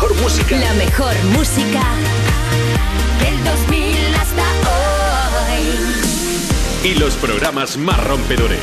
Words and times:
mejor 0.00 0.22
música. 0.22 0.56
La 0.56 0.72
mejor 0.74 1.14
música 1.36 1.82
del 3.20 3.44
2000 3.44 4.14
hasta 4.14 4.42
hoy. 5.52 6.90
Y 6.90 6.94
los 6.94 7.14
programas 7.16 7.76
más 7.76 8.02
rompedores. 8.04 8.60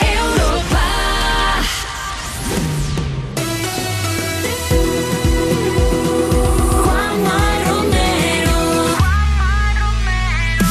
Europa. 0.00 0.84
Juanma 6.84 7.64
Romero. 7.66 8.58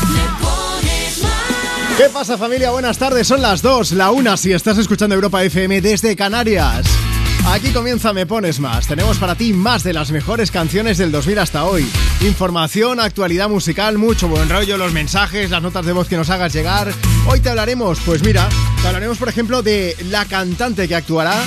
Me 0.07 0.23
pones 0.39 1.23
más. 1.23 1.97
¿Qué 1.97 2.09
pasa 2.09 2.37
familia? 2.37 2.71
Buenas 2.71 2.97
tardes, 2.97 3.27
son 3.27 3.41
las 3.41 3.61
2, 3.61 3.91
la 3.93 4.11
1 4.11 4.37
si 4.37 4.53
estás 4.53 4.77
escuchando 4.77 5.13
Europa 5.15 5.43
FM 5.43 5.81
desde 5.81 6.15
Canarias. 6.15 6.98
Aquí 7.51 7.71
comienza 7.71 8.13
Me 8.13 8.27
Pones 8.27 8.59
Más. 8.59 8.87
Tenemos 8.87 9.17
para 9.17 9.33
ti 9.33 9.53
más 9.53 9.83
de 9.83 9.91
las 9.91 10.11
mejores 10.11 10.51
canciones 10.51 10.99
del 10.99 11.11
2000 11.11 11.39
hasta 11.39 11.65
hoy. 11.65 11.89
Información, 12.21 12.99
actualidad 12.99 13.49
musical, 13.49 13.97
mucho 13.97 14.27
buen 14.27 14.47
rollo, 14.47 14.77
los 14.77 14.93
mensajes, 14.93 15.49
las 15.49 15.63
notas 15.63 15.83
de 15.83 15.91
voz 15.91 16.07
que 16.07 16.15
nos 16.15 16.29
hagas 16.29 16.53
llegar. 16.53 16.93
Hoy 17.25 17.39
te 17.39 17.49
hablaremos, 17.49 17.99
pues 18.05 18.23
mira, 18.23 18.47
te 18.81 18.87
hablaremos 18.87 19.17
por 19.17 19.29
ejemplo 19.29 19.63
de 19.63 19.97
la 20.09 20.25
cantante 20.25 20.87
que 20.87 20.93
actuará 20.93 21.43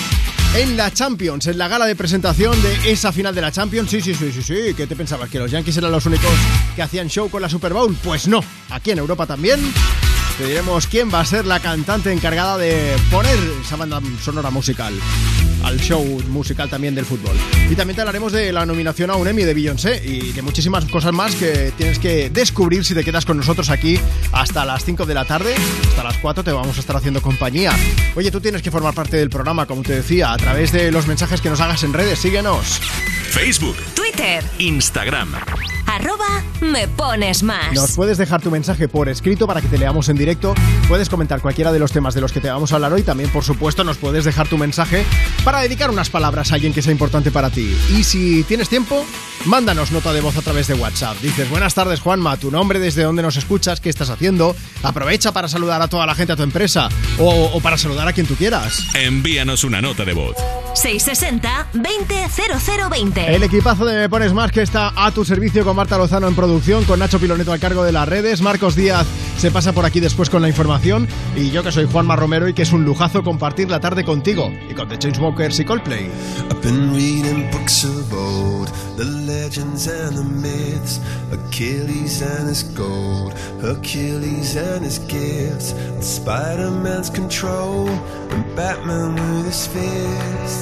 en 0.57 0.77
la 0.77 0.93
Champions, 0.93 1.47
en 1.47 1.57
la 1.57 1.69
gala 1.69 1.87
de 1.87 1.95
presentación 1.95 2.61
de 2.63 2.91
esa 2.91 3.13
final 3.13 3.33
de 3.33 3.41
la 3.41 3.53
Champions. 3.53 3.89
Sí, 3.89 4.01
sí, 4.01 4.13
sí, 4.13 4.33
sí, 4.33 4.43
sí. 4.43 4.75
¿Qué 4.77 4.89
te 4.89 4.97
pensabas? 4.97 5.31
¿Que 5.31 5.39
los 5.39 5.53
Yankees 5.53 5.77
eran 5.77 5.93
los 5.93 6.05
únicos 6.05 6.33
que 6.75 6.83
hacían 6.83 7.09
show 7.09 7.31
con 7.31 7.41
la 7.41 7.49
Super 7.49 7.73
Bowl? 7.73 7.97
Pues 8.03 8.27
no. 8.27 8.43
Aquí 8.71 8.91
en 8.91 8.99
Europa 8.99 9.25
también. 9.27 9.61
Te 10.37 10.47
diremos 10.47 10.89
quién 10.89 11.15
va 11.15 11.21
a 11.21 11.25
ser 11.25 11.47
la 11.47 11.61
cantante 11.61 12.11
encargada 12.11 12.59
de 12.59 12.97
poner 13.11 13.39
esa 13.63 13.77
banda 13.77 14.01
sonora 14.21 14.51
musical 14.51 14.95
al 15.63 15.79
show 15.81 16.05
musical 16.29 16.69
también 16.69 16.95
del 16.95 17.05
fútbol. 17.05 17.37
Y 17.71 17.75
también 17.75 17.95
te 17.95 18.03
hablaremos 18.03 18.33
de 18.33 18.53
la 18.53 18.67
nominación 18.67 19.11
a 19.11 19.17
un 19.17 19.27
Emmy 19.29 19.45
de 19.45 19.55
Beyoncé 19.55 20.03
y 20.05 20.33
de 20.33 20.43
muchísimas 20.43 20.85
cosas 20.87 21.13
más 21.13 21.35
que 21.35 21.73
tienes 21.77 21.99
que 21.99 22.31
descubrir 22.31 22.85
si 22.85 22.95
te 22.95 23.05
quedas 23.05 23.25
con 23.25 23.37
nosotros 23.37 23.71
aquí 23.71 23.99
hasta 24.33 24.65
las 24.65 24.85
5 24.85 25.07
de 25.07 25.15
la 25.15 25.25
tarde. 25.25 25.55
Hasta 25.89 26.05
las 26.05 26.19
4 26.19 26.45
te 26.45 26.53
vamos 26.53 26.77
a 26.77 26.81
estar 26.81 26.97
haciendo 26.97 27.23
compañía. 27.23 27.73
Oye, 28.15 28.31
tú 28.31 28.41
tienes 28.41 28.63
que 28.63 28.71
formar 28.71 28.95
parte 28.95 29.17
del 29.17 29.31
programa, 29.31 29.67
como 29.67 29.83
te 29.83 29.95
decía, 29.95 30.33
a 30.33 30.37
través 30.37 30.73
de 30.73 30.91
los 30.91 31.07
mensajes 31.07 31.41
que 31.41 31.51
nos 31.51 31.61
hagas 31.61 31.83
en 31.83 31.93
redes. 31.93 32.19
Síguenos. 32.19 32.81
Facebook, 33.31 33.77
Twitter, 34.13 34.45
Instagram, 34.59 35.35
arroba 35.87 36.43
me 36.61 36.87
pones 36.87 37.43
más. 37.43 37.73
Nos 37.73 37.93
puedes 37.93 38.19
dejar 38.19 38.41
tu 38.43 38.51
mensaje 38.51 38.89
por 38.89 39.09
escrito 39.09 39.47
para 39.47 39.61
que 39.61 39.69
te 39.69 39.79
leamos 39.79 40.09
en 40.09 40.17
directo. 40.17 40.55
Puedes 40.87 41.09
comentar 41.09 41.41
cualquiera 41.41 41.73
de 41.73 41.79
los 41.79 41.93
temas 41.93 42.15
de 42.15 42.21
los 42.21 42.33
que 42.33 42.41
te 42.41 42.49
vamos 42.51 42.73
a 42.73 42.77
hablar 42.77 42.93
hoy. 42.93 43.03
También, 43.03 43.31
por 43.31 43.43
supuesto, 43.45 43.85
nos 43.85 43.97
puedes 43.97 44.25
dejar 44.25 44.49
tu 44.49 44.59
mensaje 44.59 45.05
para 45.45 45.61
dedicar 45.61 45.91
unas 45.91 46.11
palabras 46.11 46.53
a 46.53 46.57
alguien 46.57 46.73
que 46.73 46.83
sea 46.83 46.93
importante 46.93 47.31
para 47.31 47.51
ti. 47.51 47.75
Y 47.97 48.05
si 48.05 48.43
tienes 48.45 48.69
tiempo, 48.69 49.05
mándanos 49.47 49.93
nota 49.93 50.13
de 50.13 50.21
voz 50.21 50.37
a 50.37 50.43
través 50.43 50.67
de 50.67 50.75
WhatsApp. 50.75 51.19
Dices, 51.21 51.49
buenas 51.49 51.75
tardes, 51.75 52.01
Juanma, 52.01 52.37
tu 52.37 52.51
nombre, 52.51 52.79
desde 52.79 53.03
dónde 53.03 53.23
nos 53.23 53.37
escuchas, 53.37 53.81
qué 53.81 53.89
estás 53.89 54.11
haciendo. 54.11 54.55
Aprovecha 54.83 55.33
para 55.33 55.49
saludar 55.49 55.81
a 55.83 55.89
toda 55.89 56.07
la 56.07 56.15
gente 56.15 56.33
a 56.33 56.37
tu 56.37 56.43
empresa 56.43 56.89
o, 57.19 57.51
o 57.55 57.61
para 57.61 57.79
saludar 57.79 58.07
a 58.09 58.13
quien 58.13 58.27
tú 58.27 58.35
quieras. 58.37 58.83
envíanos 58.95 59.65
una 59.65 59.81
nota 59.81 60.05
de 60.05 60.13
voz. 60.13 60.37
660 60.75 61.69
200020. 61.73 63.35
El 63.35 63.43
equipazo 63.43 63.85
de 63.85 63.97
Me 63.97 64.09
Pones 64.09 64.33
Más 64.33 64.51
que 64.51 64.63
está 64.63 64.93
a 64.97 65.11
tu 65.11 65.25
servicio 65.25 65.65
con 65.65 65.77
Marta 65.77 65.99
Lozano 65.99 66.29
en 66.29 66.35
producción, 66.35 66.85
con 66.85 66.99
Nacho 66.99 67.19
Piloneto 67.19 67.53
al 67.53 67.61
cargo 67.61 67.85
de 67.85 67.93
las 67.93 68.09
redes. 68.09 68.41
Marcos 68.41 68.75
Díaz 68.75 69.07
se 69.39 69.51
pasa 69.51 69.73
por 69.73 69.85
aquí 69.85 70.01
después 70.01 70.31
con 70.31 70.43
la 70.43 70.49
información. 70.49 71.09
Y 71.37 71.51
yo 71.51 71.63
que 71.63 71.73
soy 71.73 71.87
Juanma 71.91 72.17
Romero 72.17 72.49
y 72.49 72.55
que 72.55 72.63
es 72.63 72.73
un 72.73 72.85
lujazo 72.85 73.23
compartir 73.23 73.71
la 73.71 73.81
tarde 73.81 74.05
contigo 74.05 74.53
y 74.69 74.75
con 74.75 74.89
The 74.89 74.99
Chainsmokers 74.99 75.61
y 75.61 75.65
Coldplay. 75.65 76.11
I've 76.51 76.61
been 76.63 76.95
reading 76.95 77.51
books 77.51 77.85
of 77.85 78.13
old, 78.13 78.69
the 78.97 79.05
legends 79.05 79.89
and 79.89 80.17
the 80.17 80.25
myths, 80.25 81.01
Achilles 81.33 82.23
and 82.23 82.49
his 82.49 82.65
gold, 82.75 83.35
Hercules 83.61 84.57
and 84.57 84.85
his 84.85 84.99
gifts, 85.09 85.75
Spider-Man's 86.01 87.11
control, 87.11 87.89
and 88.31 88.57
Batman 88.57 89.15
with 89.15 89.47
his 89.47 89.67
fists. 89.67 90.62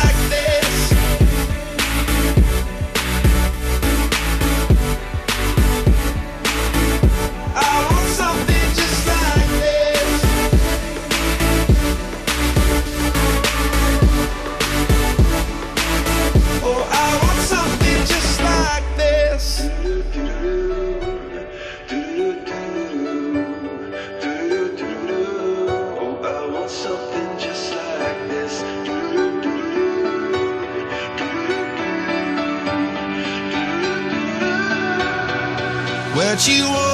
what 36.41 36.47
you 36.47 36.63
want. 36.63 36.90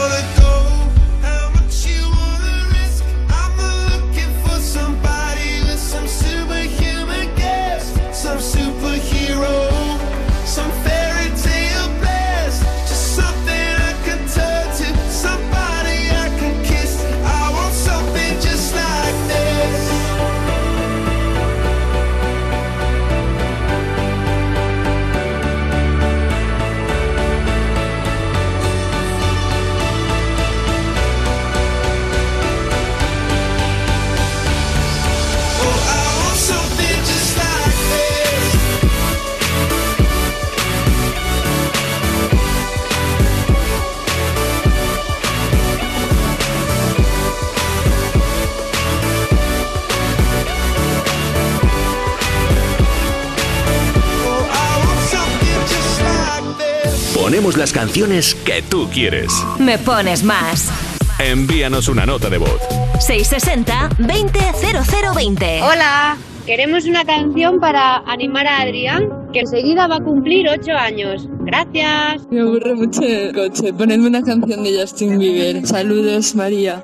Ponemos 57.38 57.56
las 57.56 57.72
canciones 57.72 58.34
que 58.34 58.63
tú 58.63 58.89
quieres. 58.92 59.31
Me 59.60 59.78
pones 59.78 60.24
más. 60.24 60.72
Envíanos 61.19 61.88
una 61.88 62.04
nota 62.04 62.31
de 62.31 62.39
voz. 62.39 62.60
660-200020. 62.95 65.62
Hola, 65.62 66.18
queremos 66.48 66.86
una 66.86 67.06
canción 67.06 67.60
para 67.60 67.98
animar 68.07 68.48
a 68.48 68.62
Adrián, 68.62 69.07
que 69.34 69.42
enseguida 69.42 69.86
va 69.86 69.98
a 69.98 70.00
cumplir 70.00 70.50
8 70.50 70.72
años. 70.72 71.30
Gracias. 71.42 72.24
Me 72.31 72.42
aburre 72.42 72.74
mucho 72.74 73.04
el 73.04 73.31
coche. 73.36 73.72
Ponedme 73.72 74.07
una 74.07 74.24
canción 74.24 74.63
de 74.63 74.81
Justin 74.81 75.19
Bieber. 75.19 75.63
Saludos, 75.68 76.34
María. 76.34 76.84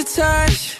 your 0.00 0.06
touch. 0.06 0.79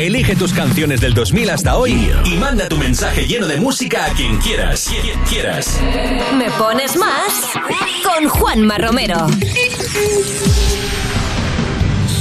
Elige 0.00 0.34
tus 0.34 0.54
canciones 0.54 1.02
del 1.02 1.12
2000 1.12 1.50
hasta 1.50 1.76
hoy 1.76 2.10
y 2.24 2.30
manda 2.38 2.70
tu 2.70 2.78
mensaje 2.78 3.26
lleno 3.26 3.46
de 3.46 3.60
música 3.60 4.06
a 4.06 4.08
quien 4.14 4.38
quieras. 4.38 4.88
Quien 4.88 5.20
quieras. 5.24 5.78
Me 6.38 6.50
pones 6.52 6.96
más 6.96 7.44
con 8.02 8.26
Juanma 8.26 8.78
Romero. 8.78 9.26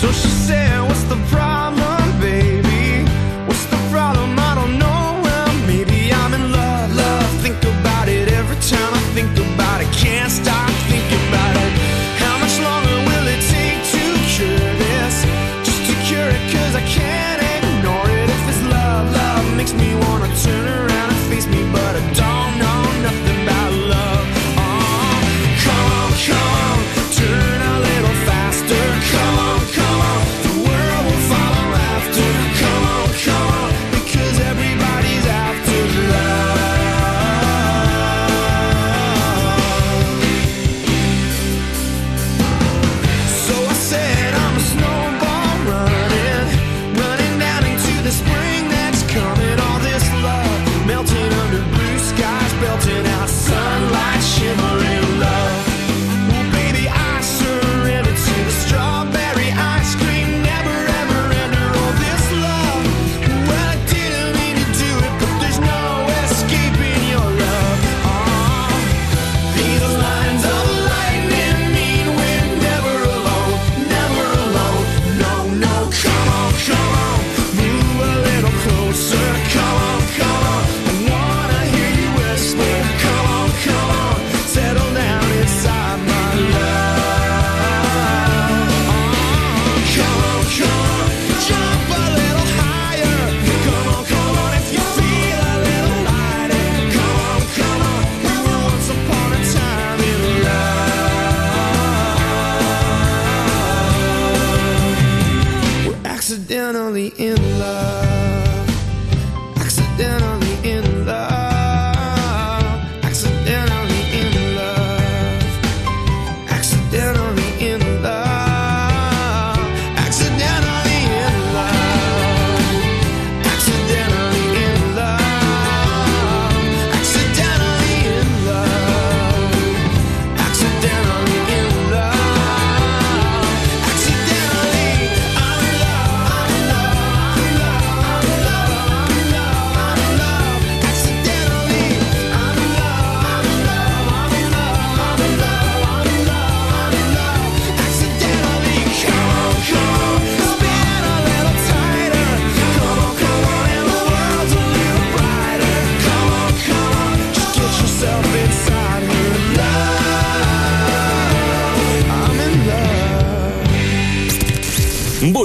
So 0.01 0.11
she 0.11 0.27
said, 0.27 0.81
What's 0.81 1.03
the 1.03 1.15
problem, 1.31 2.19
baby? 2.19 3.05
What's 3.47 3.63
the 3.67 3.77
problem? 3.89 4.37
I 4.37 4.55
don't 4.55 4.77
know. 4.77 5.21
Well, 5.23 5.53
maybe 5.65 6.11
I'm 6.11 6.33
in 6.33 6.51
love, 6.51 6.93
love. 6.93 7.41
Think 7.41 7.63
about 7.63 8.09
it 8.09 8.27
every 8.33 8.57
time 8.57 8.93
I 8.93 8.99
think 9.15 9.31
about 9.55 9.79
it. 9.79 9.87
Can't 9.93 10.29
stop 10.29 10.68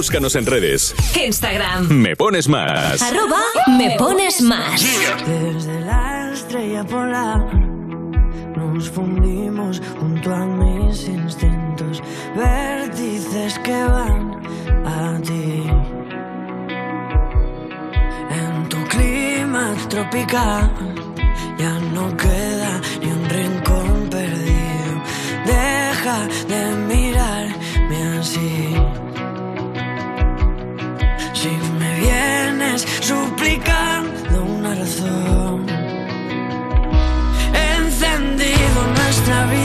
Búscanos 0.05 0.35
en 0.35 0.45
redes. 0.45 0.93
Instagram. 1.19 1.87
Me 1.89 2.15
pones 2.15 2.47
más. 2.47 3.01
Arroba 3.01 3.41
me 3.75 3.95
pones 3.97 4.39
más. 4.39 4.79
Desde 5.25 5.81
la 5.81 6.31
estrella 6.31 6.83
polar 6.83 7.43
nos 8.55 8.87
fundimos 8.91 9.81
junto 9.99 10.31
a 10.31 10.45
mis 10.45 11.07
instintos, 11.07 12.03
vértices 12.35 13.57
que 13.63 13.83
van 13.83 14.43
a 14.85 15.19
ti. 15.23 15.63
En 18.29 18.69
tu 18.69 18.77
clima 18.83 19.73
tropical 19.89 20.71
ya 21.57 21.79
no 21.95 22.15
queda 22.15 22.79
ni 23.01 23.07
un 23.11 23.27
rincón 23.27 24.07
perdido. 24.11 25.01
Deja 25.47 26.27
de 26.47 26.84
suplicando 32.83 34.43
una 34.43 34.75
razón, 34.75 35.65
encendido 37.77 38.87
nuestra 38.97 39.43
habitación 39.43 39.64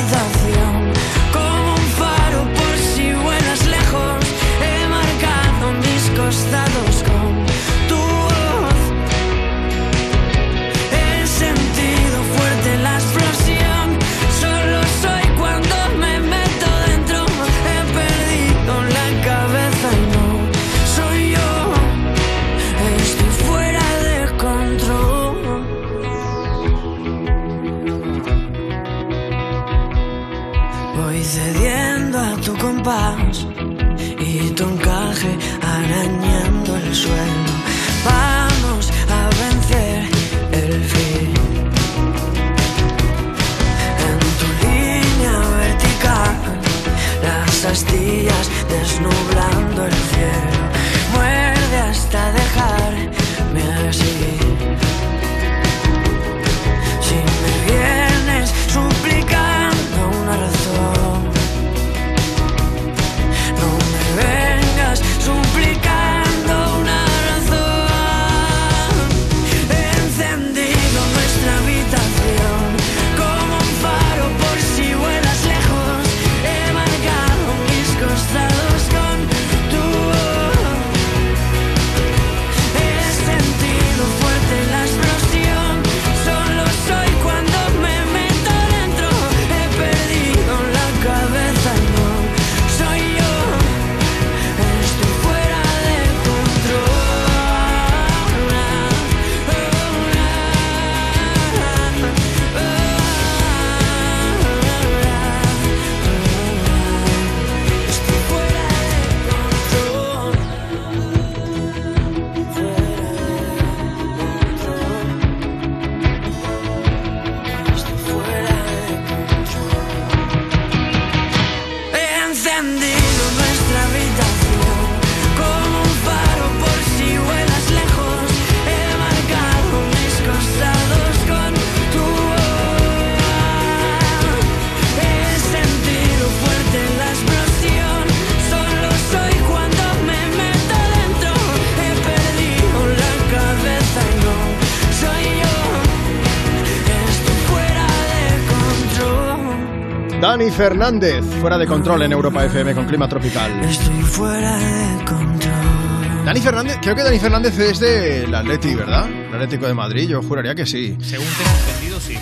Dani 150.40 150.52
Fernández, 150.52 151.22
fuera 151.38 151.58
de 151.58 151.66
control 151.66 152.00
en 152.00 152.12
Europa 152.12 152.42
FM 152.46 152.74
con 152.74 152.86
clima 152.86 153.06
tropical. 153.06 153.62
Estoy 153.62 154.00
fuera 154.04 154.56
de 154.56 155.04
control. 155.04 156.24
Dani 156.24 156.40
Fernández, 156.40 156.78
creo 156.80 156.96
que 156.96 157.02
Dani 157.02 157.18
Fernández 157.18 157.58
es 157.58 157.78
del 157.78 158.34
Atleti, 158.34 158.74
¿verdad? 158.74 159.06
El 159.06 159.34
Atlético 159.34 159.66
de 159.66 159.74
Madrid, 159.74 160.08
yo 160.08 160.22
juraría 160.22 160.54
que 160.54 160.64
sí. 160.64 160.96
Según 161.02 161.26
tengo 161.26 161.50
entendido, 161.68 162.00
sí. 162.00 162.16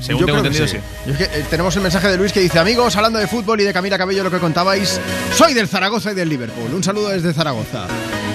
Según 0.00 0.20
Yo 0.22 0.26
tengo 0.26 0.40
creo 0.40 0.50
que 0.50 0.58
entendido, 0.58 0.66
sí. 0.66 0.78
sí. 0.78 1.10
Y 1.10 1.12
es 1.12 1.16
que, 1.18 1.24
eh, 1.38 1.46
tenemos 1.48 1.76
el 1.76 1.82
mensaje 1.82 2.08
de 2.08 2.16
Luis 2.16 2.32
que 2.32 2.40
dice, 2.40 2.58
amigos, 2.58 2.96
hablando 2.96 3.20
de 3.20 3.28
fútbol 3.28 3.60
y 3.60 3.64
de 3.64 3.72
Camila 3.72 3.96
Cabello, 3.96 4.24
lo 4.24 4.32
que 4.32 4.38
contabais, 4.38 5.00
soy 5.36 5.54
del 5.54 5.68
Zaragoza 5.68 6.10
y 6.10 6.16
del 6.16 6.28
Liverpool. 6.28 6.74
Un 6.74 6.82
saludo 6.82 7.10
desde 7.10 7.32
Zaragoza. 7.32 7.86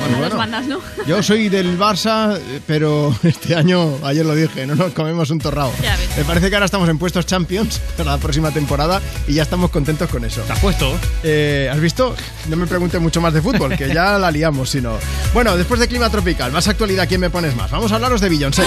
Bueno, 0.06 0.18
Dos 0.18 0.36
bueno, 0.36 0.38
bandas, 0.38 0.68
¿no? 0.68 0.80
yo 1.08 1.24
soy 1.24 1.50
del 1.50 1.80
Barça, 1.80 2.40
pero 2.68 3.16
este 3.24 3.56
año, 3.56 3.98
ayer 4.04 4.26
lo 4.26 4.36
dije, 4.36 4.68
no 4.68 4.76
nos 4.76 4.94
comemos 4.94 5.30
un 5.32 5.40
torrao. 5.40 5.72
Me 6.18 6.24
parece 6.24 6.50
que 6.50 6.56
ahora 6.56 6.66
estamos 6.66 6.88
en 6.90 6.98
puestos 6.98 7.26
Champions 7.26 7.80
para 7.98 8.12
la 8.12 8.18
próxima 8.18 8.52
temporada 8.52 9.02
y 9.28 9.34
ya 9.34 9.44
estamos 9.44 9.72
contentos 9.72 10.10
con 10.10 10.24
eso. 10.24 10.42
¿Te 10.42 10.54
has 10.54 10.60
puesto? 10.60 10.92
Eh, 11.24 11.70
¿Has 11.72 11.80
visto? 11.80 12.16
No 12.50 12.56
me 12.56 12.68
pregunte 12.68 13.00
mucho 13.00 13.20
más 13.20 13.34
de 13.34 13.42
fútbol, 13.42 13.76
que 13.76 13.94
ya 13.94 14.18
la 14.20 14.30
liamos, 14.32 14.70
si 14.70 14.82
no. 14.82 14.98
Bueno, 15.34 15.58
después 15.58 15.80
de 15.80 15.88
clima 15.88 16.10
tropical, 16.10 16.52
más 16.52 16.68
actualidad, 16.68 17.08
¿quién 17.08 17.22
me 17.22 17.30
pones 17.30 17.56
más? 17.56 17.72
Vamos 17.72 17.92
a 17.92 17.96
hablaros 17.96 18.22
de 18.22 18.30
Beyoncé. 18.30 18.64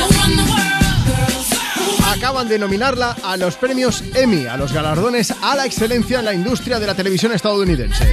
Acaban 2.16 2.49
de 2.49 2.59
nominarla 2.59 3.16
a 3.23 3.37
los 3.37 3.54
premios 3.57 4.02
Emmy, 4.14 4.47
a 4.47 4.57
los 4.57 4.73
galardones 4.73 5.33
a 5.42 5.54
la 5.54 5.66
excelencia 5.66 6.18
en 6.18 6.25
la 6.25 6.35
industria 6.35 6.80
de 6.80 6.87
la 6.87 6.95
televisión 6.95 7.33
estadounidense. 7.33 8.12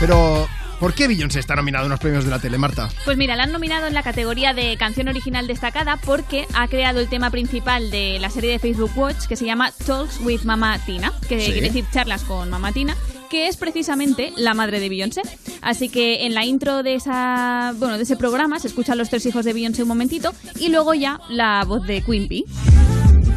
Pero, 0.00 0.48
¿por 0.80 0.94
qué 0.94 1.08
Beyoncé 1.08 1.40
está 1.40 1.54
nominada 1.56 1.84
a 1.84 1.86
unos 1.86 2.00
premios 2.00 2.24
de 2.24 2.30
la 2.30 2.38
tele, 2.38 2.58
Marta? 2.58 2.88
Pues 3.04 3.16
mira, 3.16 3.36
la 3.36 3.44
han 3.44 3.52
nominado 3.52 3.86
en 3.86 3.94
la 3.94 4.02
categoría 4.02 4.54
de 4.54 4.76
canción 4.76 5.08
original 5.08 5.46
destacada 5.46 5.96
porque 5.98 6.46
ha 6.54 6.68
creado 6.68 7.00
el 7.00 7.08
tema 7.08 7.30
principal 7.30 7.90
de 7.90 8.18
la 8.20 8.30
serie 8.30 8.50
de 8.50 8.58
Facebook 8.58 8.92
Watch 8.96 9.26
que 9.26 9.36
se 9.36 9.44
llama 9.46 9.72
Talks 9.86 10.20
with 10.22 10.42
Mama 10.42 10.78
Tina, 10.84 11.12
que 11.28 11.40
Sí. 11.40 11.52
quiere 11.52 11.68
decir 11.68 11.84
charlas 11.92 12.22
con 12.24 12.50
Mama 12.50 12.72
Tina, 12.72 12.96
que 13.30 13.48
es 13.48 13.56
precisamente 13.56 14.32
la 14.36 14.54
madre 14.54 14.80
de 14.80 14.88
Beyoncé. 14.88 15.22
Así 15.62 15.88
que 15.88 16.26
en 16.26 16.34
la 16.34 16.44
intro 16.44 16.82
de 16.82 16.94
esa, 16.94 17.72
bueno, 17.76 17.96
de 17.96 18.04
ese 18.04 18.16
programa 18.16 18.58
se 18.60 18.68
escuchan 18.68 18.98
los 18.98 19.10
tres 19.10 19.26
hijos 19.26 19.44
de 19.44 19.52
Beyoncé 19.52 19.82
un 19.82 19.88
momentito 19.88 20.32
y 20.60 20.68
luego 20.68 20.94
ya 20.94 21.20
la 21.28 21.64
voz 21.64 21.84
de 21.86 22.02
Quimpy. 22.02 22.44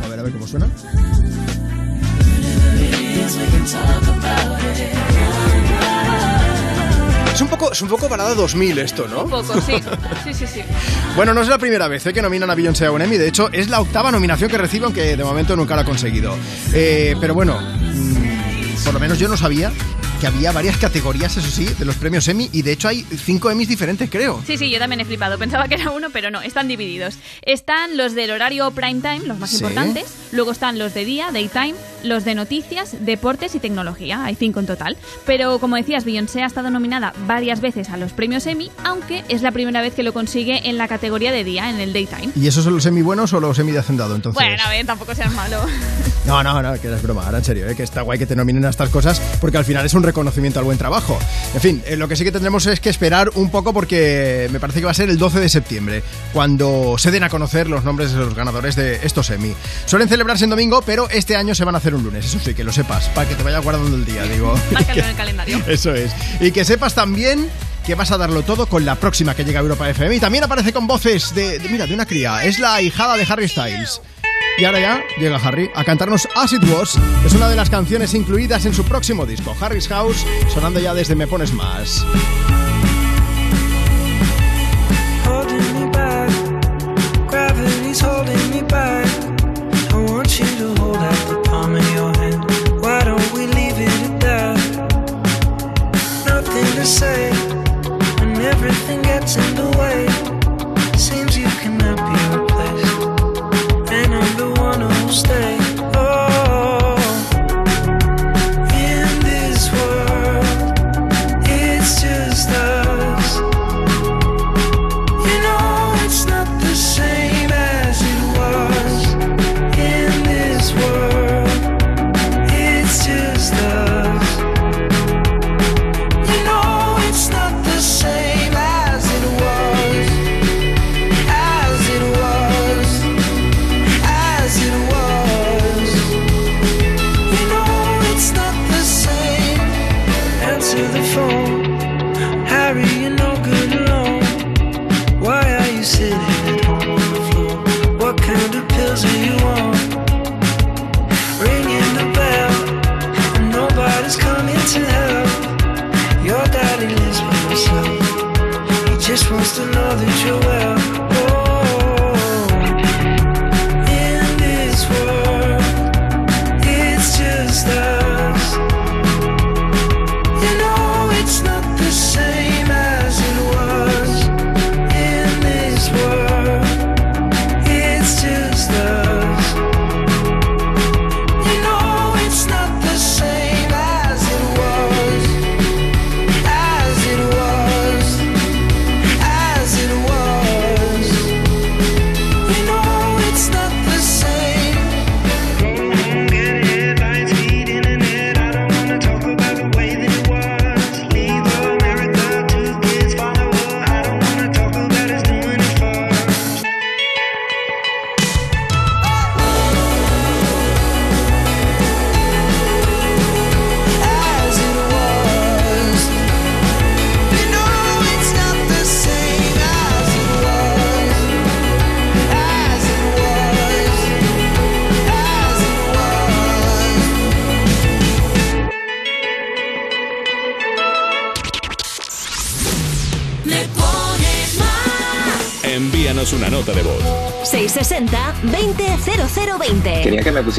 A 0.03 0.07
ver, 0.07 0.19
a 0.19 0.23
ver 0.23 0.31
cómo 0.33 0.47
suena. 0.47 0.69
Es 7.33 7.41
un 7.41 7.47
poco, 7.47 7.71
es 7.71 7.81
un 7.81 7.87
poco 7.87 8.09
parada 8.09 8.33
2000 8.35 8.79
esto, 8.79 9.07
¿no? 9.07 9.23
Un 9.23 9.29
poco, 9.29 9.61
sí. 9.61 9.75
Sí, 10.23 10.33
sí, 10.33 10.47
sí. 10.47 10.61
Bueno, 11.15 11.33
no 11.33 11.41
es 11.41 11.47
la 11.47 11.57
primera 11.57 11.87
vez 11.87 12.05
¿eh? 12.05 12.13
que 12.13 12.21
nominan 12.21 12.49
a 12.49 12.55
Beyoncé 12.55 12.85
a 12.85 12.91
un 12.91 13.01
Emmy, 13.01 13.17
de 13.17 13.27
hecho 13.27 13.49
es 13.51 13.69
la 13.69 13.81
octava 13.81 14.11
nominación 14.11 14.49
que 14.49 14.57
recibe, 14.57 14.85
aunque 14.85 15.17
de 15.17 15.23
momento 15.23 15.55
nunca 15.55 15.75
la 15.75 15.81
ha 15.81 15.85
conseguido. 15.85 16.35
Eh, 16.73 17.15
pero 17.19 17.33
bueno, 17.33 17.59
mm, 17.59 18.83
por 18.85 18.93
lo 18.93 18.99
menos 18.99 19.19
yo 19.19 19.27
no 19.27 19.35
sabía 19.35 19.71
que 20.19 20.27
había 20.27 20.51
varias 20.51 20.77
categorías, 20.77 21.35
eso 21.37 21.49
sí, 21.49 21.65
de 21.65 21.85
los 21.85 21.95
premios 21.95 22.27
Emmy 22.27 22.49
y 22.51 22.61
de 22.61 22.73
hecho 22.73 22.87
hay 22.89 23.03
cinco 23.25 23.49
Emmys 23.49 23.69
diferentes, 23.69 24.09
creo. 24.09 24.41
Sí, 24.45 24.57
sí, 24.57 24.69
yo 24.69 24.77
también 24.79 24.99
he 24.99 25.05
flipado. 25.05 25.37
Pensaba 25.37 25.67
que 25.67 25.75
era 25.75 25.91
uno, 25.91 26.09
pero 26.11 26.29
no, 26.29 26.41
están 26.41 26.67
divididos. 26.67 27.15
Están 27.41 27.95
los 27.97 28.15
del 28.15 28.31
horario 28.31 28.69
prime 28.71 29.01
time, 29.01 29.21
los 29.25 29.39
más 29.39 29.49
Sí. 29.51 29.57
importantes. 29.57 30.05
Luego 30.31 30.51
están 30.51 30.77
los 30.77 30.93
de 30.93 31.05
día, 31.05 31.31
daytime, 31.31 31.73
los 32.03 32.25
de 32.25 32.35
noticias, 32.35 32.95
deportes 33.05 33.55
y 33.55 33.59
tecnología. 33.59 34.23
Hay 34.25 34.35
cinco 34.35 34.59
en 34.59 34.65
total. 34.67 34.97
Pero 35.25 35.59
como 35.59 35.75
decías, 35.77 36.03
Beyoncé 36.05 36.43
ha 36.43 36.47
estado 36.47 36.69
nominada 36.69 37.13
varias 37.25 37.61
veces 37.61 37.89
a 37.89 37.97
los 37.97 38.11
premios 38.11 38.45
Emmy, 38.45 38.69
aunque 38.83 39.23
es 39.29 39.41
la 39.41 39.51
primera 39.51 39.81
vez 39.81 39.93
que 39.93 40.03
lo 40.03 40.13
consigue 40.13 40.67
en 40.69 40.77
la 40.77 40.87
categoría 40.87 41.31
de 41.31 41.43
día, 41.43 41.69
en 41.69 41.79
el 41.79 41.93
daytime. 41.93 42.29
¿Y 42.35 42.47
esos 42.47 42.63
son 42.65 42.73
los 42.75 42.85
Emmy 42.85 43.01
buenos 43.01 43.31
o 43.33 43.39
los 43.39 43.57
Emmy 43.59 43.71
de 43.71 43.79
hacendado 43.79 44.15
entonces? 44.15 44.35
Bueno, 44.43 44.61
a 44.65 44.69
ver, 44.69 44.85
tampoco 44.85 45.15
seas 45.15 45.31
malo. 45.33 45.65
No, 46.25 46.43
no, 46.43 46.61
no, 46.61 46.79
que 46.79 46.93
es 46.93 47.01
broma, 47.01 47.25
ahora 47.25 47.39
en 47.39 47.45
serio, 47.45 47.67
¿eh? 47.67 47.75
que 47.75 47.83
está 47.83 48.01
guay 48.01 48.19
que 48.19 48.25
te 48.27 48.35
nominen 48.35 48.63
a 48.65 48.69
estas 48.69 48.89
cosas 48.89 49.19
porque 49.41 49.57
al 49.57 49.65
final 49.65 49.85
es 49.85 49.93
un 49.93 50.03
reconocimiento 50.09 50.59
al 50.59 50.65
buen 50.65 50.77
trabajo. 50.77 51.17
En 51.53 51.61
fin, 51.61 51.83
eh, 51.85 51.95
lo 51.95 52.07
que 52.07 52.15
sí 52.15 52.23
que 52.23 52.31
tendremos 52.31 52.65
es 52.67 52.79
que 52.79 52.89
esperar 52.89 53.29
un 53.35 53.49
poco 53.49 53.73
porque 53.73 54.49
me 54.51 54.59
parece 54.59 54.79
que 54.79 54.85
va 54.85 54.91
a 54.91 54.95
ser 54.95 55.09
el 55.09 55.17
12 55.17 55.39
de 55.39 55.49
septiembre 55.49 56.03
cuando 56.33 56.95
se 56.97 57.11
den 57.11 57.23
a 57.23 57.29
conocer 57.29 57.67
los 57.69 57.83
nombres 57.83 58.11
de 58.11 58.19
los 58.19 58.35
ganadores 58.35 58.75
de 58.75 58.99
estos 59.03 59.29
Emmy. 59.29 59.53
Suelen 59.85 60.09
celebrarse 60.09 60.43
en 60.43 60.49
domingo, 60.51 60.81
pero 60.81 61.09
este 61.09 61.35
año 61.35 61.55
se 61.55 61.63
van 61.65 61.75
a 61.75 61.77
hacer 61.79 61.95
un 61.95 62.03
lunes, 62.03 62.25
eso 62.25 62.39
sí, 62.43 62.53
que 62.53 62.63
lo 62.63 62.71
sepas, 62.71 63.05
para 63.09 63.27
que 63.27 63.35
te 63.35 63.43
vaya 63.43 63.59
guardando 63.59 63.95
el 63.95 64.05
día, 64.05 64.23
digo. 64.23 64.53
Márcalo 64.71 65.01
en 65.03 65.09
el 65.09 65.15
calendario. 65.15 65.61
Eso 65.67 65.93
es. 65.93 66.11
Y 66.39 66.51
que 66.51 66.65
sepas 66.65 66.93
también 66.95 67.47
que 67.85 67.95
vas 67.95 68.11
a 68.11 68.17
darlo 68.17 68.43
todo 68.43 68.65
con 68.67 68.85
la 68.85 68.95
próxima 68.95 69.33
que 69.35 69.43
llega 69.43 69.59
a 69.59 69.63
Europa 69.63 69.89
FM. 69.89 70.15
Y 70.15 70.19
también 70.19 70.43
aparece 70.43 70.73
con 70.73 70.85
voces 70.87 71.33
de, 71.33 71.59
de- 71.59 71.69
mira, 71.69 71.85
de 71.87 71.93
una 71.93 72.05
cría. 72.05 72.43
Es 72.43 72.59
la 72.59 72.81
hijada 72.81 73.15
de 73.17 73.25
Harry 73.29 73.47
Styles. 73.47 74.01
Y 74.59 74.65
ahora 74.65 74.79
ya 74.81 75.03
llega 75.17 75.37
Harry 75.37 75.71
a 75.73 75.85
cantarnos 75.85 76.27
As 76.35 76.51
It 76.51 76.63
Was. 76.69 76.99
Es 77.25 77.33
una 77.33 77.47
de 77.47 77.55
las 77.55 77.69
canciones 77.69 78.13
incluidas 78.13 78.65
en 78.65 78.73
su 78.73 78.83
próximo 78.83 79.25
disco, 79.25 79.55
Harry's 79.59 79.87
House, 79.87 80.25
sonando 80.53 80.81
ya 80.81 80.93
desde 80.93 81.15
Me 81.15 81.27
Pones 81.27 81.53
Más. 81.53 82.05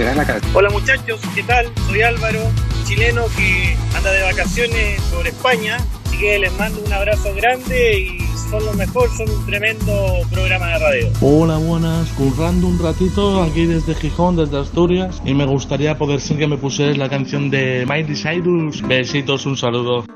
La 0.01 0.25
canción. 0.25 0.57
Hola 0.57 0.71
muchachos, 0.71 1.21
¿qué 1.35 1.43
tal? 1.43 1.71
Soy 1.87 2.01
Álvaro, 2.01 2.41
chileno 2.85 3.27
que 3.37 3.77
anda 3.95 4.11
de 4.11 4.23
vacaciones 4.23 4.99
por 5.15 5.27
España. 5.27 5.77
Así 6.07 6.17
que 6.17 6.39
les 6.39 6.59
mando 6.59 6.83
un 6.83 6.91
abrazo 6.91 7.35
grande 7.35 7.99
y 7.99 8.19
son 8.51 8.65
los 8.65 8.77
mejores, 8.77 9.13
son 9.19 9.29
un 9.29 9.45
tremendo 9.45 9.93
programa 10.33 10.69
de 10.69 10.79
radio. 10.79 11.13
Hola, 11.21 11.59
buenas. 11.59 12.09
Currando 12.13 12.67
un 12.69 12.79
ratito 12.79 13.43
aquí 13.43 13.67
desde 13.67 13.95
Gijón, 13.95 14.37
desde 14.37 14.59
Asturias. 14.59 15.21
Y 15.27 15.35
me 15.35 15.45
gustaría 15.45 15.99
poder 15.99 16.23
ser 16.23 16.39
que 16.39 16.47
me 16.47 16.57
pusieras 16.57 16.97
la 16.97 17.11
canción 17.11 17.51
de 17.51 17.85
Miley 17.87 18.17
Cyrus. 18.17 18.81
Besitos, 18.81 19.45
un 19.45 19.59
saludo. 19.59 20.07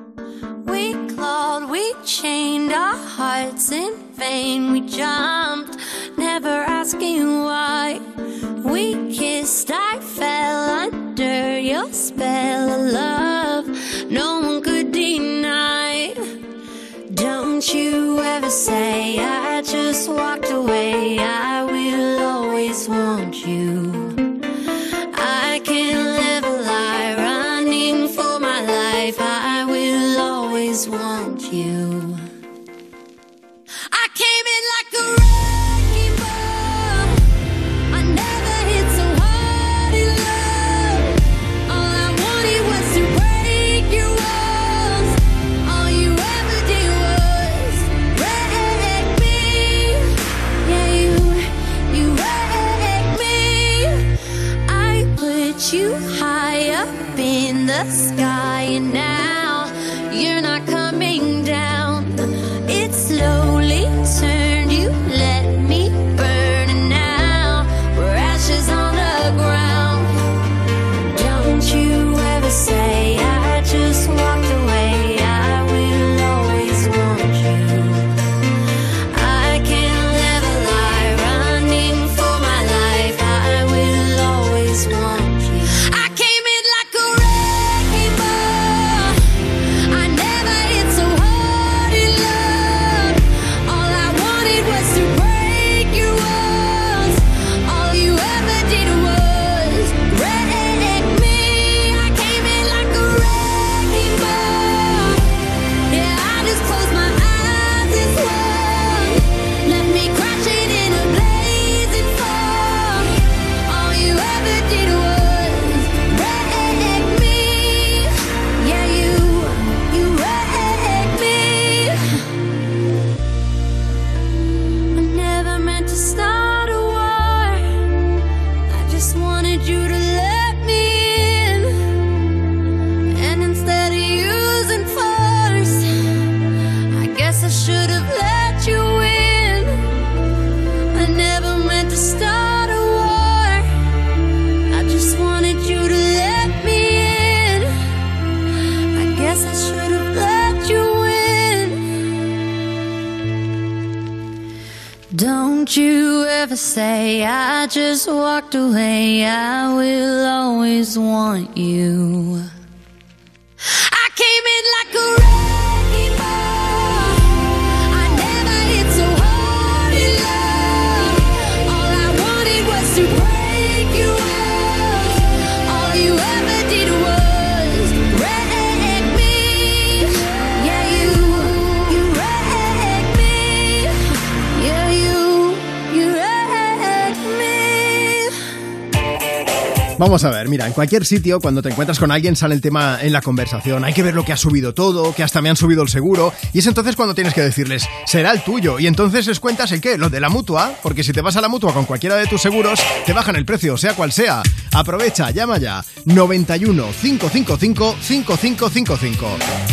Vamos 189.96 190.24
a 190.24 190.30
ver, 190.30 190.48
mira, 190.48 190.66
en 190.66 190.72
cualquier 190.72 191.07
sitio, 191.07 191.40
cuando 191.40 191.62
te 191.62 191.68
encuentras 191.68 192.00
con 192.00 192.11
alguien, 192.11 192.35
sale 192.35 192.57
el 192.57 192.61
tema 192.61 192.98
en 193.00 193.12
la 193.12 193.22
conversación. 193.22 193.85
Hay 193.85 193.92
que 193.92 194.02
ver 194.02 194.14
lo 194.14 194.24
que 194.24 194.33
ha 194.33 194.37
subido 194.37 194.74
todo, 194.74 195.14
que 195.14 195.22
hasta 195.22 195.40
me 195.40 195.48
han 195.48 195.57
subido 195.57 195.83
el 195.83 195.88
seguro. 195.88 196.33
Y 196.52 196.59
es 196.59 196.66
entonces 196.66 196.96
cuando 196.96 197.14
tienes 197.14 197.33
que 197.33 197.42
decirles, 197.42 197.88
será 198.04 198.33
el 198.33 198.42
tuyo. 198.42 198.80
Y 198.80 198.88
entonces 198.88 199.26
les 199.28 199.38
cuentas 199.38 199.70
el 199.70 199.80
qué, 199.80 199.96
lo 199.96 200.11
de 200.11 200.18
la 200.18 200.28
mutua. 200.28 200.72
Porque 200.83 201.04
si 201.04 201.12
te 201.12 201.20
vas 201.20 201.37
a 201.37 201.40
la 201.40 201.48
mutua 201.48 201.72
con 201.72 201.85
cualquiera 201.85 202.16
de 202.16 202.26
tus 202.26 202.42
seguros, 202.42 202.80
te 203.07 203.12
bajan 203.12 203.37
el 203.37 203.44
precio, 203.44 203.76
sea 203.76 203.94
cual 203.94 204.11
sea. 204.11 204.42
Aprovecha, 204.72 205.30
llama 205.30 205.59
ya. 205.59 205.85
91 206.07 206.87
555 207.00 207.96
5555. 208.00 209.26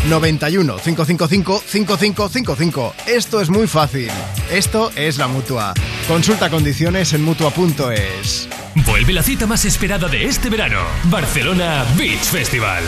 91 0.08 0.76
555 0.78 1.64
5555. 1.66 2.94
Esto 3.08 3.42
es 3.42 3.50
muy 3.50 3.66
fácil. 3.66 4.10
Esto 4.52 4.92
es 4.96 5.18
la 5.18 5.28
mutua. 5.28 5.74
Consulta 6.08 6.52
condiciones 6.52 7.14
en 7.14 7.24
mutua.es. 7.24 8.48
Vuelve 8.74 9.12
la 9.12 9.22
cita 9.22 9.46
más 9.46 9.66
esperada 9.66 10.08
de 10.08 10.24
este 10.24 10.50
verano, 10.50 10.80
Barcelona 11.06 11.86
Beach 11.98 12.24
Festival. 12.24 12.82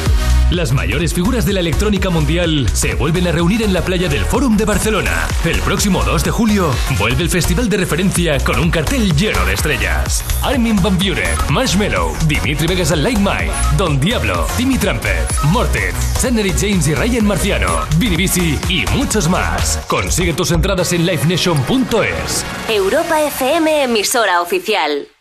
Las 0.49 0.71
mayores 0.71 1.13
figuras 1.13 1.45
de 1.45 1.51
la 1.51 1.59
electrónica 1.59 2.09
mundial 2.09 2.69
se 2.71 2.95
vuelven 2.95 3.27
a 3.27 3.33
reunir 3.33 3.61
en 3.63 3.73
la 3.73 3.81
playa 3.81 4.07
del 4.07 4.23
Fórum 4.23 4.55
de 4.55 4.63
Barcelona. 4.63 5.27
El 5.43 5.59
próximo 5.59 6.01
2 6.03 6.23
de 6.23 6.31
julio 6.31 6.71
vuelve 6.97 7.23
el 7.23 7.29
festival 7.29 7.67
de 7.67 7.77
referencia 7.77 8.39
con 8.39 8.59
un 8.59 8.71
cartel 8.71 9.13
lleno 9.13 9.43
de 9.43 9.55
estrellas. 9.55 10.23
Armin 10.41 10.81
Van 10.81 10.97
Buren, 10.97 11.35
Marshmello, 11.49 12.13
Dimitri 12.27 12.65
Vegas 12.65 12.93
and 12.93 13.03
Like 13.03 13.19
Mike, 13.19 13.51
Don 13.77 13.99
Diablo, 13.99 14.47
Timmy 14.55 14.77
Trumpet, 14.77 15.29
Morten, 15.51 15.93
Sannery 16.17 16.53
James 16.57 16.87
y 16.87 16.95
Ryan 16.95 17.25
Marciano, 17.25 17.81
Vini 17.97 18.15
Vici 18.15 18.57
y 18.69 18.85
muchos 18.95 19.27
más. 19.27 19.79
Consigue 19.87 20.31
tus 20.31 20.51
entradas 20.51 20.93
en 20.93 21.05
livenation.es. 21.05 22.45
Europa 22.69 23.21
FM, 23.21 23.83
emisora 23.83 24.41
oficial. 24.41 25.12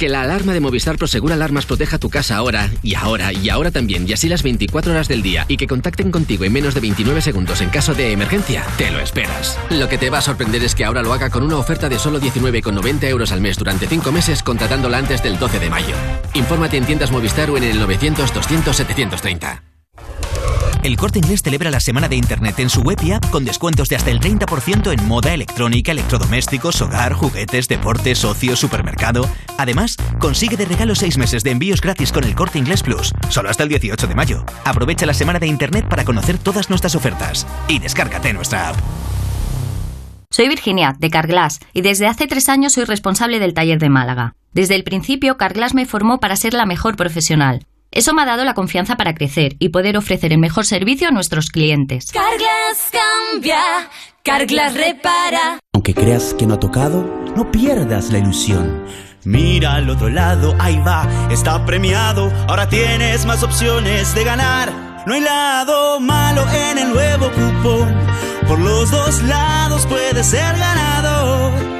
Que 0.00 0.08
la 0.08 0.22
alarma 0.22 0.54
de 0.54 0.60
Movistar 0.60 0.96
Prosegur 0.96 1.30
Alarmas 1.30 1.66
proteja 1.66 1.98
tu 1.98 2.08
casa 2.08 2.36
ahora, 2.36 2.70
y 2.82 2.94
ahora, 2.94 3.34
y 3.34 3.50
ahora 3.50 3.70
también, 3.70 4.08
y 4.08 4.14
así 4.14 4.30
las 4.30 4.42
24 4.42 4.92
horas 4.92 5.08
del 5.08 5.20
día, 5.20 5.44
y 5.46 5.58
que 5.58 5.66
contacten 5.66 6.10
contigo 6.10 6.44
en 6.44 6.54
menos 6.54 6.72
de 6.72 6.80
29 6.80 7.20
segundos 7.20 7.60
en 7.60 7.68
caso 7.68 7.92
de 7.92 8.12
emergencia, 8.12 8.64
te 8.78 8.90
lo 8.90 8.98
esperas. 8.98 9.58
Lo 9.68 9.90
que 9.90 9.98
te 9.98 10.08
va 10.08 10.16
a 10.16 10.22
sorprender 10.22 10.64
es 10.64 10.74
que 10.74 10.86
ahora 10.86 11.02
lo 11.02 11.12
haga 11.12 11.28
con 11.28 11.42
una 11.42 11.58
oferta 11.58 11.90
de 11.90 11.98
solo 11.98 12.18
19,90 12.18 13.08
euros 13.08 13.30
al 13.30 13.42
mes 13.42 13.58
durante 13.58 13.86
5 13.86 14.10
meses 14.10 14.42
contratándola 14.42 14.96
antes 14.96 15.22
del 15.22 15.38
12 15.38 15.58
de 15.58 15.68
mayo. 15.68 15.94
Infórmate 16.32 16.78
en 16.78 16.86
tiendas 16.86 17.10
Movistar 17.10 17.50
o 17.50 17.58
en 17.58 17.64
el 17.64 17.78
900 17.78 18.32
200 18.32 18.74
730. 18.74 19.69
El 20.82 20.96
Corte 20.96 21.18
Inglés 21.18 21.42
celebra 21.42 21.70
la 21.70 21.78
semana 21.78 22.08
de 22.08 22.16
Internet 22.16 22.58
en 22.58 22.70
su 22.70 22.80
web 22.80 22.98
y 23.02 23.12
app 23.12 23.28
con 23.28 23.44
descuentos 23.44 23.90
de 23.90 23.96
hasta 23.96 24.10
el 24.10 24.18
30% 24.18 24.98
en 24.98 25.06
moda, 25.06 25.34
electrónica, 25.34 25.92
electrodomésticos, 25.92 26.80
hogar, 26.80 27.12
juguetes, 27.12 27.68
deportes, 27.68 28.24
ocio, 28.24 28.56
supermercado. 28.56 29.28
Además, 29.58 29.96
consigue 30.18 30.56
de 30.56 30.64
regalo 30.64 30.94
6 30.94 31.18
meses 31.18 31.42
de 31.42 31.50
envíos 31.50 31.82
gratis 31.82 32.12
con 32.12 32.24
el 32.24 32.34
Corte 32.34 32.58
Inglés 32.58 32.82
Plus, 32.82 33.12
solo 33.28 33.50
hasta 33.50 33.64
el 33.64 33.68
18 33.68 34.06
de 34.06 34.14
mayo. 34.14 34.42
Aprovecha 34.64 35.04
la 35.04 35.12
semana 35.12 35.38
de 35.38 35.48
Internet 35.48 35.86
para 35.86 36.06
conocer 36.06 36.38
todas 36.38 36.70
nuestras 36.70 36.94
ofertas 36.94 37.46
y 37.68 37.78
descárgate 37.78 38.32
nuestra 38.32 38.70
app. 38.70 38.76
Soy 40.30 40.48
Virginia, 40.48 40.96
de 40.98 41.10
Carglass, 41.10 41.58
y 41.74 41.82
desde 41.82 42.06
hace 42.06 42.26
tres 42.26 42.48
años 42.48 42.72
soy 42.72 42.84
responsable 42.84 43.38
del 43.38 43.52
taller 43.52 43.80
de 43.80 43.90
Málaga. 43.90 44.34
Desde 44.54 44.76
el 44.76 44.84
principio, 44.84 45.36
Carglass 45.36 45.74
me 45.74 45.84
formó 45.84 46.20
para 46.20 46.36
ser 46.36 46.54
la 46.54 46.64
mejor 46.64 46.96
profesional. 46.96 47.66
Eso 47.92 48.14
me 48.14 48.22
ha 48.22 48.24
dado 48.24 48.44
la 48.44 48.54
confianza 48.54 48.96
para 48.96 49.14
crecer 49.14 49.56
y 49.58 49.70
poder 49.70 49.96
ofrecer 49.96 50.32
el 50.32 50.38
mejor 50.38 50.64
servicio 50.64 51.08
a 51.08 51.10
nuestros 51.10 51.50
clientes. 51.50 52.12
Carglass 52.12 52.92
cambia, 52.92 53.58
Carglass 54.22 54.74
repara. 54.74 55.58
Aunque 55.72 55.92
creas 55.92 56.32
que 56.34 56.46
no 56.46 56.54
ha 56.54 56.60
tocado, 56.60 57.04
no 57.34 57.50
pierdas 57.50 58.10
la 58.10 58.18
ilusión. 58.18 58.84
Mira 59.24 59.74
al 59.74 59.90
otro 59.90 60.08
lado, 60.08 60.54
ahí 60.60 60.78
va, 60.86 61.08
está 61.30 61.64
premiado. 61.66 62.32
Ahora 62.46 62.68
tienes 62.68 63.26
más 63.26 63.42
opciones 63.42 64.14
de 64.14 64.22
ganar. 64.22 65.02
No 65.06 65.14
hay 65.14 65.20
lado 65.22 65.98
malo 65.98 66.44
en 66.52 66.78
el 66.78 66.90
nuevo 66.90 67.28
cupón. 67.32 67.92
Por 68.46 68.60
los 68.60 68.90
dos 68.92 69.20
lados 69.24 69.84
puedes 69.86 70.26
ser 70.26 70.56
ganador. 70.56 71.79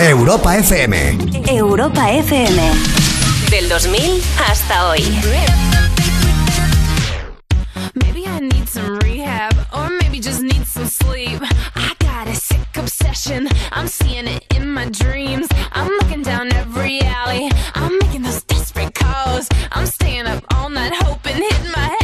Europa 0.00 0.56
FM. 0.56 0.94
Europa 1.50 2.10
FM. 2.10 2.58
Del 3.50 3.68
2000 3.68 4.22
hasta 4.36 4.88
hoy. 4.88 5.02
Maybe 7.94 8.26
I 8.26 8.40
need 8.40 8.68
some 8.68 8.98
rehab, 9.00 9.54
or 9.72 9.88
maybe 10.00 10.20
just 10.20 10.42
need 10.42 10.66
some 10.66 10.86
sleep. 10.86 11.40
I 11.76 11.94
got 12.00 12.28
a 12.28 12.34
sick 12.34 12.76
obsession, 12.76 13.48
I'm 13.72 13.86
seeing 13.86 14.26
it 14.26 14.44
in 14.56 14.68
my 14.72 14.86
dreams. 14.86 15.46
I'm 15.72 15.88
looking 16.00 16.22
down 16.22 16.52
every 16.52 17.00
alley, 17.00 17.50
I'm 17.74 17.96
making 17.98 18.22
those 18.22 18.42
desperate 18.42 18.94
calls. 18.94 19.48
I'm 19.72 19.86
staying 19.86 20.26
up 20.26 20.44
all 20.54 20.68
night 20.68 20.92
hoping, 20.94 21.36
hitting 21.36 21.72
my 21.72 21.96
head 22.00 22.03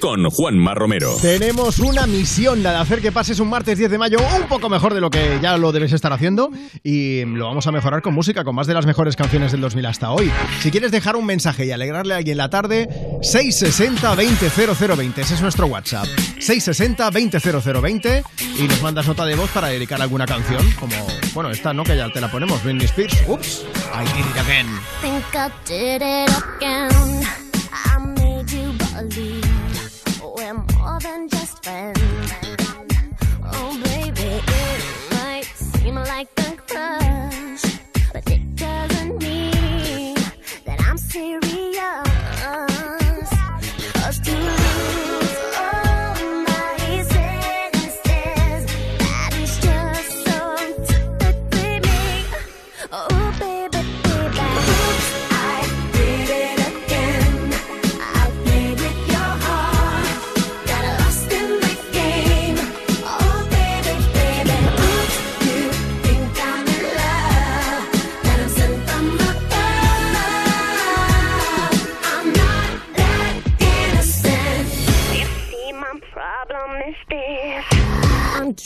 Con 0.00 0.28
Juanma 0.30 0.74
Romero. 0.74 1.14
Tenemos 1.20 1.78
una 1.78 2.06
misión, 2.06 2.62
la 2.62 2.72
de 2.72 2.78
hacer 2.78 3.00
que 3.02 3.12
pases 3.12 3.38
un 3.38 3.48
martes 3.48 3.76
10 3.76 3.90
de 3.90 3.98
mayo 3.98 4.18
un 4.40 4.48
poco 4.48 4.68
mejor 4.70 4.94
de 4.94 5.00
lo 5.00 5.10
que 5.10 5.38
ya 5.42 5.58
lo 5.58 5.72
debes 5.72 5.92
estar 5.92 6.12
haciendo 6.12 6.50
y 6.82 7.24
lo 7.26 7.46
vamos 7.46 7.66
a 7.66 7.72
mejorar 7.72 8.00
con 8.00 8.14
música, 8.14 8.42
con 8.42 8.54
más 8.54 8.66
de 8.66 8.74
las 8.74 8.86
mejores 8.86 9.14
canciones 9.14 9.52
del 9.52 9.60
2000 9.60 9.86
hasta 9.86 10.10
hoy. 10.10 10.32
Si 10.62 10.70
quieres 10.70 10.90
dejar 10.90 11.16
un 11.16 11.26
mensaje 11.26 11.66
y 11.66 11.70
alegrarle 11.70 12.14
a 12.14 12.16
alguien 12.18 12.38
la 12.38 12.48
tarde, 12.48 12.88
660 13.22 14.16
200020, 14.16 15.20
ese 15.20 15.34
es 15.34 15.42
nuestro 15.42 15.66
WhatsApp. 15.66 16.06
660 16.38 17.10
200020 17.10 18.24
y 18.58 18.62
nos 18.62 18.82
mandas 18.82 19.06
nota 19.06 19.26
de 19.26 19.36
voz 19.36 19.50
para 19.50 19.68
dedicar 19.68 20.00
alguna 20.00 20.24
canción, 20.24 20.64
como, 20.80 20.94
bueno, 21.34 21.50
esta 21.50 21.74
no, 21.74 21.84
que 21.84 21.96
ya 21.96 22.08
te 22.10 22.20
la 22.20 22.30
ponemos, 22.30 22.62
Britney 22.64 22.86
Spears. 22.86 23.16
Ups, 23.28 23.66
I 23.94 24.04
did 24.16 24.24
it 24.24 24.36
again. 24.38 24.66
think 25.02 25.34
I 25.34 25.50
did 25.66 26.02
it 26.02 26.30
again. 26.56 27.49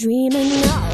dreaming 0.05 0.53
of. 0.69 0.94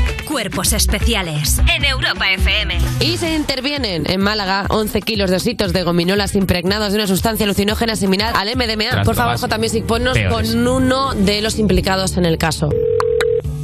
Cuerpos 0.31 0.71
especiales 0.71 1.59
en 1.67 1.83
Europa 1.83 2.31
FM. 2.31 2.77
Y 3.01 3.17
se 3.17 3.35
intervienen 3.35 4.09
en 4.09 4.21
Málaga 4.21 4.65
11 4.69 5.01
kilos 5.01 5.29
de 5.29 5.35
ositos 5.35 5.73
de 5.73 5.83
gominolas 5.83 6.35
impregnados 6.35 6.93
de 6.93 6.99
una 6.99 7.07
sustancia 7.07 7.43
alucinógena 7.43 7.97
similar 7.97 8.33
al 8.37 8.47
MDMA. 8.55 9.03
Por 9.03 9.15
favor, 9.15 9.37
J 9.37 9.57
Music, 9.57 9.83
ponnos 9.85 10.13
peores. 10.13 10.51
con 10.55 10.67
uno 10.67 11.13
de 11.15 11.41
los 11.41 11.59
implicados 11.59 12.15
en 12.15 12.25
el 12.25 12.37
caso. 12.37 12.69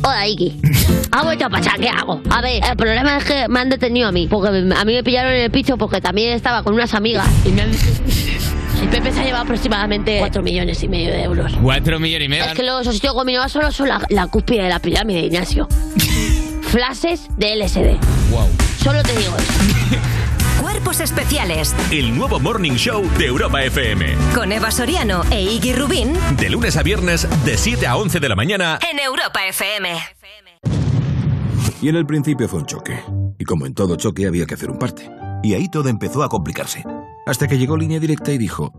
Hola, 0.04 0.28
Iki. 0.28 0.60
Ha 1.12 1.24
vuelto 1.24 1.46
a 1.46 1.50
pasar, 1.50 1.80
¿qué 1.80 1.88
hago? 1.88 2.22
A 2.30 2.42
ver, 2.42 2.62
el 2.64 2.76
problema 2.76 3.18
es 3.18 3.24
que 3.24 3.48
me 3.48 3.62
han 3.62 3.70
detenido 3.70 4.10
a 4.10 4.12
mí. 4.12 4.28
Porque 4.28 4.50
a 4.50 4.86
mí 4.86 4.94
me 4.94 5.04
pillaron 5.04 5.32
en 5.34 5.44
el 5.44 5.52
piso 5.52 5.78
porque 5.78 6.02
también 6.02 6.34
estaba 6.34 6.64
con 6.64 6.74
unas 6.74 6.94
amigas. 6.94 7.26
Y 7.46 7.50
me 7.50 7.62
han... 7.62 7.72
Y 7.72 8.88
Pepe 8.92 9.14
se 9.14 9.22
ha 9.22 9.24
llevado 9.24 9.46
aproximadamente 9.46 10.18
4 10.20 10.44
millones 10.44 10.84
y 10.84 10.90
medio 10.90 11.12
de 11.12 11.24
euros. 11.24 11.54
Cuatro 11.64 11.98
millones 12.00 12.26
y 12.26 12.30
medio. 12.30 12.44
Es 12.44 12.54
que 12.54 12.64
los 12.64 12.86
ositos 12.86 13.14
gominolas 13.14 13.52
solo 13.54 13.72
son 13.72 13.88
la, 13.88 14.06
la 14.10 14.28
cúspide 14.28 14.64
de 14.64 14.70
la 14.70 14.80
pirámide, 14.80 15.22
Ignacio. 15.22 15.68
Flashes 16.68 17.28
de 17.38 17.56
LSD. 17.56 17.98
Wow. 18.32 18.48
Solo 18.78 19.02
te 19.04 19.14
digo 19.18 19.36
eso. 19.38 19.54
Cuerpos 20.62 21.00
especiales 21.00 21.76
El 21.92 22.16
nuevo 22.18 22.40
Morning 22.40 22.74
Show 22.74 23.08
de 23.18 23.26
Europa 23.28 23.64
FM. 23.64 24.16
con 24.34 24.52
Eva 24.52 24.72
Soriano 24.72 25.24
e 25.30 25.42
Iggy 25.44 25.74
Rubín 25.74 26.14
De 26.40 26.50
lunes 26.50 26.76
a 26.78 26.84
viernes, 26.84 27.28
de 27.46 27.58
7 27.58 27.86
a 27.88 27.96
11 27.96 28.20
de 28.20 28.30
la 28.30 28.36
mañana. 28.36 28.80
en 28.92 29.00
Europa 29.00 29.46
FM. 29.48 29.90
Y 31.82 31.90
en 31.90 31.96
el 31.96 32.06
principio 32.06 32.48
fue 32.50 32.60
un 32.60 32.66
choque. 32.66 33.00
Y 33.38 33.46
como 33.46 33.66
en 33.68 33.74
todo 33.76 33.96
choque 33.96 34.26
había 34.28 34.46
que 34.46 34.56
hacer 34.56 34.70
un 34.72 34.80
parte. 34.80 35.10
Y 35.44 35.54
ahí 35.54 35.70
todo 35.70 35.90
empezó 35.90 36.24
a 36.24 36.30
complicarse. 36.30 36.84
Hasta 37.28 37.48
que 37.48 37.58
llegó 37.58 37.76
Línea 37.76 38.00
Directa 38.00 38.32
y 38.32 38.38
dijo, 38.38 38.72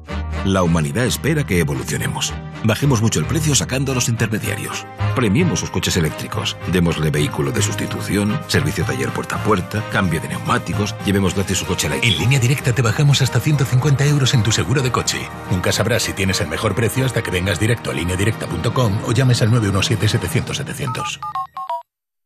la 0.47 0.63
humanidad 0.63 1.05
espera 1.05 1.45
que 1.45 1.61
evolucionemos. 1.61 2.33
Bajemos 2.65 3.03
mucho 3.03 3.21
el 3.21 3.27
precio 3.27 3.55
sacando 3.55 3.93
a 3.93 3.95
los 3.95 4.09
intermediarios. 4.09 4.87
Premiemos 5.15 5.61
sus 5.61 5.71
coches 5.71 5.99
eléctricos. 5.99 6.57
Démosle 6.73 7.11
vehículo 7.11 7.53
de 7.53 7.61
sustitución, 7.61 8.41
servicio 8.47 8.85
taller 8.85 9.11
puerta 9.11 9.37
a 9.37 9.45
puerta, 9.45 9.85
cambio 9.93 10.19
de 10.21 10.29
neumáticos, 10.29 10.95
llevemos 11.05 11.35
gratis 11.35 11.59
su 11.59 11.67
coche 11.67 11.89
eléctrico. 11.89 12.15
En 12.15 12.21
línea 12.23 12.41
directa 12.41 12.75
te 12.75 12.81
bajamos 12.81 13.21
hasta 13.21 13.39
150 13.39 14.07
euros 14.07 14.33
en 14.33 14.43
tu 14.43 14.51
seguro 14.51 14.81
de 14.81 14.93
coche. 14.93 15.19
Nunca 15.51 15.71
sabrás 15.71 16.05
si 16.05 16.15
tienes 16.15 16.41
el 16.41 16.49
mejor 16.49 16.75
precio 16.75 17.05
hasta 17.05 17.23
que 17.23 17.31
vengas 17.31 17.61
directo 17.61 17.91
a 17.91 17.95
lineadirecta.com 17.95 18.99
o 19.07 19.13
llames 19.13 19.43
al 19.43 19.51
917-700-700. 19.51 21.21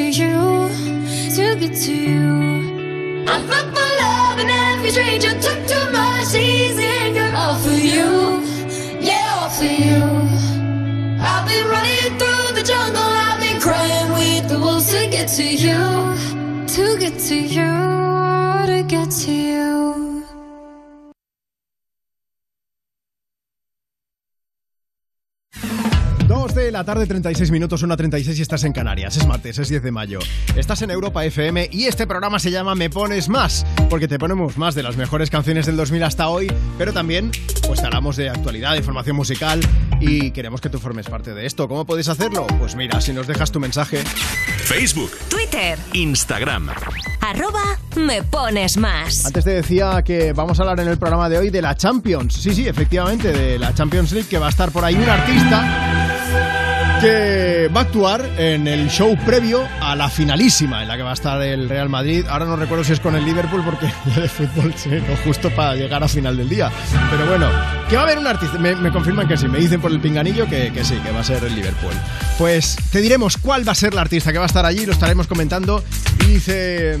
To 0.00 0.22
you, 0.22 0.68
to 1.36 1.56
get 1.60 1.74
to 1.76 1.94
you. 1.94 3.24
I'm 3.28 3.42
fucked 3.48 3.72
for 3.76 3.90
love 4.02 4.38
and 4.38 4.50
every 4.50 4.90
stranger 4.90 5.32
took 5.46 5.60
too 5.68 5.86
much 5.92 6.34
easy 6.34 6.86
anger 7.04 7.30
all 7.36 7.56
for 7.56 7.78
you, 7.92 8.40
yeah, 8.98 9.36
all 9.36 9.50
for 9.50 9.64
you. 9.64 10.00
I've 11.20 11.46
been 11.46 11.66
running 11.68 12.18
through 12.18 12.46
the 12.58 12.64
jungle, 12.64 13.02
I've 13.02 13.40
been 13.40 13.60
crying 13.60 14.10
with 14.12 14.48
the 14.48 14.58
wolves 14.58 14.90
to 14.92 15.06
get 15.10 15.28
to 15.38 15.44
you, 15.44 15.80
to 16.74 16.98
get 16.98 17.18
to 17.28 17.36
you, 17.36 17.70
to 18.72 18.84
get 18.88 19.10
to 19.10 19.32
you. 19.32 20.09
La 26.70 26.84
tarde, 26.84 27.06
36 27.06 27.50
minutos, 27.50 27.84
1.36 27.84 28.36
y 28.36 28.42
estás 28.42 28.64
en 28.64 28.72
Canarias. 28.72 29.16
Es 29.16 29.26
martes, 29.26 29.58
es 29.58 29.68
10 29.68 29.82
de 29.82 29.90
mayo. 29.90 30.18
Estás 30.54 30.82
en 30.82 30.90
Europa 30.90 31.24
FM 31.24 31.70
y 31.72 31.86
este 31.86 32.06
programa 32.06 32.38
se 32.38 32.50
llama 32.50 32.74
Me 32.74 32.90
Pones 32.90 33.28
Más, 33.28 33.64
porque 33.88 34.06
te 34.06 34.18
ponemos 34.18 34.58
más 34.58 34.74
de 34.74 34.82
las 34.82 34.96
mejores 34.96 35.30
canciones 35.30 35.66
del 35.66 35.76
2000 35.76 36.02
hasta 36.02 36.28
hoy, 36.28 36.52
pero 36.76 36.92
también 36.92 37.30
pues 37.66 37.82
hablamos 37.82 38.16
de 38.16 38.28
actualidad, 38.28 38.72
de 38.72 38.78
información 38.78 39.16
musical 39.16 39.60
y 40.00 40.32
queremos 40.32 40.60
que 40.60 40.68
tú 40.68 40.78
formes 40.78 41.06
parte 41.06 41.34
de 41.34 41.46
esto. 41.46 41.66
¿Cómo 41.66 41.86
puedes 41.86 42.08
hacerlo? 42.08 42.46
Pues 42.58 42.76
mira, 42.76 43.00
si 43.00 43.12
nos 43.12 43.26
dejas 43.26 43.50
tu 43.50 43.60
mensaje... 43.60 44.04
Facebook, 44.70 45.10
Twitter. 45.28 45.76
Instagram. 45.94 46.70
Arroba 47.20 47.76
me 47.96 48.22
pones 48.22 48.76
más. 48.76 49.26
Antes 49.26 49.42
te 49.42 49.50
decía 49.50 50.00
que 50.04 50.32
vamos 50.32 50.60
a 50.60 50.62
hablar 50.62 50.78
en 50.78 50.86
el 50.86 50.96
programa 50.96 51.28
de 51.28 51.38
hoy 51.38 51.50
de 51.50 51.60
la 51.60 51.74
Champions. 51.74 52.34
Sí, 52.34 52.54
sí, 52.54 52.68
efectivamente, 52.68 53.32
de 53.32 53.58
la 53.58 53.74
Champions 53.74 54.12
League, 54.12 54.28
que 54.28 54.38
va 54.38 54.46
a 54.46 54.50
estar 54.50 54.70
por 54.70 54.84
ahí 54.84 54.94
un 54.94 55.08
artista 55.08 56.59
que 57.00 57.70
va 57.74 57.80
a 57.80 57.84
actuar 57.84 58.28
en 58.36 58.68
el 58.68 58.90
show 58.90 59.16
previo 59.24 59.66
a 59.80 59.96
la 59.96 60.10
finalísima 60.10 60.82
en 60.82 60.88
la 60.88 60.96
que 60.98 61.02
va 61.02 61.10
a 61.10 61.14
estar 61.14 61.40
el 61.42 61.68
Real 61.68 61.88
Madrid. 61.88 62.26
Ahora 62.28 62.44
no 62.44 62.56
recuerdo 62.56 62.84
si 62.84 62.92
es 62.92 63.00
con 63.00 63.14
el 63.16 63.24
Liverpool 63.24 63.62
porque 63.64 63.86
de 64.20 64.28
fútbol 64.28 64.74
no 65.08 65.16
justo 65.24 65.50
para 65.50 65.76
llegar 65.76 66.02
a 66.04 66.08
final 66.08 66.36
del 66.36 66.48
día. 66.48 66.70
Pero 67.10 67.26
bueno, 67.26 67.48
que 67.88 67.96
va 67.96 68.02
a 68.02 68.04
haber 68.04 68.18
un 68.18 68.26
artista. 68.26 68.58
Me, 68.58 68.74
me 68.76 68.92
confirman 68.92 69.26
que 69.26 69.38
sí, 69.38 69.48
me 69.48 69.58
dicen 69.58 69.80
por 69.80 69.90
el 69.90 70.00
pinganillo 70.00 70.46
que, 70.46 70.72
que 70.72 70.84
sí, 70.84 70.96
que 70.96 71.10
va 71.10 71.20
a 71.20 71.24
ser 71.24 71.42
el 71.42 71.54
Liverpool. 71.54 71.94
Pues 72.36 72.76
te 72.92 73.00
diremos 73.00 73.38
cuál 73.38 73.66
va 73.66 73.72
a 73.72 73.76
ser 73.76 73.94
la 73.94 74.02
artista 74.02 74.30
que 74.32 74.38
va 74.38 74.44
a 74.44 74.46
estar 74.46 74.66
allí, 74.66 74.84
lo 74.84 74.92
estaremos 74.92 75.26
comentando. 75.26 75.82
Y 76.22 76.26
dice... 76.26 76.98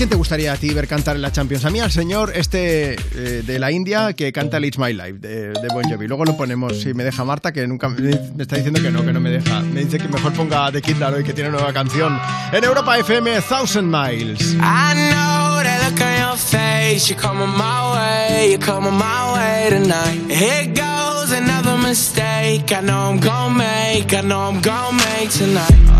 ¿Quién 0.00 0.08
te 0.08 0.16
gustaría 0.16 0.54
a 0.54 0.56
ti 0.56 0.72
ver 0.72 0.88
cantar 0.88 1.16
en 1.16 1.20
la 1.20 1.30
Champions? 1.30 1.66
A 1.66 1.68
mí 1.68 1.78
al 1.78 1.92
señor 1.92 2.32
este 2.34 2.94
eh, 2.94 3.42
de 3.44 3.58
la 3.58 3.70
India 3.70 4.14
que 4.14 4.32
canta 4.32 4.56
el 4.56 4.64
It's 4.64 4.78
My 4.78 4.94
Life 4.94 5.18
de, 5.18 5.50
de 5.50 5.68
Bon 5.74 5.84
Jovi. 5.84 6.08
Luego 6.08 6.24
lo 6.24 6.38
ponemos, 6.38 6.80
si 6.80 6.94
me 6.94 7.04
deja 7.04 7.22
Marta, 7.22 7.52
que 7.52 7.66
nunca 7.66 7.90
me, 7.90 8.18
me 8.34 8.42
está 8.44 8.56
diciendo 8.56 8.80
que 8.80 8.90
no, 8.90 9.04
que 9.04 9.12
no 9.12 9.20
me 9.20 9.28
deja. 9.28 9.60
Me 9.60 9.84
dice 9.84 9.98
que 9.98 10.08
mejor 10.08 10.32
ponga 10.32 10.72
The 10.72 10.80
Kid 10.80 10.96
Laroi, 10.96 11.22
que 11.22 11.34
tiene 11.34 11.50
nueva 11.50 11.70
canción. 11.74 12.18
En 12.50 12.64
Europa 12.64 12.98
FM, 12.98 13.42
Thousand 13.42 13.90
Miles. 13.90 14.54
I 14.54 14.94
know 14.94 15.62
that 15.62 15.90
look 15.90 16.00
on 16.00 16.18
your 16.18 16.38
face. 16.38 17.10
You're 17.10 17.20
coming 17.20 17.54
my 17.54 17.92
way. 17.92 18.52
You're 18.52 18.58
coming 18.58 18.94
my 18.94 19.34
way 19.34 19.68
tonight. 19.68 20.30
Here 20.30 20.72
goes 20.72 21.10
mistake 21.90 22.72
I 22.72 22.82
know 22.82 23.10
I'm 23.10 23.18
gon' 23.18 23.56
make, 23.56 24.14
I 24.14 24.20
know 24.20 24.42
I'm 24.42 24.60
gon' 24.60 24.96
make 24.96 25.30
tonight. 25.30 25.99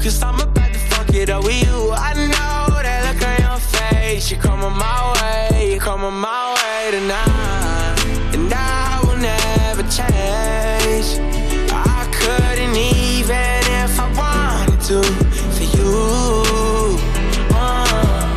Cause 0.00 0.22
I'm 0.22 0.38
about 0.40 0.72
to 0.72 0.78
fuck 0.78 1.12
it 1.12 1.28
up 1.28 1.42
with 1.42 1.60
you. 1.60 1.90
I 1.90 2.14
know 2.14 2.82
that 2.82 3.02
look 3.06 3.22
on 3.26 3.36
your 3.50 3.58
face. 3.58 4.30
You're 4.30 4.40
coming 4.40 4.70
my 4.78 5.12
way, 5.20 5.72
you're 5.72 5.80
coming 5.80 6.14
my 6.14 6.54
way 6.54 6.90
tonight. 6.92 7.96
And 8.32 8.52
I 8.54 9.00
will 9.02 9.16
never 9.18 9.82
change. 9.90 11.18
I 11.72 12.08
couldn't 12.14 12.76
even 12.76 13.58
if 13.82 13.98
I 13.98 14.06
wanted 14.14 14.80
to 14.86 15.02
for 15.56 15.66
you. 15.76 16.96
Uh, 17.50 17.84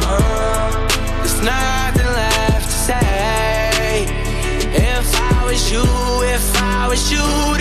uh, 0.10 0.88
there's 1.18 1.42
nothing 1.44 2.08
left 2.08 2.66
to 2.66 2.78
say. 2.90 4.06
If 4.74 5.16
I 5.16 5.46
was 5.46 5.72
you, 5.72 5.84
if 6.26 6.58
I 6.60 6.88
was 6.90 7.12
you, 7.12 7.61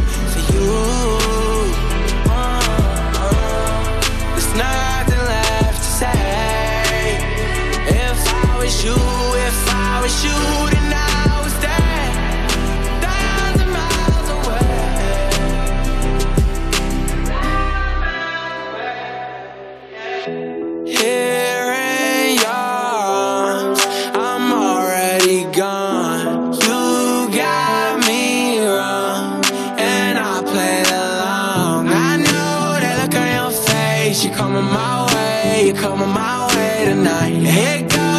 coming 34.41 34.73
my 34.73 35.05
way, 35.13 35.65
you're 35.67 35.75
coming 35.75 36.09
my 36.09 36.47
way 36.55 36.85
tonight. 36.85 37.29
Here 37.29 37.87
goes 37.87 38.10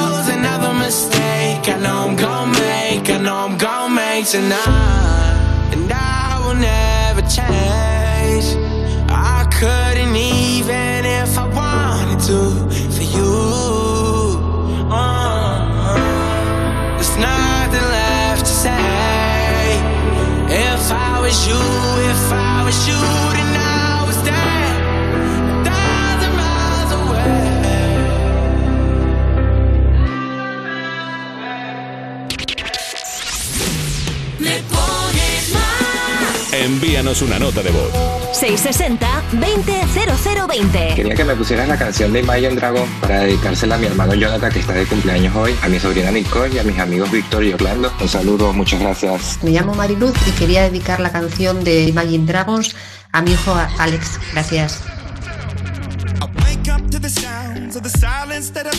mistake. 1.63 1.75
I 1.75 1.81
know 1.81 2.09
I'm 2.09 2.17
gon' 2.17 2.51
make, 2.53 3.11
I 3.11 3.19
know 3.19 3.37
I'm 3.37 3.59
gon' 3.59 3.95
make 3.95 4.27
tonight, 4.27 5.71
and 5.73 5.93
I 5.93 6.41
will 6.45 6.55
never 6.55 7.23
change. 7.23 8.57
I 9.09 9.47
couldn't 9.59 10.15
even 10.17 11.05
if 11.05 11.39
I 11.39 11.47
wanted 11.47 12.21
to 12.27 12.71
for 12.91 13.03
you. 13.03 13.33
Uh, 14.91 15.97
there's 16.97 17.17
nothing 17.17 17.89
left 17.91 18.41
to 18.41 18.53
say. 18.53 19.79
If 20.49 20.91
I 20.91 21.21
was 21.21 21.47
you, 21.47 21.61
if 22.11 22.33
I 22.33 22.65
was 22.65 22.89
you, 22.89 23.42
Envíanos 36.83 37.23
una 37.23 37.39
nota 37.39 37.63
de 37.63 37.71
voz. 37.71 37.93
660-200020. 38.33 40.97
Quería 40.97 41.15
que 41.15 41.23
me 41.23 41.37
pusieras 41.37 41.69
la 41.69 41.79
canción 41.79 42.13
de 42.13 42.19
Imagine 42.19 42.57
Dragon 42.57 42.89
para 43.01 43.21
dedicársela 43.21 43.77
a 43.77 43.79
mi 43.79 43.87
hermano 43.87 44.15
Jonathan 44.15 44.51
que 44.51 44.59
está 44.59 44.73
de 44.73 44.85
cumpleaños 44.87 45.37
hoy, 45.37 45.55
a 45.63 45.69
mi 45.69 45.79
sobrina 45.79 46.11
Nicole 46.11 46.57
y 46.57 46.59
a 46.59 46.65
mis 46.65 46.77
amigos 46.81 47.09
Víctor 47.13 47.45
y 47.45 47.53
Orlando. 47.53 47.93
Un 48.01 48.09
saludo, 48.09 48.53
muchas 48.53 48.81
gracias. 48.81 49.39
Me 49.45 49.53
llamo 49.53 49.77
Mariluz 49.77 50.17
y 50.27 50.33
quería 50.33 50.65
dedicar 50.65 50.99
la 50.99 51.13
canción 51.13 51.63
de 51.63 51.85
Imagine 51.85 52.27
Dragons 52.27 52.75
a 53.13 53.23
mi 53.23 53.31
hijo 53.31 53.55
Alex. 53.79 54.19
Gracias. 54.33 54.83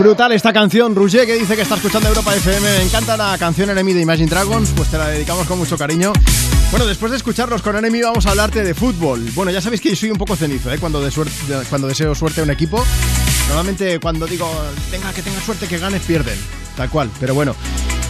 Brutal 0.00 0.32
esta 0.32 0.52
canción, 0.54 0.94
Rouget, 0.94 1.26
que 1.26 1.34
dice 1.34 1.54
que 1.54 1.62
está 1.62 1.74
escuchando 1.74 2.08
Europa 2.08 2.34
FM. 2.34 2.60
Me 2.60 2.82
encanta 2.82 3.18
la 3.18 3.36
canción 3.36 3.68
Enemy 3.68 3.92
de 3.92 4.00
Imagine 4.00 4.30
Dragons, 4.30 4.70
pues 4.74 4.88
te 4.88 4.96
la 4.96 5.08
dedicamos 5.08 5.46
con 5.46 5.58
mucho 5.58 5.76
cariño. 5.76 6.14
Bueno, 6.70 6.86
después 6.86 7.10
de 7.10 7.18
escucharlos 7.18 7.60
con 7.60 7.76
Enemy 7.76 8.00
vamos 8.00 8.24
a 8.24 8.30
hablarte 8.30 8.64
de 8.64 8.72
fútbol. 8.72 9.20
Bueno, 9.34 9.50
ya 9.50 9.60
sabéis 9.60 9.82
que 9.82 9.94
soy 9.94 10.10
un 10.10 10.16
poco 10.16 10.36
cenizo, 10.36 10.72
¿eh? 10.72 10.78
Cuando, 10.78 11.08
suerte, 11.10 11.34
cuando 11.68 11.86
deseo 11.86 12.14
suerte 12.14 12.40
a 12.40 12.44
un 12.44 12.50
equipo. 12.50 12.82
Normalmente 13.48 14.00
cuando 14.00 14.26
digo, 14.26 14.50
tenga 14.90 15.12
que 15.12 15.22
tenga 15.22 15.40
suerte, 15.42 15.66
que 15.66 15.76
ganes, 15.76 16.00
pierden. 16.02 16.38
Tal 16.76 16.88
cual, 16.88 17.10
pero 17.20 17.34
bueno. 17.34 17.54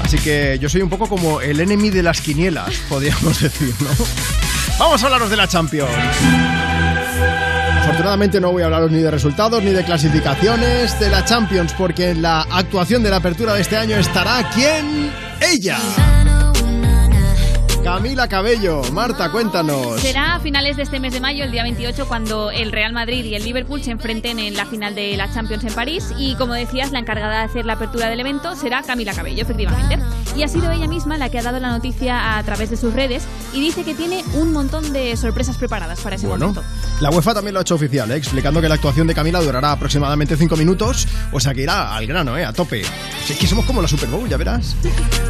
Así 0.05 0.16
que 0.18 0.59
yo 0.61 0.68
soy 0.68 0.82
un 0.82 0.91
poco 0.91 1.09
como 1.09 1.41
el 1.41 1.59
enemy 1.59 1.91
de 1.91 2.05
las 2.05 2.20
quinielas, 2.20 2.72
podríamos 2.88 3.41
decir, 3.43 3.74
¿no? 3.80 3.91
Vamos 4.78 5.03
a 5.03 5.07
hablaros 5.07 5.28
de 5.28 5.36
la 5.36 5.49
Champions. 5.49 5.91
Afortunadamente 7.80 8.40
no 8.40 8.52
voy 8.52 8.62
a 8.62 8.66
hablaros 8.66 8.90
ni 8.90 9.00
de 9.00 9.10
resultados 9.10 9.62
ni 9.62 9.70
de 9.70 9.84
clasificaciones 9.84 10.98
de 11.00 11.08
la 11.08 11.24
Champions, 11.24 11.74
porque 11.76 12.10
en 12.10 12.22
la 12.22 12.42
actuación 12.42 13.02
de 13.02 13.10
la 13.10 13.16
apertura 13.16 13.54
de 13.54 13.62
este 13.62 13.76
año 13.76 13.96
estará 13.96 14.48
quién? 14.54 15.10
Ella. 15.40 15.78
Camila 17.84 18.28
Cabello, 18.28 18.82
Marta, 18.92 19.30
cuéntanos. 19.32 20.00
Será 20.00 20.34
a 20.34 20.40
finales 20.40 20.76
de 20.76 20.82
este 20.82 21.00
mes 21.00 21.12
de 21.14 21.20
mayo, 21.20 21.44
el 21.44 21.50
día 21.50 21.62
28, 21.62 22.06
cuando 22.06 22.50
el 22.50 22.72
Real 22.72 22.92
Madrid 22.92 23.24
y 23.24 23.34
el 23.34 23.42
Liverpool 23.42 23.82
se 23.82 23.90
enfrenten 23.90 24.38
en 24.38 24.54
la 24.54 24.66
final 24.66 24.94
de 24.94 25.16
la 25.16 25.32
Champions 25.32 25.64
en 25.64 25.72
París. 25.72 26.04
Y 26.18 26.34
como 26.36 26.52
decías, 26.54 26.92
la 26.92 26.98
encargada 26.98 27.38
de 27.38 27.44
hacer 27.44 27.64
la 27.64 27.72
apertura 27.74 28.08
del 28.08 28.20
evento 28.20 28.54
será 28.54 28.82
Camila 28.82 29.14
Cabello, 29.14 29.42
efectivamente. 29.42 29.98
Y 30.36 30.42
ha 30.42 30.48
sido 30.48 30.70
ella 30.70 30.86
misma 30.86 31.16
la 31.16 31.30
que 31.30 31.38
ha 31.38 31.42
dado 31.42 31.58
la 31.58 31.70
noticia 31.70 32.36
a 32.38 32.42
través 32.44 32.68
de 32.70 32.76
sus 32.76 32.92
redes 32.92 33.24
y 33.54 33.60
dice 33.60 33.82
que 33.82 33.94
tiene 33.94 34.22
un 34.34 34.52
montón 34.52 34.92
de 34.92 35.16
sorpresas 35.16 35.56
preparadas 35.56 36.00
para 36.00 36.16
ese 36.16 36.26
Bueno, 36.26 36.48
momento. 36.48 36.62
la 37.00 37.10
UEFA 37.10 37.34
también 37.34 37.54
lo 37.54 37.60
ha 37.60 37.62
hecho 37.62 37.74
oficial, 37.74 38.10
¿eh? 38.10 38.16
explicando 38.16 38.60
que 38.60 38.68
la 38.68 38.74
actuación 38.76 39.06
de 39.06 39.14
Camila 39.14 39.40
durará 39.40 39.72
aproximadamente 39.72 40.36
5 40.36 40.54
minutos, 40.56 41.08
o 41.32 41.40
sea 41.40 41.54
que 41.54 41.62
irá 41.62 41.96
al 41.96 42.06
grano, 42.06 42.36
¿eh? 42.36 42.44
a 42.44 42.52
tope. 42.52 42.82
Si 43.24 43.32
es 43.32 43.38
que 43.38 43.46
somos 43.46 43.64
como 43.64 43.80
la 43.82 43.88
Super 43.88 44.08
Bowl, 44.10 44.28
ya 44.28 44.36
verás. 44.36 44.76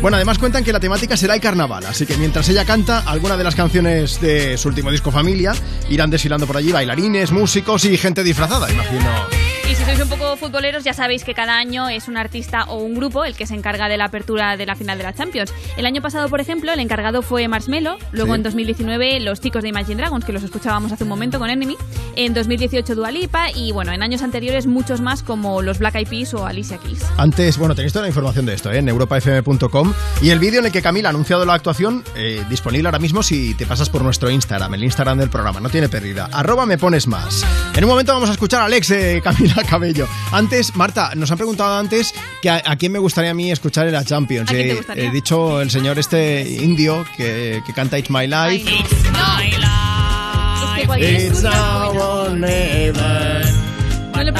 Bueno, 0.02 0.16
además 0.16 0.38
cuentan 0.38 0.64
que 0.64 0.72
la 0.72 0.80
temática 0.80 1.16
será 1.16 1.34
el 1.34 1.40
carnaval, 1.40 1.86
así 1.86 2.04
que 2.04 2.16
mientras 2.16 2.39
ella 2.48 2.64
canta, 2.64 3.00
alguna 3.00 3.36
de 3.36 3.44
las 3.44 3.54
canciones 3.54 4.20
de 4.20 4.56
su 4.56 4.68
último 4.68 4.90
disco 4.90 5.10
Familia 5.10 5.52
irán 5.88 6.10
desfilando 6.10 6.46
por 6.46 6.56
allí 6.56 6.72
bailarines, 6.72 7.30
músicos 7.32 7.84
y 7.84 7.96
gente 7.96 8.24
disfrazada, 8.24 8.70
imagino. 8.70 9.08
Y 9.70 9.74
si 9.76 9.84
sois 9.84 10.00
un 10.00 10.08
poco 10.08 10.36
futboleros, 10.36 10.82
ya 10.82 10.92
sabéis 10.94 11.22
que 11.22 11.32
cada 11.32 11.56
año 11.56 11.88
es 11.88 12.08
un 12.08 12.16
artista 12.16 12.64
o 12.64 12.78
un 12.78 12.94
grupo 12.96 13.24
el 13.24 13.36
que 13.36 13.46
se 13.46 13.54
encarga 13.54 13.88
de 13.88 13.96
la 13.96 14.06
apertura 14.06 14.56
de 14.56 14.66
la 14.66 14.74
final 14.74 14.98
de 14.98 15.04
la 15.04 15.12
Champions. 15.14 15.52
El 15.76 15.86
año 15.86 16.02
pasado, 16.02 16.28
por 16.28 16.40
ejemplo, 16.40 16.72
el 16.72 16.80
encargado 16.80 17.22
fue 17.22 17.46
Marshmello, 17.46 17.96
luego 18.10 18.32
Sí. 18.32 18.36
en 18.38 18.42
2019 18.42 19.20
los 19.20 19.40
chicos 19.40 19.62
de 19.62 19.68
Imagine 19.68 19.94
Dragons, 20.02 20.24
que 20.24 20.32
los 20.32 20.42
escuchábamos 20.42 20.90
hace 20.90 21.04
un 21.04 21.10
momento 21.10 21.38
con 21.38 21.50
Enemy, 21.50 21.76
en 22.16 22.34
2018 22.34 22.96
Dua 22.96 23.12
Lipa 23.12 23.52
y 23.54 23.70
bueno, 23.70 23.92
en 23.92 24.02
años 24.02 24.22
anteriores 24.22 24.66
muchos 24.66 25.00
más 25.00 25.22
como 25.22 25.62
los 25.62 25.78
Black 25.78 25.94
Eyed 25.94 26.08
Peas 26.08 26.34
o 26.34 26.46
Alicia 26.46 26.78
Keys. 26.78 27.04
Antes, 27.16 27.56
bueno, 27.56 27.76
tenéis 27.76 27.92
toda 27.92 28.02
la 28.02 28.08
información 28.08 28.46
de 28.46 28.54
esto 28.54 28.72
¿eh? 28.72 28.78
en 28.78 28.88
europafm.com 28.88 29.92
y 30.20 30.30
el 30.30 30.40
vídeo 30.40 30.58
en 30.60 30.66
el 30.66 30.72
que 30.72 30.82
Camila 30.82 31.10
ha 31.10 31.10
anunciado 31.10 31.44
la 31.44 31.54
actuación 31.54 32.02
eh, 32.16 32.29
disponible 32.48 32.88
ahora 32.88 32.98
mismo 32.98 33.22
si 33.22 33.54
te 33.54 33.66
pasas 33.66 33.88
por 33.88 34.02
nuestro 34.02 34.30
Instagram, 34.30 34.74
el 34.74 34.84
Instagram 34.84 35.18
del 35.18 35.30
programa, 35.30 35.60
no 35.60 35.68
tiene 35.68 35.88
pérdida. 35.88 36.28
Arroba 36.32 36.66
me 36.66 36.78
pones 36.78 37.06
más. 37.06 37.44
En 37.74 37.84
un 37.84 37.90
momento 37.90 38.12
vamos 38.12 38.28
a 38.28 38.32
escuchar 38.32 38.62
a 38.62 38.64
Alex 38.66 38.88
de 38.88 39.20
Camila 39.24 39.62
Cabello. 39.68 40.06
Antes, 40.32 40.74
Marta, 40.76 41.12
nos 41.14 41.30
han 41.30 41.36
preguntado 41.38 41.78
antes 41.78 42.14
que 42.42 42.50
a, 42.50 42.62
a 42.64 42.76
quién 42.76 42.92
me 42.92 42.98
gustaría 42.98 43.30
a 43.30 43.34
mí 43.34 43.50
escuchar 43.50 43.86
en 43.86 43.92
la 43.92 44.04
Champions. 44.04 44.50
¿A 44.50 44.52
quién 44.52 44.84
te 44.84 44.92
Eh? 44.92 45.06
He 45.06 45.10
dicho 45.10 45.60
el 45.60 45.70
señor 45.70 45.98
este 45.98 46.48
indio 46.48 47.04
que, 47.16 47.62
que 47.66 47.72
canta 47.72 47.98
It's 47.98 48.10
My 48.10 48.26
Life. 48.26 48.64
Que 50.78 50.86
cualquier 50.86 51.20
It's 51.20 51.38
es 51.38 51.44
or 51.44 52.30
never. 52.30 53.44
No 54.14 54.22
le 54.22 54.32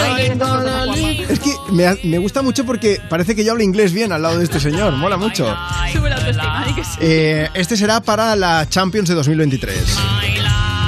Es 1.42 1.44
que 1.44 1.72
me, 1.72 1.86
me 2.04 2.18
gusta 2.18 2.42
mucho 2.42 2.64
porque 2.66 3.00
parece 3.08 3.34
que 3.34 3.44
yo 3.44 3.52
hablo 3.52 3.62
inglés 3.62 3.92
bien 3.92 4.12
al 4.12 4.22
lado 4.22 4.38
de 4.38 4.44
este 4.44 4.60
señor. 4.60 4.92
Mola 4.92 5.16
mucho. 5.16 5.46
Sube 5.92 6.10
la 6.10 6.16
autoestima. 6.16 6.66
Eh, 7.00 7.48
este 7.54 7.76
será 7.76 8.00
para 8.00 8.36
la 8.36 8.68
Champions 8.68 9.08
de 9.08 9.14
2023. 9.14 9.96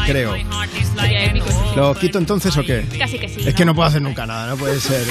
Creo. 0.06 0.34
Sería 0.98 1.24
épico, 1.24 1.46
sí. 1.48 1.54
¿Lo 1.76 1.94
quito 1.94 2.18
entonces 2.18 2.56
o 2.56 2.62
qué? 2.62 2.84
Casi 2.98 3.18
que 3.18 3.28
sí. 3.28 3.40
Es 3.46 3.54
que 3.54 3.64
no 3.64 3.74
puedo 3.74 3.88
hacer 3.88 4.02
nunca 4.02 4.26
nada, 4.26 4.48
no 4.48 4.56
puede 4.56 4.78
ser. 4.80 5.04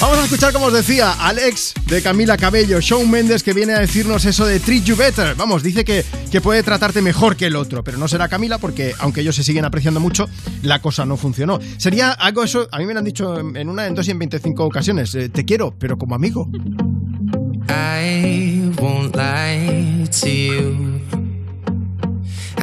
Vamos 0.00 0.18
a 0.18 0.24
escuchar, 0.24 0.52
como 0.52 0.66
os 0.66 0.72
decía, 0.72 1.12
Alex 1.12 1.74
de 1.86 2.02
Camila 2.02 2.36
Cabello, 2.36 2.80
Shawn 2.80 3.10
Mendes, 3.10 3.42
que 3.42 3.52
viene 3.52 3.72
a 3.74 3.78
decirnos 3.80 4.24
eso 4.24 4.44
de 4.46 4.60
treat 4.60 4.84
you 4.84 4.96
better. 4.96 5.34
Vamos, 5.34 5.62
dice 5.62 5.84
que, 5.84 6.04
que 6.30 6.40
puede 6.40 6.62
tratarte 6.62 7.00
mejor 7.00 7.36
que 7.36 7.46
el 7.46 7.56
otro, 7.56 7.82
pero 7.84 7.98
no 7.98 8.06
será 8.08 8.28
Camila 8.28 8.58
porque, 8.58 8.94
aunque 8.98 9.20
ellos 9.22 9.34
se 9.36 9.42
siguen 9.44 9.64
apreciando 9.64 10.00
mucho, 10.00 10.28
la 10.62 10.80
cosa 10.80 11.04
no 11.04 11.16
funcionó. 11.16 11.58
Sería 11.78 12.12
algo 12.12 12.42
eso, 12.44 12.68
a 12.70 12.78
mí 12.78 12.86
me 12.86 12.92
lo 12.92 12.98
han 12.98 13.04
dicho 13.04 13.38
en 13.38 13.54
en 13.56 13.68
una, 13.68 13.86
en 13.86 13.94
dos 13.94 14.06
y 14.08 14.10
en 14.10 14.18
25 14.18 14.64
ocasiones. 14.64 15.14
eh, 15.14 15.28
te 15.28 15.44
quiero, 15.44 15.74
pero 15.78 15.96
como 15.96 16.14
amigo. 16.14 16.48
I 17.68 18.70
won't 18.80 19.14
lie 19.16 20.06
to 20.20 20.28
you. 20.28 21.00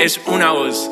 Es 0.00 0.18
una 0.26 0.52
voz. 0.52 0.90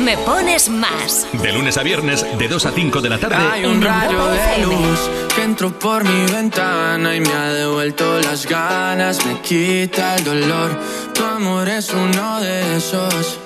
Me 0.00 0.16
pones 0.18 0.68
más. 0.68 1.28
De 1.32 1.52
lunes 1.52 1.78
a 1.78 1.84
viernes, 1.84 2.26
de 2.38 2.48
2 2.48 2.66
a 2.66 2.72
5 2.72 3.00
de 3.00 3.08
la 3.08 3.18
tarde. 3.18 3.36
Hay 3.36 3.64
un 3.64 3.80
rayo 3.80 4.26
de 4.26 4.58
luz 4.66 4.98
que 5.34 5.42
entró 5.42 5.70
por 5.78 6.02
mi 6.02 6.32
ventana 6.32 7.14
y 7.14 7.20
me 7.20 7.32
ha 7.32 7.52
devuelto 7.52 8.18
las 8.20 8.46
ganas, 8.46 9.24
me 9.24 9.40
quita 9.40 10.16
el 10.16 10.24
dolor. 10.24 10.76
Tu 11.14 11.24
amor 11.24 11.68
es 11.68 11.90
uno 11.92 12.40
de 12.40 12.76
esos 12.76 13.38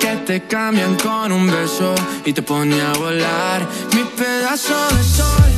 que 0.00 0.16
te 0.26 0.46
cambian 0.48 0.96
con 0.96 1.30
un 1.30 1.46
beso 1.48 1.94
y 2.24 2.32
te 2.32 2.42
pone 2.42 2.80
a 2.80 2.92
volar. 2.94 3.64
Mi 3.94 4.02
pedazo 4.02 4.74
de 4.96 5.04
sol, 5.04 5.57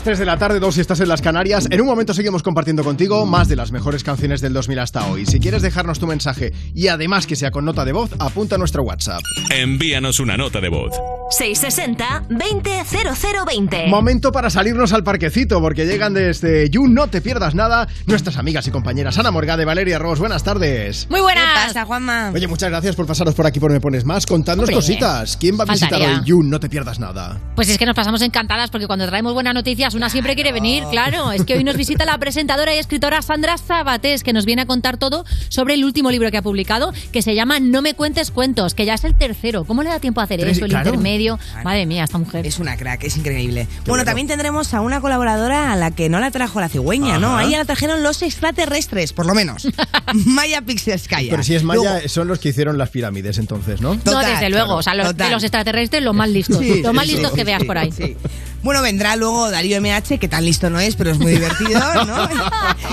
las 0.00 0.04
3 0.04 0.18
de 0.18 0.24
la 0.24 0.38
tarde, 0.38 0.60
dos 0.60 0.76
si 0.76 0.80
estás 0.80 1.00
en 1.00 1.08
las 1.08 1.20
Canarias. 1.20 1.68
En 1.70 1.78
un 1.82 1.86
momento 1.86 2.14
seguimos 2.14 2.42
compartiendo 2.42 2.82
contigo 2.82 3.26
más 3.26 3.48
de 3.48 3.56
las 3.56 3.70
mejores 3.70 4.02
canciones 4.02 4.40
del 4.40 4.54
2000 4.54 4.78
hasta 4.78 5.06
hoy. 5.08 5.26
Si 5.26 5.40
quieres 5.40 5.60
dejarnos 5.60 5.98
tu 5.98 6.06
mensaje 6.06 6.54
y 6.74 6.88
además 6.88 7.26
que 7.26 7.36
sea 7.36 7.50
con 7.50 7.66
nota 7.66 7.84
de 7.84 7.92
voz, 7.92 8.10
apunta 8.18 8.54
a 8.54 8.58
nuestro 8.58 8.82
WhatsApp. 8.82 9.20
Envíanos 9.50 10.18
una 10.18 10.38
nota 10.38 10.62
de 10.62 10.70
voz. 10.70 10.92
660-200020. 11.40 13.88
Momento 13.88 14.30
para 14.30 14.50
salirnos 14.50 14.92
al 14.92 15.02
parquecito, 15.02 15.58
porque 15.60 15.86
llegan 15.86 16.12
desde 16.12 16.68
You 16.68 16.86
No 16.86 17.08
Te 17.08 17.22
Pierdas 17.22 17.54
Nada 17.54 17.88
nuestras 18.06 18.36
amigas 18.36 18.66
y 18.66 18.70
compañeras 18.70 19.16
Ana 19.18 19.30
Morgade, 19.30 19.64
Valeria 19.64 19.98
Ross. 19.98 20.18
Buenas 20.18 20.44
tardes. 20.44 21.06
Muy 21.08 21.22
buenas. 21.22 21.44
¿Qué 21.44 21.68
pasa, 21.68 21.86
Juanma? 21.86 22.30
Oye, 22.34 22.46
muchas 22.46 22.68
gracias 22.68 22.94
por 22.94 23.06
pasaros 23.06 23.34
por 23.34 23.46
aquí 23.46 23.58
por 23.58 23.72
Me 23.72 23.80
Pones 23.80 24.04
Más. 24.04 24.26
Contadnos 24.26 24.64
Hombre, 24.64 24.74
cositas. 24.76 25.38
¿Quién 25.38 25.58
va 25.58 25.64
a 25.64 25.72
visitar 25.72 25.92
faltaría. 25.98 26.20
hoy 26.20 26.26
You 26.26 26.42
No 26.42 26.60
Te 26.60 26.68
Pierdas 26.68 26.98
Nada? 26.98 27.40
Pues 27.56 27.70
es 27.70 27.78
que 27.78 27.86
nos 27.86 27.96
pasamos 27.96 28.20
encantadas 28.20 28.68
porque 28.70 28.86
cuando 28.86 29.06
traemos 29.06 29.32
buenas 29.32 29.54
noticias 29.54 29.94
una 29.94 30.10
siempre 30.10 30.34
quiere 30.34 30.52
venir, 30.52 30.84
claro. 30.90 31.32
Es 31.32 31.44
que 31.44 31.54
hoy 31.54 31.64
nos 31.64 31.76
visita 31.76 32.04
la 32.04 32.18
presentadora 32.18 32.74
y 32.74 32.78
escritora 32.78 33.22
Sandra 33.22 33.56
Sabatés 33.56 34.22
que 34.22 34.32
nos 34.34 34.44
viene 34.44 34.62
a 34.62 34.66
contar 34.66 34.98
todo 34.98 35.24
sobre 35.48 35.72
el 35.74 35.84
último 35.84 36.10
libro 36.10 36.30
que 36.30 36.36
ha 36.36 36.42
publicado 36.42 36.92
que 37.12 37.22
se 37.22 37.34
llama 37.34 37.60
No 37.60 37.80
me 37.82 37.94
cuentes 37.94 38.30
cuentos, 38.30 38.74
que 38.74 38.84
ya 38.84 38.92
es 38.94 39.04
el 39.04 39.16
tercero. 39.16 39.64
¿Cómo 39.64 39.82
le 39.82 39.88
da 39.88 40.00
tiempo 40.00 40.20
a 40.20 40.24
hacer 40.24 40.40
Tres, 40.40 40.58
eso, 40.58 40.66
el 40.66 40.70
claro. 40.72 40.90
intermedio? 40.90 41.29
Madre 41.64 41.86
mía, 41.86 42.04
esta 42.04 42.18
mujer. 42.18 42.46
Es 42.46 42.58
una 42.58 42.76
crack, 42.76 43.04
es 43.04 43.16
increíble. 43.16 43.68
bueno, 43.86 44.04
también 44.04 44.26
tendremos 44.26 44.72
a 44.74 44.80
una 44.80 45.00
colaboradora 45.00 45.72
a 45.72 45.76
la 45.76 45.90
que 45.90 46.08
no 46.08 46.20
la 46.20 46.30
trajo 46.30 46.60
la 46.60 46.68
cigüeña, 46.68 47.18
¿no? 47.18 47.36
Ahí 47.36 47.50
la 47.50 47.64
trajeron 47.64 48.02
los 48.02 48.22
extraterrestres, 48.22 49.12
por 49.12 49.26
lo 49.26 49.34
menos. 49.34 49.66
Maya 50.14 50.62
Pixelskaya. 50.62 51.30
Pero 51.30 51.42
si 51.42 51.54
es 51.54 51.62
Maya, 51.62 51.80
Luego- 51.82 52.08
son 52.08 52.28
los 52.28 52.38
que 52.38 52.50
hicieron 52.50 52.78
las 52.78 52.90
pirámides 52.90 53.38
entonces, 53.38 53.80
¿no? 53.80 53.94
no, 54.04 54.18
desde 54.20 54.50
luego. 54.50 54.74
O 54.76 54.82
sea, 54.82 54.94
los, 54.94 55.08
total. 55.08 55.28
de 55.28 55.34
los 55.34 55.42
extraterrestres, 55.44 56.02
los 56.02 56.14
más 56.14 56.28
listos. 56.28 56.58
Sí, 56.58 56.82
los 56.82 56.94
más 56.94 57.06
sí, 57.06 57.12
listos 57.12 57.30
sí, 57.32 57.36
que 57.36 57.44
veas 57.44 57.60
sí, 57.60 57.66
por 57.66 57.78
ahí. 57.78 57.92
sí. 57.92 58.16
Bueno, 58.62 58.82
vendrá 58.82 59.16
luego 59.16 59.50
Darío 59.50 59.80
MH, 59.80 60.18
que 60.18 60.28
tan 60.28 60.44
listo 60.44 60.68
no 60.68 60.78
es, 60.80 60.96
pero 60.96 61.10
es 61.10 61.18
muy 61.18 61.32
divertido, 61.32 61.80
¿no? 62.04 62.28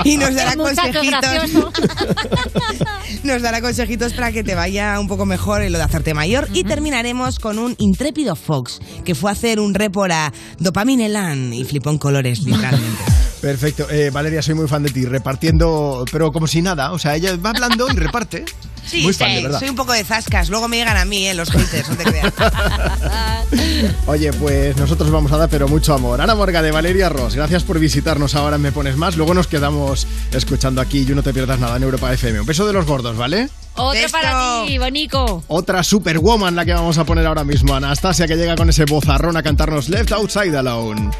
Y 0.03 0.17
nos 0.17 0.33
dará 0.33 0.55
consejitos. 0.55 1.51
Nos 3.23 3.41
dará 3.41 3.61
consejitos 3.61 4.13
para 4.13 4.31
que 4.31 4.43
te 4.43 4.55
vaya 4.55 4.99
un 4.99 5.07
poco 5.07 5.25
mejor 5.25 5.61
en 5.61 5.71
lo 5.71 5.77
de 5.77 5.83
hacerte 5.83 6.13
mayor. 6.13 6.47
Y 6.53 6.63
terminaremos 6.63 7.39
con 7.39 7.57
un 7.57 7.75
intrépido 7.77 8.35
Fox, 8.35 8.79
que 9.03 9.15
fue 9.15 9.29
a 9.29 9.33
hacer 9.33 9.59
un 9.59 9.73
report 9.73 10.11
a 10.11 10.33
Dopamineland 10.59 11.53
y 11.53 11.63
flipó 11.63 11.89
en 11.89 11.97
colores, 11.97 12.43
literalmente. 12.43 13.03
Perfecto. 13.41 13.89
Eh, 13.89 14.09
Valeria, 14.11 14.41
soy 14.41 14.55
muy 14.55 14.67
fan 14.67 14.83
de 14.83 14.89
ti, 14.89 15.05
repartiendo, 15.05 16.05
pero 16.11 16.31
como 16.31 16.47
si 16.47 16.61
nada. 16.61 16.91
O 16.91 16.99
sea, 16.99 17.15
ella 17.15 17.35
va 17.37 17.51
hablando 17.51 17.87
y 17.91 17.95
reparte. 17.95 18.45
Sí, 18.87 19.03
muy 19.03 19.13
fan, 19.13 19.29
sí, 19.29 19.35
de 19.35 19.43
verdad. 19.43 19.59
soy 19.59 19.69
un 19.69 19.75
poco 19.75 19.93
de 19.93 20.03
zascas. 20.03 20.49
Luego 20.49 20.67
me 20.67 20.77
llegan 20.77 20.97
a 20.97 21.05
mí, 21.05 21.27
¿eh? 21.27 21.33
Los 21.33 21.49
haters, 21.49 21.89
no 21.89 21.97
te 21.97 22.03
creas. 22.05 22.33
Oye, 24.07 24.31
pues 24.33 24.75
nosotros 24.77 25.11
vamos 25.11 25.31
a 25.31 25.37
dar, 25.37 25.49
pero 25.49 25.67
mucho 25.67 25.93
amor. 25.93 26.21
Ana 26.21 26.35
Morga 26.35 26.61
de 26.61 26.71
Valeria 26.71 27.09
Ross, 27.09 27.35
gracias 27.35 27.63
por 27.63 27.79
visitarnos 27.79 28.35
ahora 28.35 28.57
Me 28.57 28.71
Pones 28.71 28.97
Más. 28.97 29.17
Luego 29.17 29.33
nos 29.33 29.47
quedamos 29.47 30.07
escuchando 30.31 30.81
aquí 30.81 31.05
y 31.07 31.15
no 31.15 31.23
te 31.23 31.33
pierdas 31.33 31.59
nada 31.59 31.77
en 31.77 31.83
Europa 31.83 32.11
FM. 32.13 32.41
Un 32.41 32.45
beso 32.45 32.65
de 32.65 32.73
los 32.73 32.85
gordos, 32.85 33.17
¿vale? 33.17 33.49
Otro 33.75 34.09
para 34.11 34.63
ti, 34.65 34.77
Bonico. 34.77 35.43
Otra 35.47 35.83
superwoman 35.83 36.55
la 36.55 36.65
que 36.65 36.73
vamos 36.73 36.97
a 36.97 37.03
poner 37.05 37.25
ahora 37.27 37.43
mismo, 37.43 37.75
Anastasia, 37.75 38.27
que 38.27 38.35
llega 38.35 38.55
con 38.55 38.69
ese 38.69 38.85
bozarrón 38.85 39.37
a 39.37 39.43
cantarnos 39.43 39.89
Left 39.89 40.11
Outside 40.13 40.55
Alone. 40.57 41.11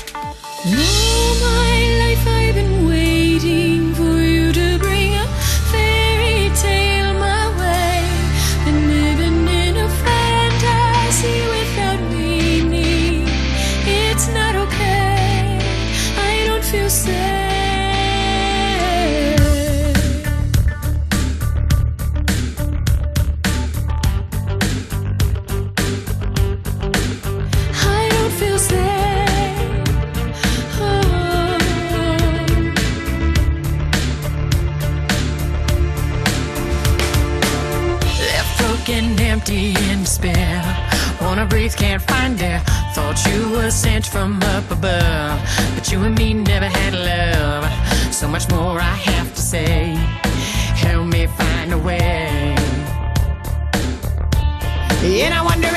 All 0.66 0.74
my 0.74 1.98
life 2.00 2.28
I've 2.28 2.47
empty 39.48 39.74
and 39.92 40.04
despair. 40.04 40.62
Wanna 41.22 41.46
breathe, 41.46 41.76
can't 41.76 42.02
find 42.02 42.42
air. 42.42 42.60
Thought 42.94 43.18
you 43.28 43.50
were 43.52 43.72
sent 43.72 44.06
from 44.06 44.42
up 44.44 44.70
above, 44.72 45.40
but 45.76 45.92
you 45.92 46.04
and 46.04 46.18
me 46.18 46.34
never 46.34 46.66
had 46.66 46.94
love. 46.94 47.64
So 48.14 48.28
much 48.28 48.50
more 48.50 48.80
I 48.80 48.96
have 49.12 49.34
to 49.36 49.42
say. 49.42 49.96
Help 50.76 51.08
me 51.08 51.28
find 51.28 51.74
a 51.74 51.78
way. 51.78 52.56
And 55.04 55.34
I 55.34 55.42
wonder 55.44 55.77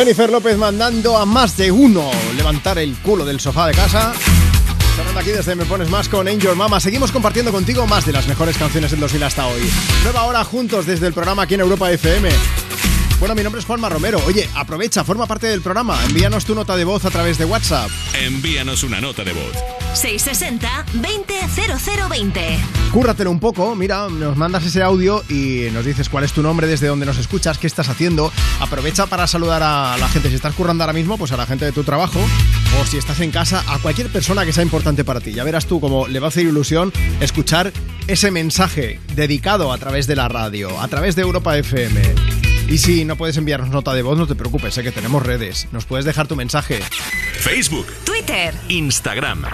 Jennifer 0.00 0.30
López 0.30 0.56
mandando 0.56 1.18
a 1.18 1.26
más 1.26 1.58
de 1.58 1.70
uno 1.70 2.10
levantar 2.34 2.78
el 2.78 2.94
culo 3.02 3.26
del 3.26 3.38
sofá 3.38 3.66
de 3.66 3.74
casa. 3.74 4.14
Sonando 4.96 5.20
aquí 5.20 5.28
desde 5.28 5.54
Me 5.54 5.66
Pones 5.66 5.90
Más 5.90 6.08
con 6.08 6.26
Angel 6.26 6.56
Mama. 6.56 6.80
Seguimos 6.80 7.12
compartiendo 7.12 7.52
contigo 7.52 7.86
más 7.86 8.06
de 8.06 8.12
las 8.12 8.26
mejores 8.26 8.56
canciones 8.56 8.92
del 8.92 9.00
2000 9.00 9.22
hasta 9.24 9.46
hoy. 9.46 9.60
Nueva 10.02 10.24
hora 10.24 10.42
juntos 10.42 10.86
desde 10.86 11.06
el 11.06 11.12
programa 11.12 11.42
aquí 11.42 11.52
en 11.52 11.60
Europa 11.60 11.92
FM. 11.92 12.30
Bueno, 13.18 13.34
mi 13.34 13.42
nombre 13.42 13.60
es 13.60 13.66
Juanma 13.66 13.90
Romero. 13.90 14.18
Oye, 14.26 14.48
aprovecha, 14.54 15.04
forma 15.04 15.26
parte 15.26 15.48
del 15.48 15.60
programa. 15.60 16.02
Envíanos 16.06 16.46
tu 16.46 16.54
nota 16.54 16.74
de 16.74 16.84
voz 16.84 17.04
a 17.04 17.10
través 17.10 17.36
de 17.36 17.44
WhatsApp. 17.44 17.90
Envíanos 18.14 18.82
una 18.82 19.02
nota 19.02 19.22
de 19.22 19.34
voz. 19.34 19.52
660-200020. 19.94 22.58
Cúrratelo 22.92 23.30
un 23.30 23.38
poco, 23.38 23.76
mira, 23.76 24.08
nos 24.08 24.38
mandas 24.38 24.64
ese 24.64 24.82
audio 24.82 25.22
y 25.28 25.68
nos 25.72 25.84
dices 25.84 26.08
cuál 26.08 26.24
es 26.24 26.32
tu 26.32 26.42
nombre, 26.42 26.66
desde 26.66 26.86
dónde 26.86 27.04
nos 27.06 27.18
escuchas, 27.18 27.58
qué 27.58 27.66
estás 27.66 27.90
haciendo. 27.90 28.32
Aprovecha 28.70 29.06
para 29.06 29.26
saludar 29.26 29.64
a 29.64 29.96
la 29.98 30.08
gente. 30.08 30.28
Si 30.28 30.36
estás 30.36 30.54
currando 30.54 30.84
ahora 30.84 30.92
mismo, 30.92 31.18
pues 31.18 31.32
a 31.32 31.36
la 31.36 31.44
gente 31.44 31.64
de 31.64 31.72
tu 31.72 31.82
trabajo. 31.82 32.20
O 32.80 32.86
si 32.86 32.98
estás 32.98 33.18
en 33.18 33.32
casa, 33.32 33.64
a 33.66 33.80
cualquier 33.80 34.06
persona 34.10 34.44
que 34.44 34.52
sea 34.52 34.62
importante 34.62 35.02
para 35.02 35.18
ti. 35.18 35.32
Ya 35.32 35.42
verás 35.42 35.66
tú 35.66 35.80
cómo 35.80 36.06
le 36.06 36.20
va 36.20 36.26
a 36.26 36.28
hacer 36.28 36.46
ilusión 36.46 36.92
escuchar 37.18 37.72
ese 38.06 38.30
mensaje 38.30 39.00
dedicado 39.16 39.72
a 39.72 39.78
través 39.78 40.06
de 40.06 40.14
la 40.14 40.28
radio, 40.28 40.80
a 40.80 40.86
través 40.86 41.16
de 41.16 41.22
Europa 41.22 41.58
FM. 41.58 42.00
Y 42.68 42.78
si 42.78 43.04
no 43.04 43.16
puedes 43.16 43.36
enviarnos 43.36 43.70
nota 43.70 43.92
de 43.92 44.02
voz, 44.02 44.16
no 44.16 44.28
te 44.28 44.36
preocupes, 44.36 44.72
sé 44.72 44.84
que 44.84 44.92
tenemos 44.92 45.26
redes. 45.26 45.66
Nos 45.72 45.84
puedes 45.84 46.04
dejar 46.04 46.28
tu 46.28 46.36
mensaje. 46.36 46.78
Facebook, 47.40 47.88
Twitter, 48.04 48.54
Instagram. 48.68 49.46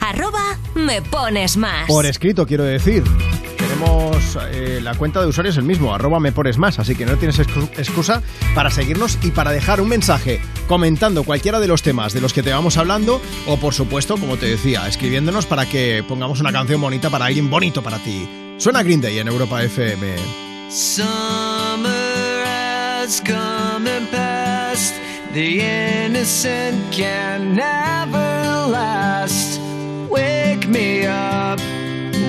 arroba 0.00 0.58
me 0.74 1.00
pones 1.00 1.56
más. 1.56 1.86
Por 1.86 2.06
escrito, 2.06 2.44
quiero 2.44 2.64
decir. 2.64 3.04
Tenemos 3.78 4.38
eh, 4.52 4.78
la 4.80 4.94
cuenta 4.94 5.20
de 5.20 5.26
usuarios 5.26 5.56
el 5.56 5.64
mismo, 5.64 5.92
arroba 5.92 6.20
me 6.20 6.30
pones 6.30 6.58
más, 6.58 6.78
así 6.78 6.94
que 6.94 7.04
no 7.04 7.16
tienes 7.16 7.40
excu- 7.40 7.68
excusa 7.76 8.22
para 8.54 8.70
seguirnos 8.70 9.18
y 9.22 9.32
para 9.32 9.50
dejar 9.50 9.80
un 9.80 9.88
mensaje 9.88 10.40
comentando 10.68 11.24
cualquiera 11.24 11.58
de 11.58 11.66
los 11.66 11.82
temas 11.82 12.12
de 12.12 12.20
los 12.20 12.32
que 12.32 12.44
te 12.44 12.52
vamos 12.52 12.76
hablando 12.76 13.20
o 13.48 13.56
por 13.56 13.74
supuesto, 13.74 14.16
como 14.16 14.36
te 14.36 14.46
decía, 14.46 14.86
escribiéndonos 14.86 15.46
para 15.46 15.66
que 15.68 16.04
pongamos 16.06 16.38
una 16.38 16.52
canción 16.52 16.80
bonita 16.80 17.10
para 17.10 17.24
alguien 17.24 17.50
bonito 17.50 17.82
para 17.82 17.98
ti. 17.98 18.28
Suena 18.58 18.84
Green 18.84 19.00
Day 19.00 19.18
en 19.18 19.26
Europa 19.26 19.60
FM. 19.64 20.06
Summer 20.70 22.44
has 22.46 23.20
come 23.22 23.88
and 23.90 24.08
passed. 24.12 24.94
The 25.32 26.04
innocent 26.06 26.92
can 26.92 27.56
never 27.56 28.68
last. 28.70 29.60
Wake 30.08 30.68
me 30.68 31.08
up 31.08 31.58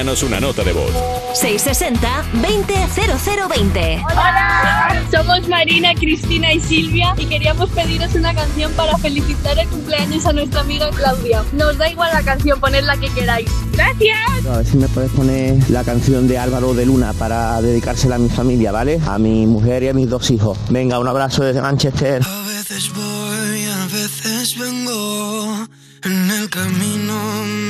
Envíanos 0.00 0.22
una 0.22 0.40
nota 0.40 0.64
de 0.64 0.72
voz. 0.72 0.90
660-200020. 1.34 4.02
Hola, 4.10 5.02
somos 5.10 5.46
Marina, 5.48 5.94
Cristina 5.94 6.54
y 6.54 6.60
Silvia 6.60 7.14
y 7.18 7.26
queríamos 7.26 7.68
pediros 7.70 8.14
una 8.14 8.32
canción 8.34 8.72
para 8.72 8.96
felicitar 8.98 9.58
el 9.58 9.68
cumpleaños 9.68 10.24
a 10.26 10.32
nuestra 10.32 10.62
amiga 10.62 10.88
Claudia. 10.90 11.44
Nos 11.52 11.76
da 11.76 11.90
igual 11.90 12.10
la 12.14 12.22
canción, 12.22 12.58
poned 12.60 12.84
la 12.84 12.96
que 12.96 13.10
queráis. 13.10 13.50
Gracias. 13.72 14.46
A 14.46 14.56
ver 14.56 14.66
si 14.66 14.78
me 14.78 14.88
puedes 14.88 15.10
poner 15.12 15.70
la 15.70 15.84
canción 15.84 16.26
de 16.26 16.38
Álvaro 16.38 16.72
de 16.72 16.86
Luna 16.86 17.12
para 17.12 17.60
dedicársela 17.60 18.14
a 18.16 18.18
mi 18.18 18.30
familia, 18.30 18.72
¿vale? 18.72 18.98
A 19.06 19.18
mi 19.18 19.46
mujer 19.46 19.82
y 19.82 19.88
a 19.88 19.92
mis 19.92 20.08
dos 20.08 20.30
hijos. 20.30 20.56
Venga, 20.70 20.98
un 20.98 21.08
abrazo 21.08 21.44
desde 21.44 21.60
Manchester. 21.60 22.22
A 22.24 22.46
veces 22.46 22.90
voy, 22.94 23.66
a 23.66 23.84
veces 23.86 24.58
vengo. 24.58 25.66
En 26.02 26.30
el 26.30 26.48
camino 26.48 27.44
me 27.44 27.69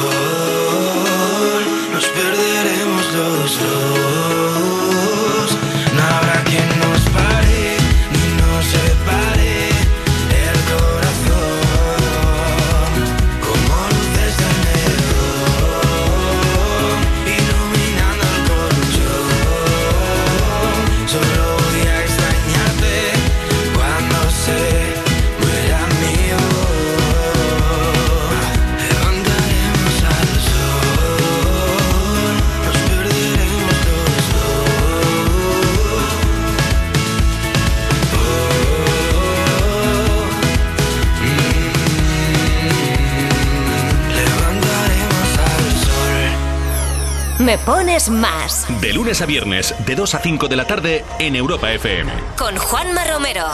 pones 47.65 48.09
más. 48.09 48.65
De 48.81 48.93
lunes 48.93 49.21
a 49.21 49.25
viernes, 49.25 49.73
de 49.85 49.95
2 49.95 50.15
a 50.15 50.19
5 50.19 50.47
de 50.47 50.55
la 50.55 50.65
tarde 50.65 51.05
en 51.19 51.35
Europa 51.35 51.71
FM. 51.71 52.11
Con 52.37 52.55
Juanma 52.57 53.05
Romero. 53.05 53.45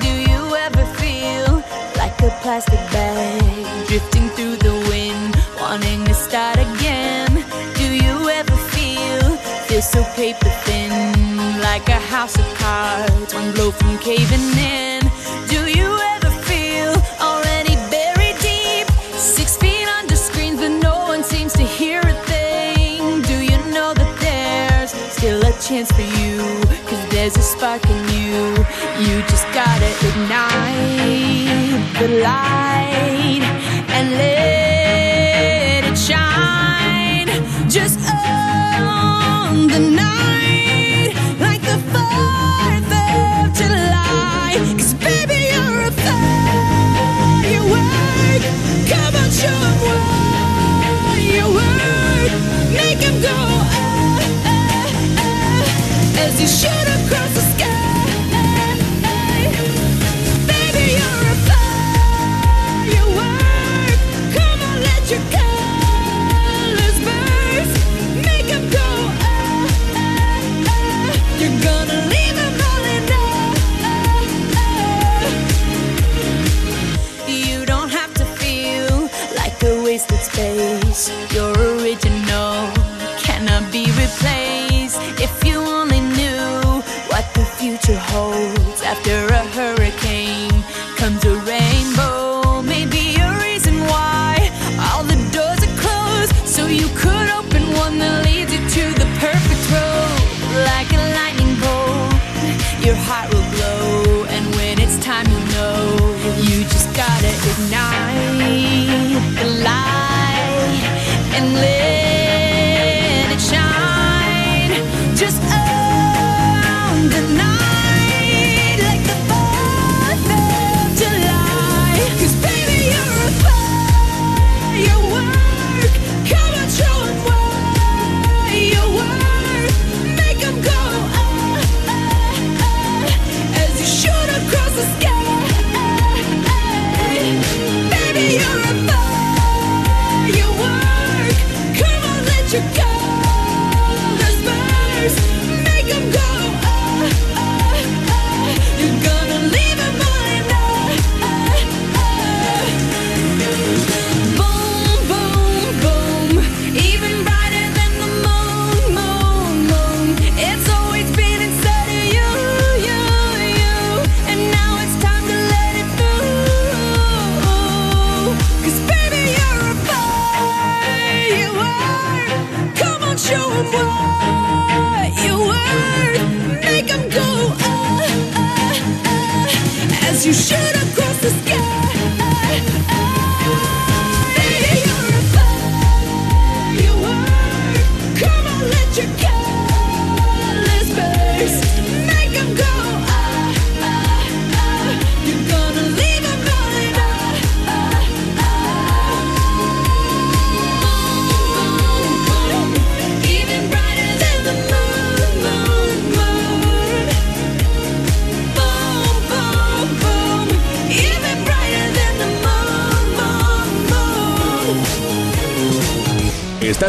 Do 0.00 0.08
you 0.08 0.56
ever 0.56 0.86
feel 0.96 1.62
like 1.96 2.20
a 2.22 2.30
plastic 2.42 2.80
bag 2.90 3.42
drifting 3.88 4.28
through 4.30 4.56
the 4.58 4.72
wind, 4.88 5.36
wanting 5.60 6.04
to 6.04 6.14
start 6.14 6.58
again? 6.58 7.44
Do 7.76 7.84
you 7.84 8.30
ever 8.30 8.56
feel 8.70 8.74
feel 9.66 9.82
so 9.82 10.02
paper 10.16 10.50
thin, 10.64 11.60
like 11.60 11.88
a 11.88 12.00
house 12.10 12.36
of 12.38 12.46
cards, 12.58 13.34
one 13.34 13.52
blow 13.52 13.70
from 13.70 13.98
caving 13.98 14.58
in? 14.58 14.93
to 29.84 30.08
ignite 30.08 31.82
the 32.00 32.08
light 32.22 33.42
and 33.96 34.06
let 34.12 35.84
it 35.84 35.96
shine 35.98 37.28
just 37.68 37.98
on 38.10 39.68
the 39.68 39.80
night 39.80 41.12
like 41.38 41.62
the 41.62 41.78
4th 41.92 42.92
of 42.98 43.54
baby, 45.04 45.40
you're 45.52 45.80
a 45.88 45.92
firework. 46.04 46.32
Come 48.90 49.14
on, 49.22 49.30
show 49.40 49.64
what 49.84 51.20
you. 51.34 51.46
Make 52.72 53.02
go, 53.22 53.36
oh, 53.36 53.76
oh, 54.46 55.24
oh, 55.24 56.24
as 56.24 56.34
you 56.40 56.48
shoot 56.48 56.88
across. 56.96 57.23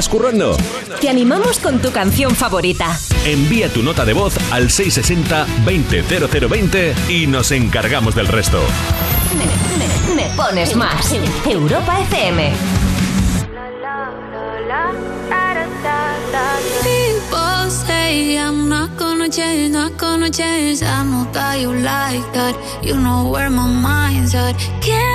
estás 0.05 0.09
currando? 0.09 0.55
Te 1.01 1.09
animamos 1.09 1.59
con 1.59 1.81
tu 1.81 1.91
canción 1.91 2.33
favorita. 2.35 2.97
Envía 3.25 3.69
tu 3.69 3.81
nota 3.83 4.05
de 4.05 4.13
voz 4.13 4.35
al 4.51 4.69
660-200020 4.69 6.93
y 7.09 7.27
nos 7.27 7.51
encargamos 7.51 8.15
del 8.15 8.27
resto. 8.27 8.61
Me, 9.37 9.45
me, 10.15 10.17
me 10.23 10.23
pones 10.35 10.75
más. 10.75 11.13
Europa 11.45 11.99
FM. 12.01 12.51
People 16.83 17.69
say 17.69 18.37
I'm 18.37 18.67
not 18.69 18.95
gonna 18.97 19.29
change, 19.29 19.71
not 19.71 19.97
gonna 19.97 20.29
change. 20.29 20.83
I 20.83 21.03
know 21.03 21.25
that 21.33 21.59
you 21.59 21.73
like 21.73 22.23
that. 22.33 22.55
You 22.83 22.95
know 22.95 23.29
where 23.31 23.49
my 23.49 23.67
mind's 23.67 24.35
at. 24.35 24.55
Can't 24.81 25.14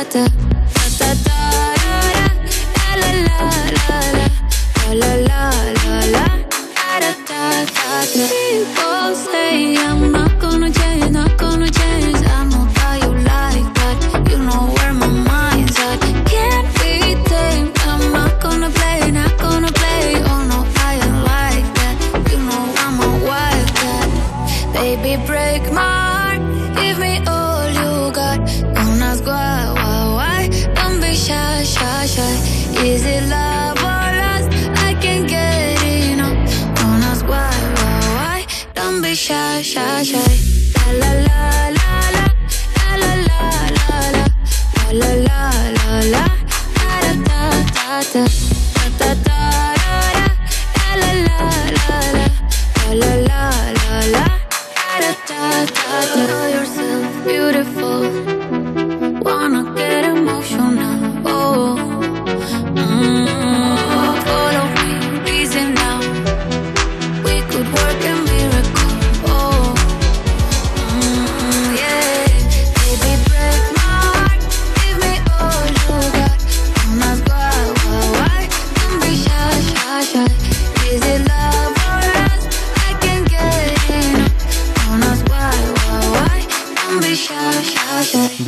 ta 0.00 0.04
ta 0.08 0.49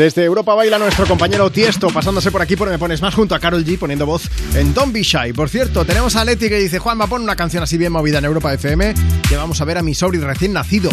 Desde 0.02 0.24
Europa 0.24 0.52
baila 0.56 0.80
nuestro 0.80 1.06
compañero 1.06 1.48
Tiesto, 1.52 1.86
pasándose 1.86 2.32
por 2.32 2.42
aquí 2.42 2.56
por 2.56 2.68
Me 2.68 2.76
Pones 2.76 3.00
Más, 3.00 3.14
junto 3.14 3.36
a 3.36 3.38
Carol 3.38 3.64
G, 3.64 3.78
poniendo 3.78 4.04
voz 4.04 4.28
en 4.52 4.74
Don't 4.74 4.92
Be 4.92 5.04
Shy. 5.04 5.32
Por 5.32 5.48
cierto, 5.48 5.84
tenemos 5.84 6.16
a 6.16 6.24
Leti 6.24 6.48
que 6.48 6.58
dice, 6.58 6.80
Juanma, 6.80 7.06
pon 7.06 7.22
una 7.22 7.36
canción 7.36 7.62
así 7.62 7.78
bien 7.78 7.92
movida 7.92 8.18
en 8.18 8.24
Europa 8.24 8.52
FM, 8.52 8.94
que 9.28 9.36
vamos 9.36 9.60
a 9.60 9.64
ver 9.64 9.78
a 9.78 9.82
mi 9.84 9.94
sobri 9.94 10.18
recién 10.18 10.54
nacido. 10.54 10.90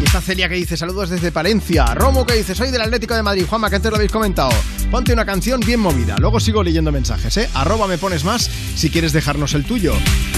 Y 0.00 0.04
está 0.04 0.20
Celia 0.20 0.48
que 0.48 0.54
dice, 0.54 0.76
saludos 0.76 1.10
desde 1.10 1.32
Palencia. 1.32 1.86
Romo 1.96 2.24
que 2.24 2.34
dice, 2.34 2.54
soy 2.54 2.70
del 2.70 2.82
Atlético 2.82 3.16
de 3.16 3.24
Madrid. 3.24 3.46
Juanma, 3.50 3.68
que 3.68 3.74
antes 3.74 3.90
lo 3.90 3.96
habéis 3.96 4.12
comentado. 4.12 4.50
Ponte 4.92 5.12
una 5.12 5.26
canción 5.26 5.58
bien 5.58 5.80
movida. 5.80 6.14
Luego 6.20 6.38
sigo 6.38 6.62
leyendo 6.62 6.92
mensajes, 6.92 7.36
¿eh? 7.38 7.50
Arroba 7.54 7.88
Me 7.88 7.98
Pones 7.98 8.22
Más, 8.22 8.48
si 8.76 8.90
quieres 8.90 9.12
dejarnos 9.12 9.54
el 9.54 9.64
tuyo. 9.64 9.92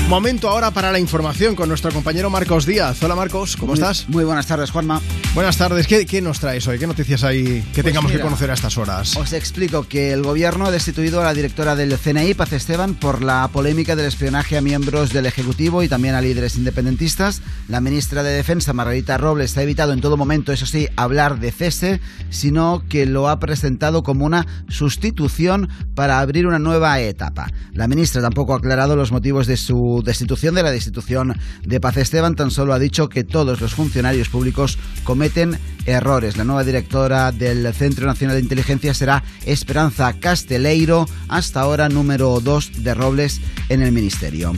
Momento 0.08 0.48
ahora 0.48 0.70
para 0.70 0.90
la 0.92 0.98
información 0.98 1.54
con 1.54 1.68
nuestro 1.68 1.92
compañero 1.92 2.30
Marcos 2.30 2.64
Díaz. 2.64 3.02
Hola 3.02 3.16
Marcos, 3.16 3.54
¿cómo 3.58 3.72
Muy- 3.74 3.82
estás? 3.82 4.08
Muy 4.08 4.24
buenas 4.24 4.46
tardes, 4.46 4.70
Juanma. 4.70 5.02
Buenas 5.34 5.56
tardes, 5.58 5.88
¿qué, 5.88 6.06
qué 6.06 6.22
nos 6.22 6.38
traes 6.38 6.64
hoy? 6.68 6.78
¿Qué 6.78 6.86
noticias 6.86 7.24
hay 7.24 7.42
que 7.74 7.82
Pues 7.82 7.86
tengamos 7.86 8.12
mira, 8.12 8.18
que 8.18 8.22
conocer 8.22 8.52
a 8.52 8.54
estas 8.54 8.78
horas? 8.78 9.16
Os 9.16 9.32
explico 9.32 9.82
que 9.82 10.12
el 10.12 10.22
gobierno 10.22 10.66
ha 10.66 10.70
destituido 10.70 11.20
a 11.20 11.24
la 11.24 11.34
directora 11.34 11.74
del 11.74 11.98
CNI, 11.98 12.34
Paz 12.34 12.52
Esteban, 12.52 12.94
por 12.94 13.20
la 13.20 13.48
polémica 13.52 13.96
del 13.96 14.06
espionaje 14.06 14.56
a 14.56 14.60
miembros 14.60 15.12
del 15.12 15.26
Ejecutivo 15.26 15.82
y 15.82 15.88
también 15.88 16.14
a 16.14 16.20
líderes 16.20 16.54
independentistas. 16.54 17.42
La 17.66 17.80
ministra 17.80 18.22
de 18.22 18.30
Defensa, 18.30 18.72
Margarita 18.74 19.18
Robles, 19.18 19.58
ha 19.58 19.64
evitado 19.64 19.92
en 19.92 20.00
todo 20.00 20.16
momento, 20.16 20.52
eso 20.52 20.66
sí, 20.66 20.86
hablar 20.94 21.40
de 21.40 21.50
cese, 21.50 22.00
sino 22.30 22.84
que 22.88 23.04
lo 23.04 23.28
ha 23.28 23.40
presentado 23.40 24.04
como 24.04 24.26
una 24.26 24.46
sustitución 24.68 25.68
para 25.96 26.20
abrir 26.20 26.46
una 26.46 26.60
nueva 26.60 27.00
etapa. 27.00 27.50
La 27.72 27.88
ministra 27.88 28.22
tampoco 28.22 28.54
ha 28.54 28.58
aclarado 28.58 28.94
los 28.94 29.10
motivos 29.10 29.48
de 29.48 29.56
su 29.56 30.00
destitución, 30.04 30.54
de 30.54 30.62
la 30.62 30.70
destitución 30.70 31.36
de 31.64 31.80
Paz 31.80 31.96
Esteban, 31.96 32.36
tan 32.36 32.52
solo 32.52 32.72
ha 32.72 32.78
dicho 32.78 33.08
que 33.08 33.24
todos 33.24 33.60
los 33.60 33.74
funcionarios 33.74 34.28
públicos 34.28 34.78
cometen 35.02 35.23
errores. 35.86 36.36
La 36.36 36.44
nueva 36.44 36.64
directora 36.64 37.32
del 37.32 37.72
Centro 37.74 38.06
Nacional 38.06 38.36
de 38.36 38.42
Inteligencia 38.42 38.94
será 38.94 39.22
Esperanza 39.46 40.12
Casteleiro, 40.20 41.06
hasta 41.28 41.60
ahora 41.60 41.88
número 41.88 42.40
2 42.40 42.82
de 42.82 42.94
Robles 42.94 43.40
en 43.68 43.82
el 43.82 43.92
Ministerio. 43.92 44.52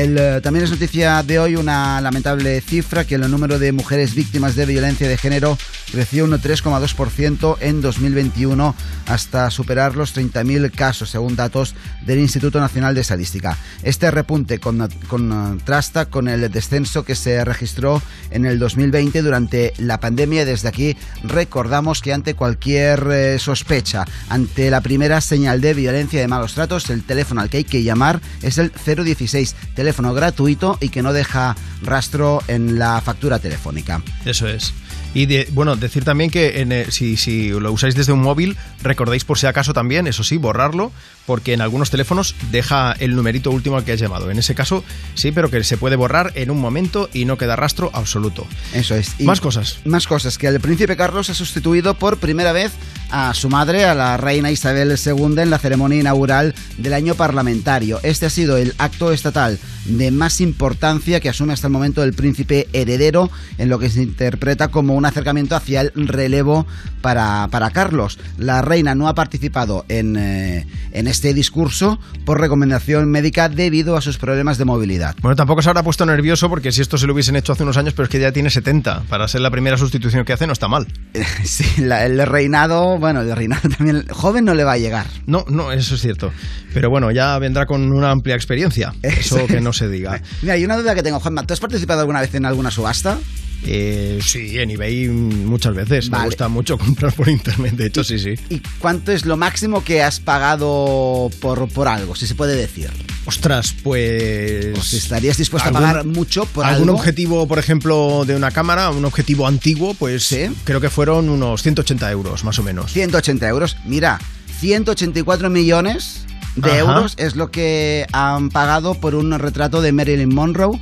Eh, 0.00 0.40
también 0.44 0.64
es 0.64 0.70
noticia 0.70 1.24
de 1.24 1.40
hoy 1.40 1.56
una 1.56 2.00
lamentable 2.00 2.60
cifra 2.60 3.04
que 3.04 3.16
el 3.16 3.28
número 3.28 3.58
de 3.58 3.72
mujeres 3.72 4.14
víctimas 4.14 4.54
de 4.54 4.64
violencia 4.64 5.08
de 5.08 5.16
género 5.16 5.58
creció 5.90 6.24
un 6.24 6.30
3,2% 6.30 7.56
en 7.60 7.80
2021 7.80 8.76
hasta 9.06 9.50
superar 9.50 9.96
los 9.96 10.16
30.000 10.16 10.70
casos 10.70 11.10
según 11.10 11.34
datos 11.34 11.74
del 12.06 12.20
Instituto 12.20 12.60
Nacional 12.60 12.94
de 12.94 13.00
Estadística. 13.00 13.58
Este 13.82 14.08
repunte 14.12 14.60
con- 14.60 14.88
contrasta 15.08 16.04
con 16.06 16.28
el 16.28 16.48
descenso 16.48 17.04
que 17.04 17.16
se 17.16 17.44
registró 17.44 18.00
en 18.30 18.46
el 18.46 18.60
2020 18.60 19.20
durante 19.22 19.72
la 19.78 19.98
pandemia. 19.98 20.44
Desde 20.44 20.68
aquí 20.68 20.96
recordamos 21.24 22.02
que 22.02 22.12
ante 22.12 22.34
cualquier 22.34 23.04
eh, 23.10 23.38
sospecha, 23.40 24.04
ante 24.28 24.70
la 24.70 24.80
primera 24.80 25.20
señal 25.20 25.60
de 25.60 25.74
violencia 25.74 26.20
de 26.20 26.28
malos 26.28 26.54
tratos, 26.54 26.88
el 26.90 27.02
teléfono 27.02 27.40
al 27.40 27.50
que 27.50 27.56
hay 27.56 27.64
que 27.64 27.82
llamar 27.82 28.20
es 28.42 28.58
el 28.58 28.70
016, 28.86 29.56
teléfono 29.74 29.87
gratuito 30.14 30.78
y 30.80 30.88
que 30.88 31.02
no 31.02 31.12
deja 31.12 31.56
rastro 31.82 32.42
en 32.48 32.78
la 32.78 33.00
factura 33.00 33.38
telefónica. 33.38 34.02
Eso 34.24 34.46
es. 34.48 34.72
Y 35.14 35.26
de- 35.26 35.48
bueno, 35.52 35.74
decir 35.76 36.04
también 36.04 36.30
que 36.30 36.60
en, 36.60 36.90
si, 36.92 37.16
si 37.16 37.48
lo 37.48 37.72
usáis 37.72 37.94
desde 37.94 38.12
un 38.12 38.20
móvil, 38.20 38.56
recordéis 38.82 39.24
por 39.24 39.38
si 39.38 39.46
acaso 39.46 39.72
también, 39.72 40.06
eso 40.06 40.22
sí, 40.22 40.36
borrarlo, 40.36 40.92
porque 41.28 41.52
en 41.52 41.60
algunos 41.60 41.90
teléfonos 41.90 42.34
deja 42.50 42.92
el 42.92 43.14
numerito 43.14 43.50
último 43.50 43.76
al 43.76 43.84
que 43.84 43.92
has 43.92 44.00
llamado. 44.00 44.30
En 44.30 44.38
ese 44.38 44.54
caso, 44.54 44.82
sí, 45.12 45.30
pero 45.30 45.50
que 45.50 45.62
se 45.62 45.76
puede 45.76 45.94
borrar 45.94 46.32
en 46.36 46.50
un 46.50 46.58
momento 46.58 47.10
y 47.12 47.26
no 47.26 47.36
queda 47.36 47.54
rastro 47.54 47.90
absoluto. 47.92 48.46
Eso 48.72 48.94
es. 48.94 49.14
Y 49.18 49.24
Más 49.24 49.42
cosas. 49.42 49.80
Más 49.84 50.06
cosas, 50.06 50.38
que 50.38 50.46
el 50.46 50.58
príncipe 50.58 50.96
Carlos 50.96 51.28
ha 51.28 51.34
sustituido 51.34 51.92
por 51.98 52.16
primera 52.16 52.52
vez 52.52 52.72
a 53.10 53.34
su 53.34 53.50
madre, 53.50 53.84
a 53.84 53.94
la 53.94 54.16
reina 54.16 54.50
Isabel 54.50 54.90
II, 54.90 55.42
en 55.42 55.50
la 55.50 55.58
ceremonia 55.58 56.00
inaugural 56.00 56.54
del 56.78 56.94
año 56.94 57.14
parlamentario. 57.14 58.00
Este 58.02 58.24
ha 58.24 58.30
sido 58.30 58.56
el 58.56 58.74
acto 58.78 59.12
estatal 59.12 59.58
de 59.84 60.10
más 60.10 60.40
importancia 60.40 61.20
que 61.20 61.28
asume 61.28 61.52
hasta 61.52 61.66
el 61.66 61.72
momento 61.72 62.02
el 62.02 62.14
príncipe 62.14 62.68
heredero, 62.72 63.30
en 63.58 63.68
lo 63.68 63.78
que 63.78 63.90
se 63.90 64.02
interpreta 64.02 64.68
como 64.68 64.94
un 64.94 65.04
acercamiento 65.04 65.56
hacia 65.56 65.82
el 65.82 66.08
relevo 66.08 66.66
para, 67.00 67.48
para 67.50 67.70
Carlos. 67.70 68.18
La 68.38 68.62
reina 68.62 68.94
no 68.94 69.08
ha 69.08 69.14
participado 69.14 69.84
en, 69.88 70.16
eh, 70.16 70.66
en 70.92 71.06
este 71.06 71.17
discurso 71.34 71.98
por 72.24 72.40
recomendación 72.40 73.10
médica 73.10 73.48
debido 73.48 73.96
a 73.96 74.00
sus 74.00 74.18
problemas 74.18 74.58
de 74.58 74.64
movilidad. 74.64 75.14
Bueno, 75.20 75.36
tampoco 75.36 75.62
se 75.62 75.68
habrá 75.70 75.82
puesto 75.82 76.06
nervioso 76.06 76.48
porque 76.48 76.72
si 76.72 76.80
esto 76.82 76.96
se 76.98 77.06
lo 77.06 77.12
hubiesen 77.12 77.36
hecho 77.36 77.52
hace 77.52 77.62
unos 77.64 77.76
años, 77.76 77.94
pero 77.94 78.04
es 78.04 78.10
que 78.10 78.20
ya 78.20 78.32
tiene 78.32 78.50
70. 78.50 79.02
Para 79.08 79.26
ser 79.28 79.40
la 79.40 79.50
primera 79.50 79.76
sustitución 79.76 80.24
que 80.24 80.32
hace 80.32 80.46
no 80.46 80.52
está 80.52 80.68
mal. 80.68 80.86
Sí, 81.44 81.64
la- 81.82 82.04
el 82.06 82.24
reinado, 82.26 82.98
bueno, 82.98 83.20
el 83.22 83.34
reinado 83.34 83.68
también, 83.76 84.06
joven 84.10 84.44
no 84.44 84.54
le 84.54 84.64
va 84.64 84.72
a 84.72 84.78
llegar. 84.78 85.06
No, 85.26 85.44
no, 85.48 85.72
eso 85.72 85.94
es 85.94 86.00
cierto. 86.00 86.32
Pero 86.74 86.90
bueno, 86.90 87.10
ya 87.10 87.38
vendrá 87.38 87.66
con 87.66 87.92
una 87.92 88.10
amplia 88.10 88.34
experiencia. 88.36 88.94
Eso 89.02 89.46
que 89.46 89.60
no 89.60 89.72
se 89.72 89.88
diga. 89.88 90.20
Mira, 90.42 90.54
hay 90.54 90.64
una 90.64 90.76
duda 90.76 90.94
que 90.94 91.02
tengo, 91.02 91.18
Juanma. 91.20 91.44
¿Tú 91.46 91.54
has 91.54 91.60
participado 91.60 92.00
alguna 92.00 92.20
vez 92.20 92.34
en 92.34 92.44
alguna 92.44 92.70
subasta? 92.70 93.18
Eh, 93.66 94.20
sí, 94.24 94.58
en 94.58 94.70
eBay 94.70 95.08
muchas 95.08 95.74
veces. 95.74 96.08
Vale. 96.10 96.22
Me 96.22 96.28
gusta 96.28 96.48
mucho 96.48 96.78
comprar 96.78 97.12
por 97.12 97.28
internet. 97.28 97.74
De 97.74 97.86
hecho, 97.86 98.04
sí, 98.04 98.18
sí. 98.18 98.34
¿Y 98.48 98.60
cuánto 98.78 99.12
es 99.12 99.24
lo 99.26 99.36
máximo 99.36 99.82
que 99.84 100.02
has 100.02 100.20
pagado 100.20 101.30
por, 101.40 101.68
por 101.68 101.88
algo, 101.88 102.14
si 102.14 102.26
se 102.26 102.34
puede 102.34 102.56
decir? 102.56 102.90
Ostras, 103.26 103.74
pues. 103.82 104.78
Si 104.82 104.96
estarías 104.96 105.36
dispuesto 105.36 105.68
¿Algún- 105.68 105.84
a 105.84 105.86
pagar 105.88 106.06
mucho 106.06 106.46
por 106.46 106.64
¿Algún 106.64 106.88
algo? 106.88 106.98
objetivo, 106.98 107.46
por 107.46 107.58
ejemplo, 107.58 108.24
de 108.26 108.36
una 108.36 108.50
cámara, 108.50 108.90
un 108.90 109.04
objetivo 109.04 109.46
antiguo? 109.46 109.94
Pues 109.94 110.34
creo 110.64 110.80
que 110.80 110.88
fueron 110.88 111.28
unos 111.28 111.62
180 111.62 112.10
euros, 112.10 112.44
más 112.44 112.58
o 112.58 112.62
menos. 112.62 112.92
180 112.92 113.46
euros. 113.48 113.76
Mira, 113.84 114.18
184 114.60 115.50
millones 115.50 116.24
de 116.56 116.70
Ajá. 116.70 116.78
euros 116.78 117.14
es 117.18 117.36
lo 117.36 117.50
que 117.50 118.06
han 118.12 118.48
pagado 118.48 118.94
por 118.94 119.14
un 119.14 119.36
retrato 119.38 119.80
de 119.82 119.92
Marilyn 119.92 120.34
Monroe 120.34 120.80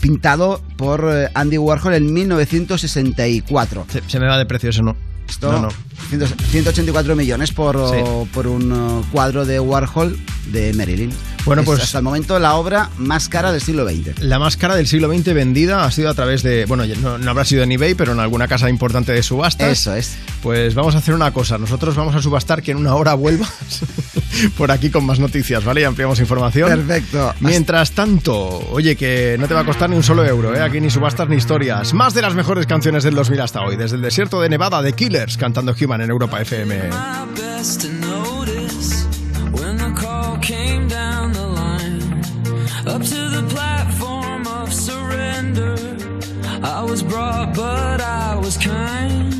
pintado 0.00 0.60
por 0.76 1.08
eh, 1.10 1.28
Andy 1.34 1.58
Warhol 1.58 1.94
en 1.94 2.12
1964. 2.12 3.86
Se, 3.88 4.02
se 4.06 4.20
me 4.20 4.26
va 4.26 4.38
de 4.38 4.46
precio 4.46 4.70
eso, 4.70 4.82
no. 4.82 4.96
Esto, 5.28 5.52
No, 5.52 5.60
no. 5.62 5.68
100 6.08 6.26
184 6.26 7.14
millones 7.16 7.52
por, 7.52 7.76
Sí. 7.90 7.96
por 8.32 8.46
un 8.46 8.72
uh, 8.72 9.04
cuadro 9.12 9.44
de 9.44 9.60
Warhol 9.60 10.18
de 10.46 10.72
Marilyn. 10.72 11.10
Bueno, 11.44 11.62
Es 11.62 11.66
pues- 11.66 11.82
hasta 11.82 11.98
el 11.98 12.04
momento 12.04 12.38
la 12.38 12.54
obra 12.54 12.88
más 12.98 13.28
cara 13.28 13.52
del 13.52 13.60
siglo 13.60 13.86
XX. 13.88 14.20
La 14.20 14.38
más 14.38 14.56
cara 14.56 14.74
del 14.76 14.86
siglo 14.86 15.08
XX 15.12 15.34
vendida 15.34 15.84
ha 15.84 15.90
sido 15.90 16.08
a 16.10 16.14
través 16.14 16.42
de. 16.42 16.64
Bueno, 16.66 16.84
no, 17.02 17.18
no 17.18 17.30
habrá 17.30 17.44
sido 17.44 17.62
en 17.62 17.72
eBay, 17.72 17.94
pero 17.94 18.12
en 18.12 18.20
alguna 18.20 18.48
casa 18.48 18.68
importante 18.70 19.12
de 19.12 19.22
subastas. 19.22 19.70
Eso 19.70 19.94
es. 19.94 20.16
Pues 20.42 20.74
vamos 20.74 20.94
a 20.94 20.98
hacer 20.98 21.14
una 21.14 21.30
cosa. 21.32 21.58
Nosotros 21.58 21.94
vamos 21.96 22.14
a 22.14 22.22
subastar 22.22 22.62
que 22.62 22.70
en 22.70 22.76
una 22.78 22.94
hora 22.94 23.14
vuelvas 23.14 23.50
por 24.56 24.70
aquí 24.70 24.90
con 24.90 25.04
más 25.04 25.18
noticias, 25.18 25.64
¿vale? 25.64 25.82
Y 25.82 25.84
ampliamos 25.84 26.20
información. 26.20 26.68
Perfecto. 26.68 27.34
Mientras 27.40 27.92
tanto, 27.92 28.36
oye, 28.70 28.96
que 28.96 29.36
no 29.38 29.48
te 29.48 29.54
va 29.54 29.60
a 29.60 29.64
costar 29.64 29.90
ni 29.90 29.96
un 29.96 30.02
solo 30.02 30.24
euro, 30.24 30.54
¿eh? 30.54 30.60
Aquí 30.62 30.80
ni 30.80 30.90
subastas 30.90 31.28
ni 31.28 31.36
historias. 31.36 31.92
Más 31.94 32.14
de 32.14 32.22
las 32.22 32.34
mejores 32.34 32.66
canciones 32.66 33.04
del 33.04 33.14
2000 33.14 33.40
hasta 33.40 33.60
hoy. 33.62 33.76
Desde 33.76 33.96
el 33.96 34.02
desierto 34.02 34.40
de 34.40 34.48
Nevada, 34.48 34.80
de 34.82 34.92
Killers, 35.18 35.36
cantando 35.36 35.74
Human 35.74 36.00
en 36.00 36.10
Europa 36.10 36.40
FM. 36.40 36.90
my 36.90 37.26
best 37.34 37.80
to 37.80 37.88
notice 37.88 39.04
when 39.50 39.76
the 39.76 39.92
call 40.00 40.38
came 40.38 40.86
down 40.86 41.32
the 41.32 41.44
line 41.44 42.02
up 42.86 43.02
to 43.02 43.28
the 43.28 43.42
platform 43.48 44.46
of 44.46 44.72
surrender. 44.72 45.74
I 46.62 46.84
was 46.84 47.02
brought, 47.02 47.52
but 47.56 48.00
I 48.00 48.36
was 48.36 48.56
kind. 48.58 49.34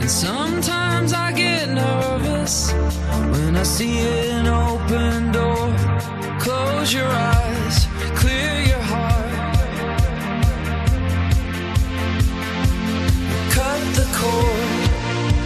And 0.00 0.08
sometimes 0.08 1.12
I 1.12 1.32
get 1.32 1.68
nervous 1.70 2.72
when 3.32 3.56
I 3.56 3.64
see 3.64 3.98
an 4.30 4.46
open 4.46 5.32
door. 5.32 5.74
Close 6.38 6.94
your 6.94 7.08
eyes, 7.08 7.86
clear 8.14 8.62
your 8.62 8.84
heart. 8.92 9.32
Cut 13.50 13.80
the 13.96 14.06
cord. 14.14 14.57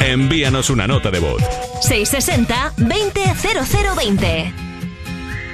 Envíanos 0.00 0.70
una 0.70 0.86
nota 0.86 1.10
de 1.10 1.18
voz. 1.18 1.42
660-200020. 1.82 4.50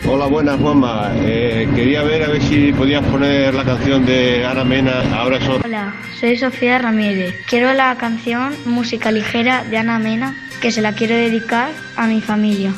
Hola, 0.08 0.26
buenas, 0.26 0.60
Juanma. 0.60 1.10
Eh, 1.16 1.68
quería 1.74 2.04
ver 2.04 2.22
a 2.22 2.28
ver 2.28 2.40
si 2.42 2.72
podías 2.72 3.04
poner 3.04 3.52
la 3.54 3.64
canción 3.64 4.06
de 4.06 4.44
Ana 4.44 4.62
Mena, 4.62 5.02
Ahora 5.16 5.44
son... 5.44 5.62
Hola, 5.64 5.96
soy 6.20 6.38
Sofía 6.38 6.78
Ramírez. 6.78 7.34
Quiero 7.48 7.72
la 7.72 7.96
canción 7.96 8.54
Música 8.66 9.10
Ligera 9.10 9.64
de 9.64 9.78
Ana 9.78 9.98
Mena, 9.98 10.36
que 10.60 10.70
se 10.70 10.80
la 10.80 10.92
quiero 10.92 11.16
dedicar 11.16 11.72
a 11.96 12.06
mi 12.06 12.20
familia. 12.20 12.72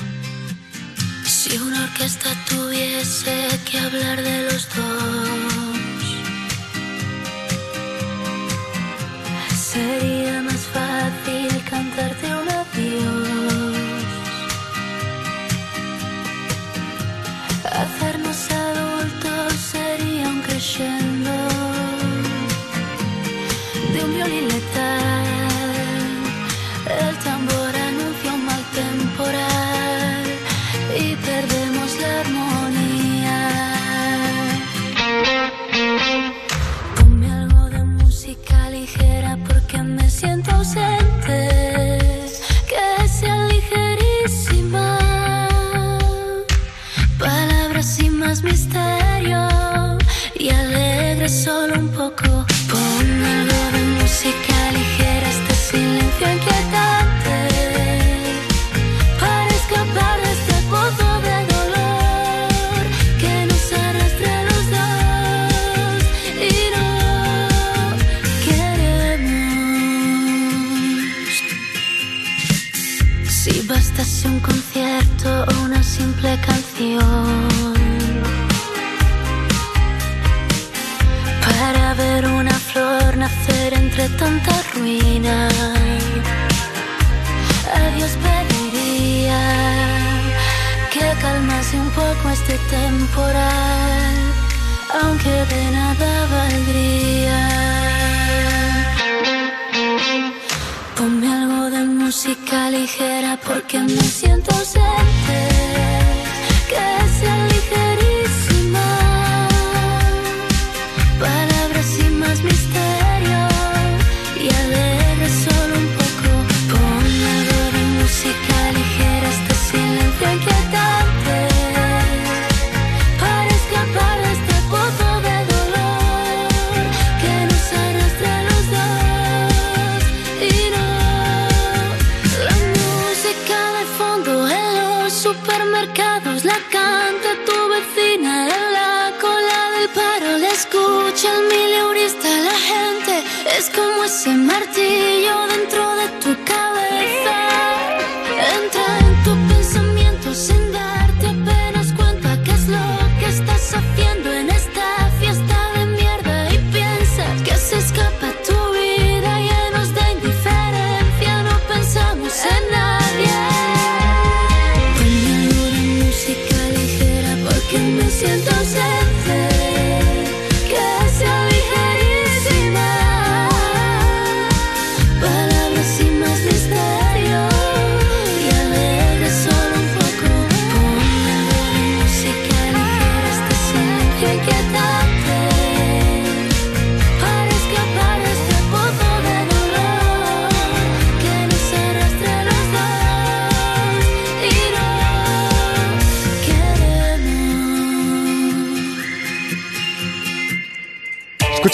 ligera 102.84 103.38
porque 103.46 103.78
me 103.78 104.02
siento 104.02 104.54
ausente. 104.54 105.53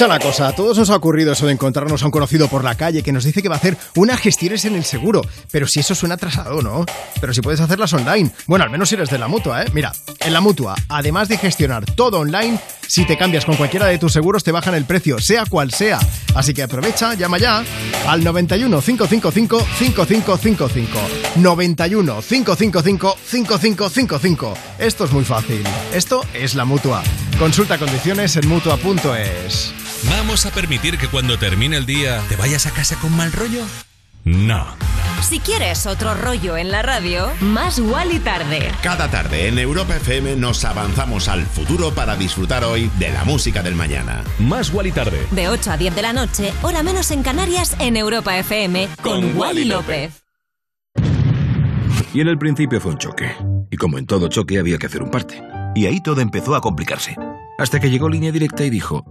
escucha 0.00 0.14
una 0.14 0.30
cosa, 0.30 0.48
a 0.48 0.52
todos 0.54 0.78
nos 0.78 0.88
ha 0.88 0.96
ocurrido 0.96 1.32
eso 1.32 1.44
de 1.44 1.52
encontrarnos 1.52 2.02
a 2.02 2.06
un 2.06 2.10
conocido 2.10 2.48
por 2.48 2.64
la 2.64 2.74
calle 2.74 3.02
que 3.02 3.12
nos 3.12 3.24
dice 3.24 3.42
que 3.42 3.50
va 3.50 3.56
a 3.56 3.58
hacer 3.58 3.76
unas 3.96 4.18
gestiones 4.18 4.64
en 4.64 4.74
el 4.74 4.84
seguro, 4.84 5.20
pero 5.50 5.66
si 5.66 5.80
eso 5.80 5.94
suena 5.94 6.14
atrasado, 6.14 6.62
¿no? 6.62 6.86
Pero 7.20 7.34
si 7.34 7.42
puedes 7.42 7.60
hacerlas 7.60 7.92
online, 7.92 8.30
bueno, 8.46 8.64
al 8.64 8.70
menos 8.70 8.88
si 8.88 8.94
eres 8.94 9.10
de 9.10 9.18
la 9.18 9.28
mutua, 9.28 9.62
¿eh? 9.62 9.66
Mira, 9.74 9.92
en 10.20 10.32
la 10.32 10.40
mutua, 10.40 10.74
además 10.88 11.28
de 11.28 11.36
gestionar 11.36 11.84
todo 11.84 12.20
online, 12.20 12.58
si 12.86 13.04
te 13.04 13.18
cambias 13.18 13.44
con 13.44 13.56
cualquiera 13.56 13.86
de 13.86 13.98
tus 13.98 14.14
seguros 14.14 14.42
te 14.42 14.52
bajan 14.52 14.74
el 14.74 14.86
precio, 14.86 15.18
sea 15.18 15.44
cual 15.44 15.70
sea. 15.70 15.98
Así 16.34 16.54
que 16.54 16.62
aprovecha, 16.62 17.12
llama 17.12 17.36
ya 17.36 17.62
al 18.08 18.24
91 18.24 18.80
555 18.80 19.66
5555. 19.78 20.98
91 21.36 22.22
555 22.22 23.16
5555. 23.22 24.54
Esto 24.78 25.04
es 25.04 25.12
muy 25.12 25.24
fácil. 25.24 25.62
Esto 25.92 26.24
es 26.32 26.54
la 26.54 26.64
mutua. 26.64 27.02
Consulta 27.38 27.76
condiciones 27.76 28.36
en 28.36 28.48
mutua.es. 28.48 29.89
¿Vamos 30.08 30.46
a 30.46 30.50
permitir 30.50 30.96
que 30.96 31.08
cuando 31.08 31.38
termine 31.38 31.76
el 31.76 31.84
día 31.84 32.22
te 32.28 32.36
vayas 32.36 32.66
a 32.66 32.70
casa 32.70 32.96
con 32.96 33.14
mal 33.16 33.32
rollo? 33.32 33.62
No. 34.24 34.66
Si 35.22 35.40
quieres 35.40 35.86
otro 35.86 36.14
rollo 36.14 36.56
en 36.56 36.70
la 36.70 36.80
radio, 36.80 37.30
más 37.40 37.78
y 37.78 38.18
tarde. 38.20 38.72
Cada 38.82 39.10
tarde 39.10 39.48
en 39.48 39.58
Europa 39.58 39.96
FM 39.96 40.36
nos 40.36 40.64
avanzamos 40.64 41.28
al 41.28 41.44
futuro 41.44 41.92
para 41.92 42.16
disfrutar 42.16 42.64
hoy 42.64 42.90
de 42.98 43.10
la 43.10 43.24
música 43.24 43.62
del 43.62 43.74
mañana. 43.74 44.24
Más 44.38 44.72
y 44.84 44.92
tarde. 44.92 45.26
De 45.32 45.48
8 45.48 45.72
a 45.72 45.76
10 45.76 45.94
de 45.94 46.02
la 46.02 46.12
noche, 46.14 46.52
hora 46.62 46.82
menos 46.82 47.10
en 47.10 47.22
Canarias, 47.22 47.76
en 47.78 47.96
Europa 47.96 48.38
FM, 48.38 48.88
con, 49.02 49.20
Con 49.20 49.24
Wally 49.24 49.38
Wally 49.38 49.64
López. 49.66 50.22
Y 52.14 52.20
en 52.22 52.28
el 52.28 52.38
principio 52.38 52.80
fue 52.80 52.92
un 52.92 52.98
choque. 52.98 53.36
Y 53.70 53.76
como 53.76 53.98
en 53.98 54.06
todo 54.06 54.28
choque 54.28 54.58
había 54.58 54.78
que 54.78 54.86
hacer 54.86 55.02
un 55.02 55.10
parte. 55.10 55.42
Y 55.74 55.86
ahí 55.86 56.00
todo 56.00 56.20
empezó 56.20 56.54
a 56.54 56.60
complicarse. 56.60 57.16
Hasta 57.58 57.78
que 57.78 57.90
llegó 57.90 58.08
Línea 58.08 58.32
Directa 58.32 58.64
y 58.64 58.70
dijo, 58.70 59.04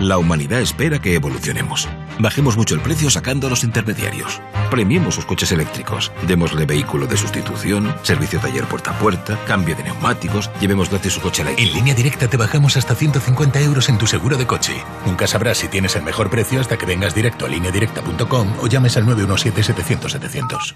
la 0.00 0.18
humanidad 0.18 0.60
espera 0.60 0.98
que 0.98 1.14
evolucionemos. 1.14 1.88
Bajemos 2.18 2.56
mucho 2.56 2.74
el 2.74 2.80
precio 2.80 3.08
sacando 3.10 3.46
a 3.46 3.50
los 3.50 3.64
intermediarios. 3.64 4.42
Premiemos 4.70 5.14
sus 5.14 5.24
coches 5.24 5.52
eléctricos. 5.52 6.12
Démosle 6.26 6.66
vehículo 6.66 7.06
de 7.06 7.16
sustitución, 7.16 7.94
servicio 8.02 8.40
taller 8.40 8.64
puerta 8.64 8.90
a 8.90 8.98
puerta, 8.98 9.38
cambio 9.46 9.74
de 9.74 9.84
neumáticos, 9.84 10.50
llevemos 10.60 10.90
gratis 10.90 11.14
su 11.14 11.20
coche 11.20 11.42
eléctrico. 11.42 11.70
En 11.70 11.76
línea 11.76 11.94
directa 11.94 12.28
te 12.28 12.36
bajamos 12.36 12.76
hasta 12.76 12.94
150 12.94 13.60
euros 13.60 13.88
en 13.88 13.98
tu 13.98 14.06
seguro 14.06 14.36
de 14.36 14.46
coche. 14.46 14.74
Nunca 15.06 15.26
sabrás 15.26 15.58
si 15.58 15.68
tienes 15.68 15.96
el 15.96 16.02
mejor 16.02 16.28
precio 16.28 16.60
hasta 16.60 16.76
que 16.76 16.86
vengas 16.86 17.14
directo 17.14 17.46
a 17.46 17.48
lineadirecta.com 17.48 18.52
o 18.60 18.66
llames 18.66 18.96
al 18.96 19.06
917-700-700. 19.06 20.74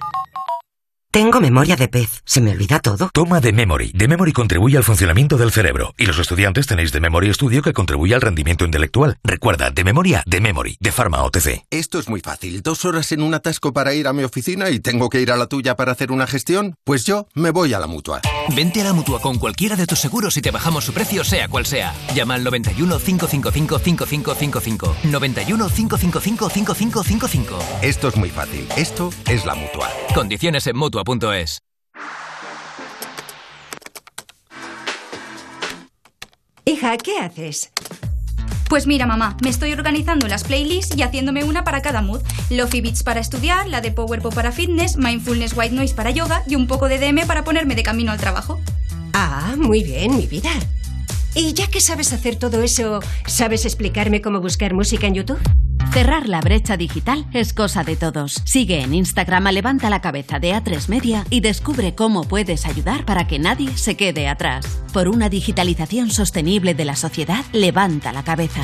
Tengo 1.10 1.40
memoria 1.40 1.74
de 1.74 1.88
pez. 1.88 2.20
¿Se 2.26 2.42
me 2.42 2.50
olvida 2.50 2.80
todo? 2.80 3.08
Toma 3.14 3.40
de 3.40 3.50
Memory. 3.50 3.92
De 3.94 4.06
Memory 4.06 4.32
contribuye 4.32 4.76
al 4.76 4.84
funcionamiento 4.84 5.38
del 5.38 5.50
cerebro. 5.50 5.94
Y 5.96 6.04
los 6.04 6.18
estudiantes 6.18 6.66
tenéis 6.66 6.92
de 6.92 7.00
Memory 7.00 7.32
Studio 7.32 7.62
que 7.62 7.72
contribuye 7.72 8.14
al 8.14 8.20
rendimiento 8.20 8.66
intelectual. 8.66 9.16
Recuerda, 9.24 9.70
de 9.70 9.84
memoria, 9.84 10.22
de 10.26 10.42
Memory, 10.42 10.76
de 10.78 10.92
Pharma 10.92 11.22
OTC. 11.22 11.64
Esto 11.70 11.98
es 11.98 12.10
muy 12.10 12.20
fácil. 12.20 12.60
Dos 12.62 12.84
horas 12.84 13.10
en 13.12 13.22
un 13.22 13.32
atasco 13.32 13.72
para 13.72 13.94
ir 13.94 14.06
a 14.06 14.12
mi 14.12 14.22
oficina 14.22 14.68
y 14.68 14.80
tengo 14.80 15.08
que 15.08 15.22
ir 15.22 15.32
a 15.32 15.38
la 15.38 15.46
tuya 15.46 15.76
para 15.76 15.92
hacer 15.92 16.12
una 16.12 16.26
gestión. 16.26 16.74
Pues 16.84 17.06
yo 17.06 17.26
me 17.32 17.52
voy 17.52 17.72
a 17.72 17.78
la 17.78 17.86
mutua. 17.86 18.20
Vente 18.54 18.82
a 18.82 18.84
la 18.84 18.92
mutua 18.92 19.18
con 19.22 19.38
cualquiera 19.38 19.76
de 19.76 19.86
tus 19.86 20.00
seguros 20.00 20.36
y 20.36 20.42
te 20.42 20.50
bajamos 20.50 20.84
su 20.84 20.92
precio, 20.92 21.24
sea 21.24 21.48
cual 21.48 21.64
sea. 21.64 21.94
Llama 22.14 22.34
al 22.34 22.44
91 22.44 22.98
555 22.98 23.78
5555. 23.78 24.96
91 25.04 25.68
555 25.70 26.50
5555. 26.50 27.58
Esto 27.80 28.08
es 28.08 28.16
muy 28.16 28.28
fácil. 28.28 28.68
Esto 28.76 29.10
es 29.26 29.46
la 29.46 29.54
mutua. 29.54 29.88
Condiciones 30.14 30.66
en 30.66 30.76
mutua.es. 31.04 31.60
Hija, 36.64 36.96
¿qué 36.98 37.18
haces? 37.18 37.72
Pues 38.68 38.86
mira, 38.86 39.06
mamá, 39.06 39.36
me 39.42 39.48
estoy 39.48 39.72
organizando 39.72 40.28
las 40.28 40.44
playlists 40.44 40.94
y 40.94 41.02
haciéndome 41.02 41.42
una 41.42 41.64
para 41.64 41.80
cada 41.80 42.02
mood. 42.02 42.20
Lofi 42.50 42.82
Beats 42.82 43.02
para 43.02 43.20
estudiar, 43.20 43.66
la 43.66 43.80
de 43.80 43.90
Power 43.90 44.20
Pop 44.20 44.34
para 44.34 44.52
fitness, 44.52 44.98
Mindfulness 44.98 45.54
White 45.56 45.74
Noise 45.74 45.94
para 45.94 46.10
yoga 46.10 46.42
y 46.46 46.54
un 46.54 46.66
poco 46.66 46.88
de 46.88 46.98
DM 46.98 47.26
para 47.26 47.44
ponerme 47.44 47.74
de 47.74 47.82
camino 47.82 48.12
al 48.12 48.20
trabajo. 48.20 48.60
Ah, 49.14 49.54
muy 49.56 49.82
bien, 49.82 50.16
mi 50.16 50.26
vida. 50.26 50.50
Y 51.34 51.52
ya 51.52 51.68
que 51.68 51.80
sabes 51.80 52.12
hacer 52.12 52.36
todo 52.36 52.62
eso, 52.62 53.00
¿sabes 53.26 53.64
explicarme 53.64 54.20
cómo 54.20 54.40
buscar 54.40 54.74
música 54.74 55.06
en 55.06 55.14
YouTube? 55.14 55.40
Cerrar 55.92 56.28
la 56.28 56.40
brecha 56.40 56.76
digital 56.76 57.26
es 57.32 57.52
cosa 57.52 57.82
de 57.82 57.96
todos. 57.96 58.42
Sigue 58.44 58.82
en 58.82 58.94
Instagram 58.94 59.46
a 59.46 59.52
Levanta 59.52 59.88
la 59.88 60.00
Cabeza 60.00 60.38
de 60.38 60.52
A3 60.52 60.88
Media 60.88 61.24
y 61.30 61.40
descubre 61.40 61.94
cómo 61.94 62.24
puedes 62.24 62.66
ayudar 62.66 63.04
para 63.04 63.26
que 63.26 63.38
nadie 63.38 63.76
se 63.76 63.96
quede 63.96 64.28
atrás. 64.28 64.66
Por 64.92 65.08
una 65.08 65.28
digitalización 65.28 66.10
sostenible 66.10 66.74
de 66.74 66.84
la 66.84 66.94
sociedad, 66.94 67.44
levanta 67.52 68.12
la 68.12 68.22
cabeza. 68.22 68.62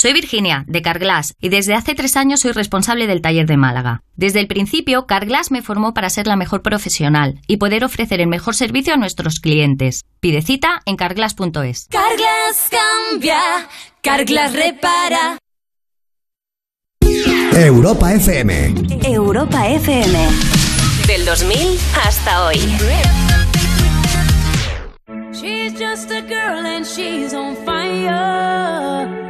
Soy 0.00 0.14
Virginia, 0.14 0.64
de 0.66 0.80
Carglass, 0.80 1.34
y 1.42 1.50
desde 1.50 1.74
hace 1.74 1.94
tres 1.94 2.16
años 2.16 2.40
soy 2.40 2.52
responsable 2.52 3.06
del 3.06 3.20
taller 3.20 3.46
de 3.46 3.58
Málaga. 3.58 4.02
Desde 4.16 4.40
el 4.40 4.46
principio, 4.46 5.04
Carglass 5.04 5.50
me 5.50 5.60
formó 5.60 5.92
para 5.92 6.08
ser 6.08 6.26
la 6.26 6.36
mejor 6.36 6.62
profesional 6.62 7.38
y 7.46 7.58
poder 7.58 7.84
ofrecer 7.84 8.22
el 8.22 8.26
mejor 8.26 8.54
servicio 8.54 8.94
a 8.94 8.96
nuestros 8.96 9.40
clientes. 9.40 10.06
Pide 10.20 10.40
cita 10.40 10.80
en 10.86 10.96
carglass.es. 10.96 11.88
Carglass 11.90 12.70
cambia, 13.10 13.42
Carglass 14.00 14.54
repara. 14.54 15.36
Europa 17.52 18.14
FM. 18.14 18.74
Europa 19.04 19.68
FM. 19.68 20.18
Del 21.06 21.26
2000 21.26 21.78
hasta 22.06 22.46
hoy. 22.46 22.56
She's 25.34 25.74
just 25.78 26.10
a 26.10 26.22
girl 26.22 26.64
and 26.64 26.86
she's 26.86 27.34
on 27.34 27.54
fire. 27.66 29.29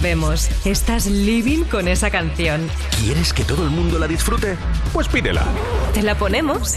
sabemos, 0.00 0.48
estás 0.64 1.04
living 1.04 1.64
con 1.64 1.86
esa 1.86 2.10
canción. 2.10 2.70
¿Quieres 3.02 3.34
que 3.34 3.44
todo 3.44 3.64
el 3.64 3.70
mundo 3.70 3.98
la 3.98 4.08
disfrute? 4.08 4.56
Pues 4.94 5.08
pídela. 5.08 5.44
¿Te 5.92 6.02
la 6.02 6.16
ponemos? 6.16 6.76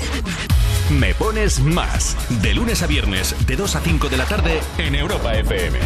Me 0.89 1.15
Pones 1.15 1.61
Más. 1.61 2.17
De 2.41 2.53
lunes 2.53 2.83
a 2.83 2.87
viernes, 2.87 3.33
de 3.47 3.55
2 3.55 3.77
a 3.77 3.79
5 3.79 4.09
de 4.09 4.17
la 4.17 4.25
tarde, 4.25 4.59
en 4.77 4.95
Europa 4.95 5.33
FM. 5.35 5.79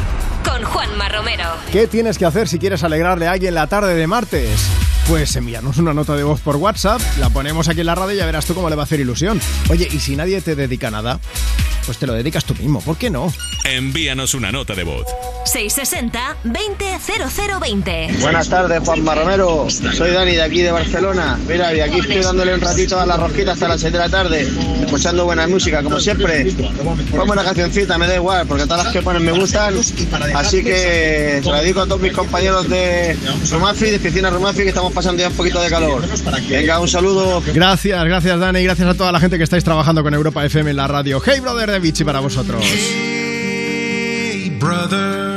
Con 0.44 0.64
Juanma 0.64 1.10
Romero. 1.10 1.44
¿Qué 1.72 1.86
tienes 1.86 2.18
que 2.18 2.26
hacer 2.26 2.48
si 2.48 2.58
quieres 2.58 2.84
alegrarle 2.84 3.28
a 3.28 3.34
alguien 3.34 3.54
la 3.54 3.68
tarde 3.68 3.94
de 3.94 4.08
martes? 4.08 4.60
Pues 5.08 5.36
enviarnos 5.36 5.78
una 5.78 5.94
nota 5.94 6.16
de 6.16 6.24
voz 6.24 6.42
por 6.42 6.56
WhatsApp, 6.56 7.00
la 7.20 7.30
ponemos 7.30 7.68
aquí 7.68 7.82
en 7.82 7.86
la 7.86 7.94
radio 7.94 8.16
y 8.16 8.18
ya 8.18 8.26
verás 8.26 8.48
tú 8.48 8.56
cómo 8.56 8.68
le 8.68 8.76
va 8.76 8.82
a 8.82 8.86
hacer 8.86 9.00
ilusión. 9.00 9.40
Oye, 9.70 9.88
¿y 9.92 10.00
si 10.00 10.16
nadie 10.16 10.42
te 10.42 10.56
dedica 10.56 10.90
nada? 10.90 11.20
Pues 11.86 12.00
te 12.00 12.08
lo 12.08 12.14
dedicas 12.14 12.46
tú 12.46 12.56
mismo, 12.56 12.82
¿por 12.82 12.98
qué 12.98 13.12
no? 13.12 13.32
Envíanos 13.64 14.34
una 14.34 14.52
nota 14.52 14.74
de 14.74 14.84
voz. 14.84 15.06
660-200020. 15.56 18.22
Buenas 18.22 18.50
tardes, 18.50 18.82
Juan 18.84 19.06
Romero. 19.06 19.68
Soy 19.70 20.12
Dani 20.12 20.34
de 20.34 20.44
aquí 20.44 20.62
de 20.62 20.72
Barcelona. 20.72 21.40
Mira, 21.48 21.74
y 21.74 21.80
aquí 21.80 22.00
estoy 22.00 22.22
dándole 22.22 22.54
un 22.54 22.62
ratito 22.62 23.00
a 23.00 23.06
la 23.06 23.18
rosquita 23.18 23.54
hasta 23.54 23.68
las 23.68 23.80
7 23.80 23.98
de 23.98 24.04
la 24.04 24.10
tarde, 24.10 24.48
escuchando 24.82 25.26
buena 25.26 25.48
música, 25.48 25.84
como 25.84 26.00
siempre. 26.00 26.52
Ponme 27.12 27.32
una 27.32 27.44
cancioncita, 27.44 27.98
me 27.98 28.08
da 28.08 28.16
igual, 28.16 28.48
porque 28.48 28.66
todas 28.66 28.86
las 28.86 28.94
que 28.94 29.02
ponen 29.02 29.24
me 29.24 29.32
gustan. 29.32 29.76
Así 30.36 30.64
que 30.64 31.42
se 31.44 31.50
la 31.50 31.62
dedico 31.62 31.82
a 31.82 31.86
todos 31.86 32.02
mis 32.02 32.14
compañeros 32.14 32.70
de 32.70 33.18
Rumafi, 33.52 33.92
de 33.92 34.00
Piscina 34.00 34.30
Rumafi, 34.30 34.64
que 34.64 34.70
estamos 34.70 34.94
pasando 34.94 35.22
ya 35.22 35.30
un 35.30 35.36
poquito 35.36 35.62
de 35.62 35.70
calor. 35.70 36.04
Venga, 36.50 36.80
un 36.80 36.88
saludo. 36.88 37.42
Gracias, 37.54 38.04
gracias 38.06 38.40
Dani, 38.40 38.60
y 38.60 38.64
gracias 38.64 38.90
a 38.90 38.94
toda 38.94 39.12
la 39.12 39.20
gente 39.20 39.38
que 39.38 39.44
estáis 39.44 39.64
trabajando 39.64 40.04
con 40.04 40.14
Europa 40.14 40.46
FM 40.46 40.72
en 40.72 40.78
la 40.78 40.88
radio. 40.88 41.22
Hey 41.24 41.40
Brother 41.40 41.72
de 41.72 41.80
Vichy 41.80 42.04
para 42.04 42.20
vosotros. 42.20 42.64
Hey, 42.64 44.56
brother, 44.60 45.37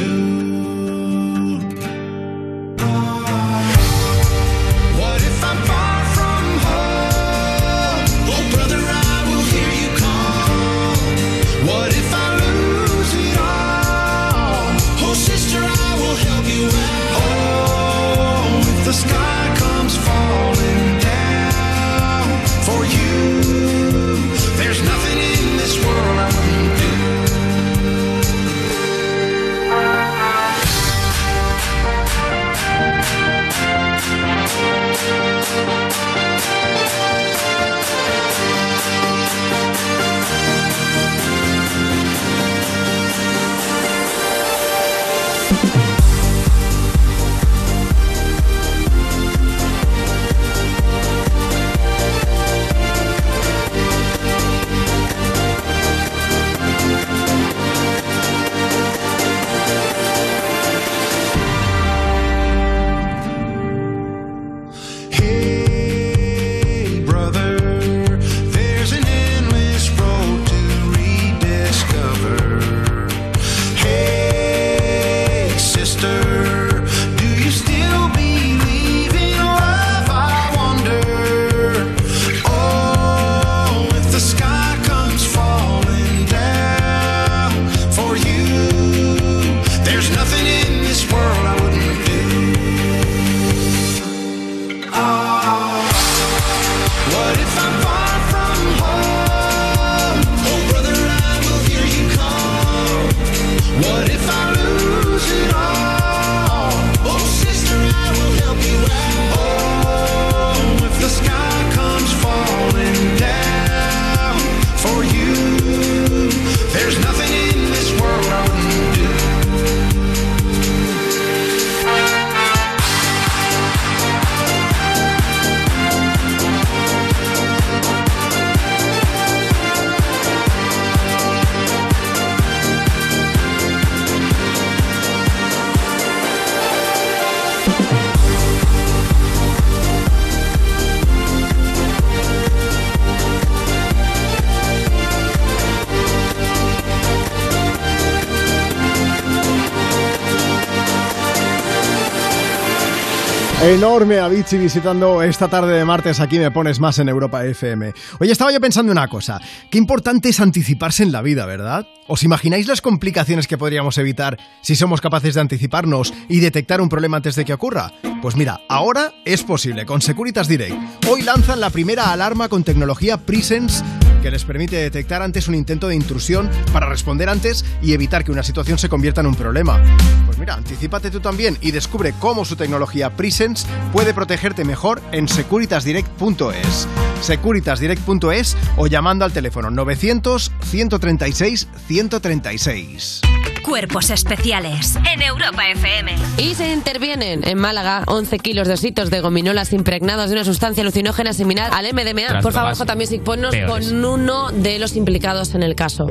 Enorme 153.71 154.19
Avicii 154.19 154.59
visitando 154.59 155.23
esta 155.23 155.47
tarde 155.47 155.77
de 155.77 155.85
martes 155.85 156.19
aquí 156.19 156.37
me 156.37 156.51
pones 156.51 156.81
más 156.81 156.99
en 156.99 157.07
Europa 157.07 157.45
FM. 157.45 157.93
Oye, 158.19 158.33
estaba 158.33 158.51
yo 158.51 158.59
pensando 158.59 158.91
una 158.91 159.07
cosa. 159.07 159.39
Qué 159.69 159.77
importante 159.77 160.27
es 160.27 160.41
anticiparse 160.41 161.03
en 161.03 161.13
la 161.13 161.21
vida, 161.21 161.45
¿verdad? 161.45 161.87
¿Os 162.05 162.23
imagináis 162.23 162.67
las 162.67 162.81
complicaciones 162.81 163.47
que 163.47 163.57
podríamos 163.57 163.97
evitar 163.97 164.37
si 164.61 164.75
somos 164.75 164.99
capaces 164.99 165.35
de 165.35 165.41
anticiparnos 165.41 166.13
y 166.27 166.41
detectar 166.41 166.81
un 166.81 166.89
problema 166.89 167.15
antes 167.15 167.37
de 167.37 167.45
que 167.45 167.53
ocurra? 167.53 167.93
Pues 168.21 168.35
mira, 168.35 168.59
ahora 168.67 169.13
es 169.23 169.41
posible 169.41 169.85
con 169.85 170.01
Securitas 170.01 170.49
Direct. 170.49 170.75
Hoy 171.07 171.21
lanzan 171.21 171.61
la 171.61 171.69
primera 171.69 172.11
alarma 172.11 172.49
con 172.49 172.65
tecnología 172.65 173.15
Presence 173.15 173.85
que 174.21 174.31
les 174.31 174.45
permite 174.45 174.75
detectar 174.75 175.21
antes 175.23 175.47
un 175.47 175.55
intento 175.55 175.87
de 175.87 175.95
intrusión 175.95 176.49
para 176.71 176.87
responder 176.87 177.27
antes 177.27 177.65
y 177.81 177.93
evitar 177.93 178.23
que 178.23 178.31
una 178.31 178.43
situación 178.43 178.77
se 178.77 178.87
convierta 178.87 179.21
en 179.21 179.27
un 179.27 179.35
problema. 179.35 179.81
Pues 180.27 180.37
mira, 180.37 180.53
anticipate 180.53 181.09
tú 181.09 181.19
también 181.19 181.57
y 181.59 181.71
descubre 181.71 182.13
cómo 182.19 182.45
su 182.45 182.55
tecnología 182.55 183.09
Presence 183.09 183.60
puede 183.91 184.13
protegerte 184.13 184.65
mejor 184.65 185.01
en 185.11 185.27
securitasdirect.es. 185.27 186.87
Securitasdirect.es 187.21 188.57
o 188.77 188.87
llamando 188.87 189.25
al 189.25 189.31
teléfono 189.31 189.69
900 189.69 190.51
136 190.63 191.67
136. 191.87 193.21
Cuerpos 193.63 194.09
especiales 194.09 194.97
en 195.11 195.21
Europa 195.21 195.69
FM. 195.69 196.15
Y 196.37 196.55
se 196.55 196.73
intervienen 196.73 197.47
en 197.47 197.57
Málaga 197.57 198.03
11 198.07 198.39
kilos 198.39 198.67
de 198.67 198.73
ositos 198.73 199.09
de 199.09 199.21
gominolas 199.21 199.71
impregnados 199.71 200.29
de 200.29 200.35
una 200.35 200.45
sustancia 200.45 200.81
alucinógena 200.81 201.33
similar 201.33 201.71
al 201.73 201.85
MDMA. 201.93 202.41
Por 202.41 202.53
favor, 202.53 202.75
J. 202.75 202.95
Music, 202.95 203.23
ponnos 203.23 203.51
peores. 203.51 203.87
con 203.87 204.03
uno 204.05 204.49
de 204.51 204.79
los 204.79 204.95
implicados 204.95 205.53
en 205.53 205.63
el 205.63 205.75
caso. 205.75 206.07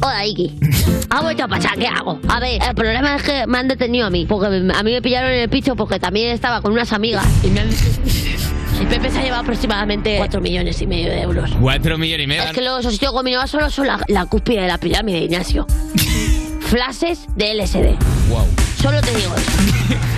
Hola, 0.00 0.26
Iki. 0.26 0.54
Ha 1.10 1.22
vuelto 1.22 1.44
a 1.44 1.48
pasar, 1.48 1.76
¿qué 1.78 1.86
hago? 1.86 2.20
A 2.28 2.38
ver, 2.40 2.62
el 2.62 2.74
problema 2.74 3.16
es 3.16 3.22
que 3.22 3.46
me 3.46 3.58
han 3.58 3.68
detenido 3.68 4.06
a 4.06 4.10
mí, 4.10 4.26
porque 4.26 4.46
a 4.46 4.82
mí 4.82 4.92
me 4.92 5.02
pillaron 5.02 5.30
en 5.30 5.40
el 5.40 5.48
piso 5.48 5.74
porque 5.74 5.98
también 5.98 6.30
estaba 6.30 6.60
con 6.62 6.72
unas 6.72 6.92
amigas 6.92 7.26
y 7.42 7.48
me 7.48 7.60
han... 7.60 7.68
El 8.80 8.86
Pepe 8.86 9.10
se 9.10 9.18
ha 9.18 9.22
llevado 9.22 9.42
aproximadamente 9.42 10.18
4 10.18 10.40
millones 10.40 10.80
y 10.80 10.86
medio 10.86 11.10
de 11.10 11.22
euros. 11.22 11.50
Cuatro 11.60 11.98
millones 11.98 12.24
y 12.24 12.28
medio. 12.28 12.44
Es 12.44 12.52
que 12.52 12.60
los 12.62 12.86
ositos 12.86 13.10
gominolas 13.10 13.50
solo 13.50 13.70
son 13.70 13.88
la, 13.88 14.00
la 14.06 14.26
cúspide 14.26 14.60
de 14.60 14.68
la 14.68 14.78
pirámide, 14.78 15.18
Ignacio. 15.18 15.66
flashes 16.60 17.26
de 17.34 17.54
LSD. 17.54 17.98
Wow. 18.28 18.46
Solo 18.80 19.00
te 19.00 19.14
digo 19.16 19.34
eso. 19.34 19.50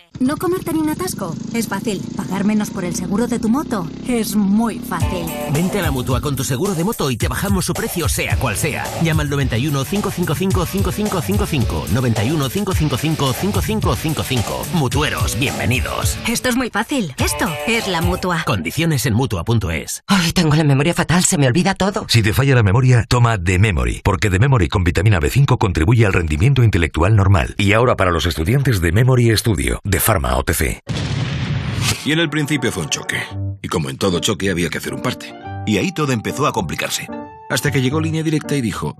¿No 0.19 0.37
comerte 0.37 0.71
ni 0.71 0.79
un 0.79 0.89
atasco? 0.89 1.35
Es 1.53 1.67
fácil. 1.67 1.99
¿Pagar 2.15 2.43
menos 2.45 2.69
por 2.69 2.85
el 2.85 2.93
seguro 2.95 3.25
de 3.27 3.39
tu 3.39 3.49
moto? 3.49 3.87
Es 4.07 4.35
muy 4.35 4.77
fácil. 4.77 5.25
Vente 5.51 5.79
a 5.79 5.81
la 5.81 5.89
mutua 5.89 6.21
con 6.21 6.35
tu 6.35 6.43
seguro 6.43 6.75
de 6.75 6.83
moto 6.83 7.09
y 7.09 7.17
te 7.17 7.27
bajamos 7.27 7.65
su 7.65 7.73
precio, 7.73 8.07
sea 8.07 8.37
cual 8.37 8.55
sea. 8.55 8.85
Llama 9.01 9.23
al 9.23 9.31
91 9.31 9.83
555 9.83 10.65
5555. 10.67 11.85
91 11.91 12.49
555 12.49 13.33
5555. 13.33 14.65
Mutueros, 14.73 15.39
bienvenidos. 15.39 16.17
Esto 16.27 16.49
es 16.49 16.55
muy 16.55 16.69
fácil. 16.69 17.15
Esto 17.17 17.49
es 17.65 17.87
la 17.87 18.01
mutua. 18.01 18.43
Condiciones 18.45 19.07
en 19.07 19.15
mutua.es. 19.15 20.03
Ay, 20.05 20.33
tengo 20.33 20.53
la 20.55 20.63
memoria 20.63 20.93
fatal, 20.93 21.23
se 21.23 21.39
me 21.39 21.47
olvida 21.47 21.73
todo. 21.73 22.05
Si 22.09 22.21
te 22.21 22.33
falla 22.33 22.53
la 22.53 22.63
memoria, 22.63 23.05
toma 23.09 23.41
The 23.43 23.57
Memory, 23.57 24.01
porque 24.03 24.29
The 24.29 24.37
Memory 24.39 24.67
con 24.67 24.83
vitamina 24.83 25.19
B5 25.19 25.57
contribuye 25.57 26.05
al 26.05 26.13
rendimiento 26.13 26.63
intelectual 26.63 27.15
normal. 27.15 27.55
Y 27.57 27.73
ahora 27.73 27.95
para 27.95 28.11
los 28.11 28.27
estudiantes 28.27 28.81
de 28.81 28.91
Memory 28.91 29.35
Studio, 29.35 29.79
de 29.83 29.99
Pharma 30.01 30.35
OTC. 30.37 30.81
Y 32.05 32.11
en 32.11 32.19
el 32.19 32.27
principio 32.27 32.71
fue 32.71 32.83
un 32.83 32.89
choque. 32.89 33.21
Y 33.61 33.67
como 33.67 33.91
en 33.91 33.99
todo 33.99 34.19
choque 34.19 34.49
había 34.49 34.69
que 34.69 34.79
hacer 34.79 34.95
un 34.95 35.01
parte. 35.03 35.31
Y 35.67 35.77
ahí 35.77 35.93
todo 35.93 36.11
empezó 36.11 36.47
a 36.47 36.51
complicarse. 36.51 37.07
Hasta 37.51 37.69
que 37.69 37.81
llegó 37.81 37.99
Línea 37.99 38.23
Directa 38.23 38.55
y 38.55 38.61
dijo, 38.61 38.95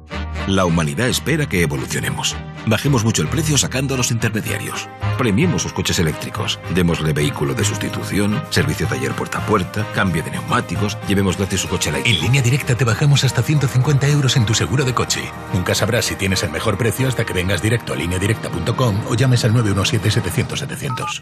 la 0.45 0.65
humanidad 0.65 1.07
espera 1.07 1.47
que 1.47 1.61
evolucionemos. 1.61 2.35
Bajemos 2.65 3.05
mucho 3.05 3.21
el 3.21 3.29
precio 3.29 3.57
sacando 3.57 3.93
a 3.93 3.97
los 3.97 4.11
intermediarios. 4.11 4.89
Premiemos 5.17 5.61
sus 5.61 5.71
coches 5.71 5.99
eléctricos. 5.99 6.59
Démosle 6.75 7.13
vehículo 7.13 7.53
de 7.53 7.63
sustitución, 7.63 8.43
servicio 8.49 8.87
taller 8.87 9.13
puerta 9.13 9.37
a 9.37 9.45
puerta, 9.45 9.87
cambio 9.93 10.21
de 10.21 10.31
neumáticos, 10.31 10.97
llevemos 11.07 11.37
gratis 11.37 11.61
su 11.61 11.69
coche 11.69 11.91
eléctrico. 11.91 12.17
En 12.17 12.23
línea 12.23 12.41
directa 12.41 12.75
te 12.75 12.83
bajamos 12.83 13.23
hasta 13.23 13.41
150 13.41 14.09
euros 14.09 14.35
en 14.35 14.45
tu 14.45 14.53
seguro 14.53 14.83
de 14.83 14.93
coche. 14.93 15.21
Nunca 15.53 15.73
sabrás 15.73 16.03
si 16.03 16.15
tienes 16.15 16.43
el 16.43 16.51
mejor 16.51 16.77
precio 16.77 17.07
hasta 17.07 17.25
que 17.25 17.31
vengas 17.33 17.61
directo 17.61 17.93
a 17.93 17.95
lineadirecta.com 17.95 19.07
o 19.07 19.15
llames 19.15 19.45
al 19.45 19.53
917-700-700. 19.53 21.21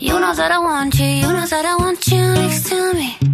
You 0.00 0.18
know 0.20 0.34
that 0.34 0.50
I 0.50 0.58
want 0.58 0.98
you, 0.98 1.06
you 1.06 1.32
know 1.32 1.46
that 1.46 1.64
I 1.64 1.76
want 1.76 2.06
you 2.08 2.22
next 2.34 2.68
to 2.68 2.94
me. 2.94 3.33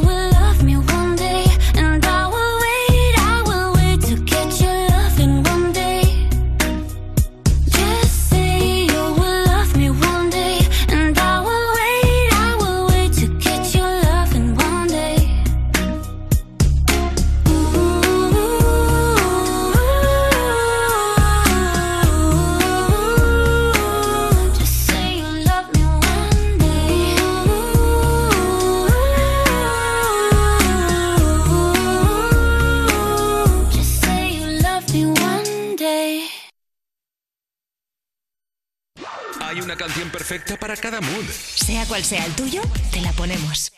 perfecta 40.11 40.57
para 40.57 40.75
cada 40.75 41.01
mood. 41.01 41.25
Sea 41.29 41.85
cual 41.85 42.03
sea 42.03 42.25
el 42.25 42.33
tuyo, 42.33 42.61
te 42.91 43.01
la 43.01 43.11
ponemos. 43.13 43.71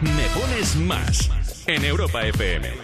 Me 0.00 0.26
pones 0.40 0.74
más 0.76 1.30
en 1.66 1.84
Europa 1.84 2.26
FM. 2.26 2.81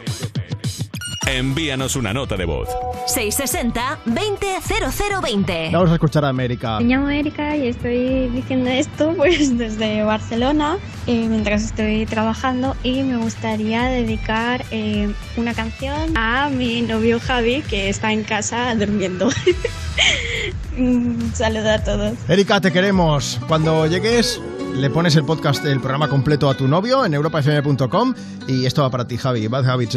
Envíanos 1.28 1.94
una 1.94 2.14
nota 2.14 2.38
de 2.38 2.46
voz. 2.46 2.70
660 3.06 3.98
200020. 4.06 5.70
Vamos 5.74 5.90
a 5.90 5.94
escuchar 5.94 6.24
a 6.24 6.30
América. 6.30 6.80
Me 6.80 6.86
llamo 6.86 7.10
Erika 7.10 7.54
y 7.54 7.68
estoy 7.68 8.28
diciendo 8.28 8.70
esto 8.70 9.12
pues 9.16 9.58
desde 9.58 10.02
Barcelona 10.04 10.78
eh, 11.06 11.26
mientras 11.28 11.64
estoy 11.64 12.06
trabajando 12.06 12.76
y 12.82 13.02
me 13.02 13.18
gustaría 13.18 13.84
dedicar 13.84 14.64
eh, 14.70 15.12
una 15.36 15.52
canción 15.52 16.16
a 16.16 16.48
mi 16.48 16.80
novio 16.80 17.20
Javi 17.20 17.60
que 17.60 17.90
está 17.90 18.10
en 18.10 18.24
casa 18.24 18.74
durmiendo. 18.74 19.28
Un 20.78 21.30
saludo 21.34 21.72
a 21.72 21.78
todos. 21.84 22.14
Erika, 22.26 22.58
te 22.62 22.72
queremos. 22.72 23.38
Cuando 23.48 23.86
llegues, 23.86 24.40
le 24.78 24.90
pones 24.90 25.16
el 25.16 25.24
podcast, 25.24 25.64
el 25.64 25.80
programa 25.80 26.08
completo 26.08 26.48
a 26.48 26.54
tu 26.54 26.68
novio 26.68 27.04
en 27.04 27.12
europafm.com 27.12 28.14
y 28.46 28.64
esto 28.64 28.82
va 28.82 28.90
para 28.90 29.06
ti, 29.06 29.16
Javi. 29.16 29.48
Bad 29.48 29.68
Habits 29.68 29.94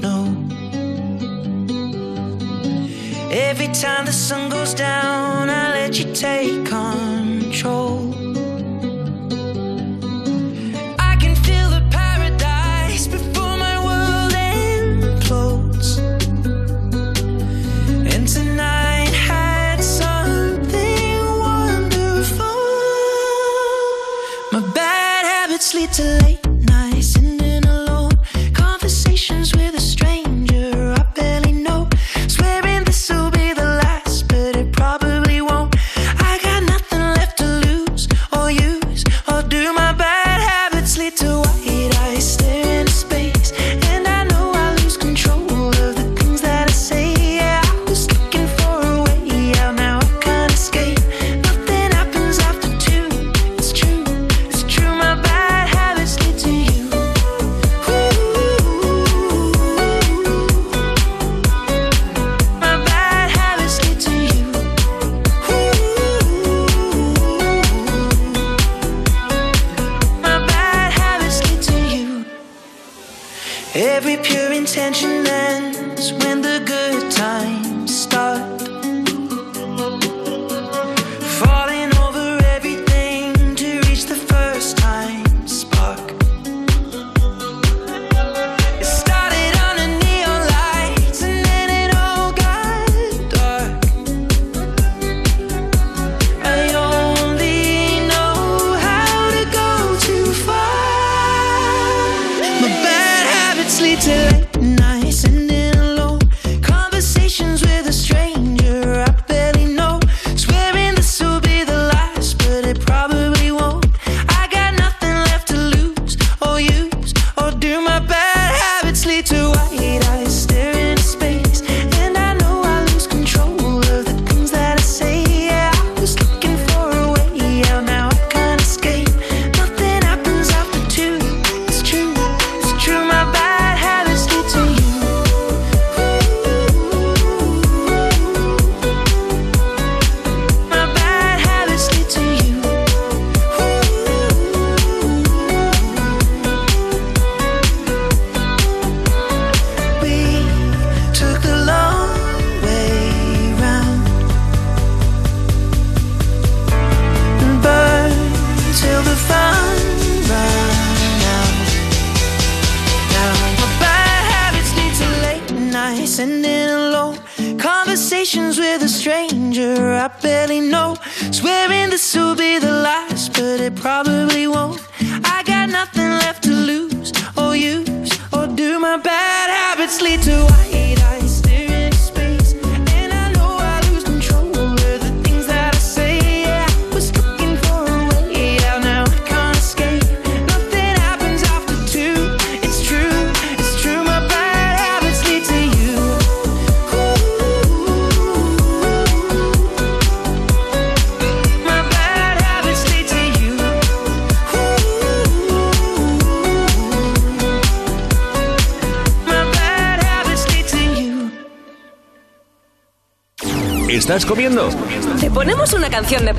no. 0.00 0.26
Every 3.30 3.68
time 3.68 4.04
the 4.04 4.12
sun 4.12 4.50
goes 4.50 4.74
down, 4.74 5.48
I 5.48 5.72
let 5.72 5.98
you 5.98 6.12
take 6.12 6.64
control. 6.66 8.23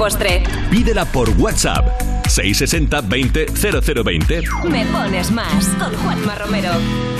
postre. 0.06 0.44
Pídela 0.69 1.03
por 1.03 1.27
WhatsApp 1.32 1.84
660 2.27 3.02
20 3.02 3.45
0020. 3.48 4.44
Me 4.69 4.86
pones 4.86 5.32
más 5.32 5.65
con 5.80 5.91
Juanma 5.95 6.36
Romero. 6.36 7.15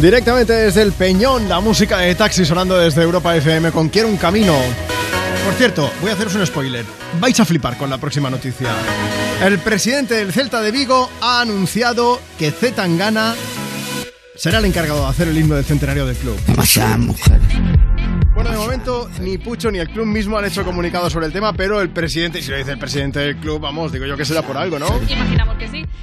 Directamente 0.00 0.52
desde 0.52 0.82
el 0.82 0.92
Peñón, 0.92 1.48
la 1.48 1.58
música 1.58 1.98
de 1.98 2.14
Taxi 2.14 2.44
sonando 2.44 2.78
desde 2.78 3.02
Europa 3.02 3.34
FM 3.34 3.72
con 3.72 3.88
Quiero 3.88 4.06
un 4.06 4.16
Camino. 4.16 4.54
Por 5.44 5.54
cierto, 5.54 5.90
voy 6.00 6.10
a 6.10 6.12
haceros 6.12 6.36
un 6.36 6.46
spoiler. 6.46 6.84
Vais 7.18 7.38
a 7.40 7.44
flipar 7.44 7.76
con 7.76 7.90
la 7.90 7.98
próxima 7.98 8.30
noticia. 8.30 8.68
El 9.44 9.58
presidente 9.58 10.14
del 10.14 10.32
Celta 10.32 10.62
de 10.62 10.70
Vigo 10.70 11.10
ha 11.20 11.40
anunciado 11.40 12.20
que 12.38 12.52
Zetangana 12.52 13.34
será 14.36 14.58
el 14.58 14.66
encargado 14.66 15.02
de 15.02 15.08
hacer 15.08 15.26
el 15.26 15.36
himno 15.36 15.56
del 15.56 15.64
centenario 15.64 16.06
del 16.06 16.16
club. 16.16 16.38
Pasa, 16.54 16.96
mujer. 16.96 17.40
Bueno, 18.34 18.52
de 18.52 18.56
momento 18.56 19.10
ni 19.20 19.36
Pucho 19.36 19.68
ni 19.72 19.80
el 19.80 19.88
club 19.88 20.06
mismo 20.06 20.38
han 20.38 20.44
hecho 20.44 20.64
comunicado 20.64 21.10
sobre 21.10 21.26
el 21.26 21.32
tema, 21.32 21.52
pero 21.54 21.80
el 21.80 21.90
presidente, 21.90 22.40
si 22.40 22.52
lo 22.52 22.56
dice 22.56 22.70
el 22.70 22.78
presidente 22.78 23.18
del 23.18 23.36
club, 23.38 23.60
vamos, 23.60 23.90
digo 23.90 24.06
yo 24.06 24.16
que 24.16 24.24
será 24.24 24.42
por 24.42 24.56
algo, 24.56 24.78
¿no? 24.78 24.86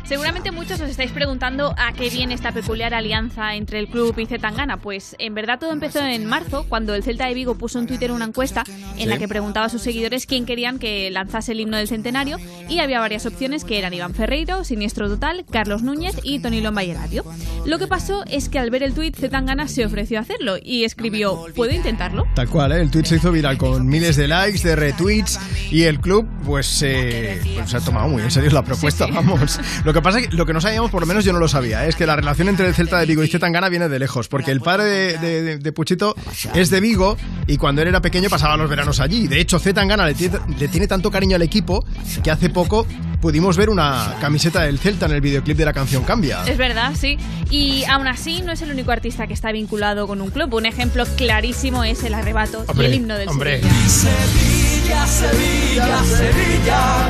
Seguramente 0.05 0.51
muchos 0.51 0.79
os 0.81 0.89
estáis 0.89 1.11
preguntando 1.11 1.73
a 1.79 1.91
qué 1.93 2.11
viene 2.11 2.35
esta 2.35 2.51
peculiar 2.51 2.93
alianza 2.93 3.55
entre 3.55 3.79
el 3.79 3.87
club 3.87 4.13
y 4.19 4.27
Zetangana. 4.27 4.77
Pues 4.77 5.15
en 5.17 5.33
verdad 5.33 5.57
todo 5.59 5.71
empezó 5.71 5.99
en 5.99 6.25
marzo, 6.25 6.67
cuando 6.69 6.93
el 6.93 7.01
Celta 7.01 7.25
de 7.25 7.33
Vigo 7.33 7.55
puso 7.55 7.79
en 7.79 7.87
Twitter 7.87 8.11
una 8.11 8.25
encuesta 8.25 8.63
en 8.97 9.09
la 9.09 9.17
que 9.17 9.27
preguntaba 9.27 9.65
a 9.65 9.69
sus 9.69 9.81
seguidores 9.81 10.27
quién 10.27 10.45
querían 10.45 10.77
que 10.77 11.09
lanzase 11.09 11.53
el 11.53 11.59
himno 11.59 11.77
del 11.77 11.87
centenario 11.87 12.37
y 12.69 12.79
había 12.79 12.99
varias 12.99 13.25
opciones 13.25 13.65
que 13.65 13.79
eran 13.79 13.95
Iván 13.95 14.13
Ferreiro, 14.13 14.63
Siniestro 14.63 15.09
Total, 15.09 15.43
Carlos 15.49 15.81
Núñez 15.81 16.15
y 16.21 16.37
Tony 16.37 16.61
Lomba 16.61 16.83
y 16.83 16.93
Radio. 16.93 17.25
Lo 17.65 17.79
que 17.79 17.87
pasó 17.87 18.23
es 18.27 18.47
que 18.47 18.59
al 18.59 18.69
ver 18.69 18.83
el 18.83 18.93
tuit 18.93 19.15
Zetangana 19.15 19.67
se 19.67 19.85
ofreció 19.85 20.19
a 20.19 20.21
hacerlo 20.21 20.57
y 20.61 20.83
escribió 20.83 21.45
¿Puedo 21.55 21.73
intentarlo? 21.73 22.25
Tal 22.35 22.47
cual, 22.47 22.73
¿eh? 22.73 22.81
el 22.81 22.91
tweet 22.91 23.05
se 23.05 23.15
hizo 23.15 23.31
viral 23.31 23.57
con 23.57 23.87
miles 23.87 24.17
de 24.17 24.27
likes, 24.27 24.59
de 24.59 24.75
retweets 24.75 25.39
y 25.71 25.83
el 25.83 25.99
club 25.99 26.27
pues, 26.45 26.83
eh, 26.83 27.41
pues 27.55 27.71
se 27.71 27.77
ha 27.77 27.81
tomado 27.81 28.07
muy 28.07 28.21
en 28.21 28.29
serio 28.29 28.51
la 28.51 28.63
propuesta, 28.63 29.07
vamos. 29.07 29.59
Lo 29.83 29.94
que 29.95 30.01
pasa 30.03 30.19
es 30.19 30.27
que 30.27 30.35
lo 30.35 30.45
que 30.45 30.53
no 30.53 30.61
sabíamos, 30.61 30.91
por 30.91 31.01
lo 31.01 31.07
menos 31.07 31.25
yo 31.25 31.33
no 31.33 31.39
lo 31.39 31.47
sabía, 31.47 31.85
¿eh? 31.85 31.89
es 31.89 31.95
que 31.95 32.05
la 32.05 32.15
relación 32.15 32.47
entre 32.49 32.67
el 32.67 32.75
Celta 32.75 32.99
de 32.99 33.05
Vigo 33.07 33.23
y 33.23 33.27
Zetangana 33.27 33.67
viene 33.69 33.89
de 33.89 33.97
lejos, 33.99 34.27
porque 34.27 34.51
el 34.51 34.61
padre 34.61 34.83
de, 34.85 35.17
de- 35.17 35.41
de- 35.41 35.57
de 35.57 35.71
Puchito 35.71 36.15
es 36.53 36.69
de 36.69 36.79
Vigo 36.79 37.17
y 37.47 37.57
cuando 37.57 37.81
él 37.81 37.87
era 37.87 38.01
pequeño 38.01 38.29
pasaba 38.29 38.55
los 38.57 38.69
veranos 38.69 38.99
allí. 38.99 39.27
De 39.27 39.39
hecho, 39.41 39.57
Zetangana 39.59 40.05
le 40.05 40.13
tiene, 40.13 40.37
le 40.59 40.67
tiene 40.67 40.87
tanto 40.87 41.09
cariño 41.09 41.35
al 41.35 41.41
equipo 41.41 41.83
que 42.23 42.29
hace 42.31 42.49
poco 42.49 42.85
pudimos 43.21 43.57
ver 43.57 43.69
una 43.69 44.15
camiseta 44.21 44.61
del 44.61 44.77
Celta 44.77 45.07
en 45.07 45.13
el 45.13 45.21
videoclip 45.21 45.57
de 45.57 45.65
la 45.65 45.73
canción 45.73 46.03
Cambia. 46.03 46.43
Es 46.45 46.57
verdad, 46.57 46.93
sí. 46.99 47.17
Y 47.49 47.83
aún 47.85 48.07
así 48.07 48.41
no 48.43 48.51
es 48.51 48.61
el 48.61 48.71
único 48.71 48.91
artista 48.91 49.25
que 49.25 49.33
está 49.33 49.51
vinculado 49.51 50.05
con 50.07 50.21
un 50.21 50.29
club. 50.29 50.53
Un 50.53 50.65
ejemplo 50.67 51.05
clarísimo 51.15 51.83
es 51.83 52.03
el 52.03 52.13
arrebato 52.13 52.63
y 52.67 52.71
Hombre, 52.71 52.87
el 52.87 52.93
himno 52.93 53.17
del 53.17 53.29
hombre. 53.29 53.61
Sevilla. 53.61 55.07
Sevilla, 55.07 55.07
Sevilla, 55.07 56.03
Sevilla, 56.03 57.07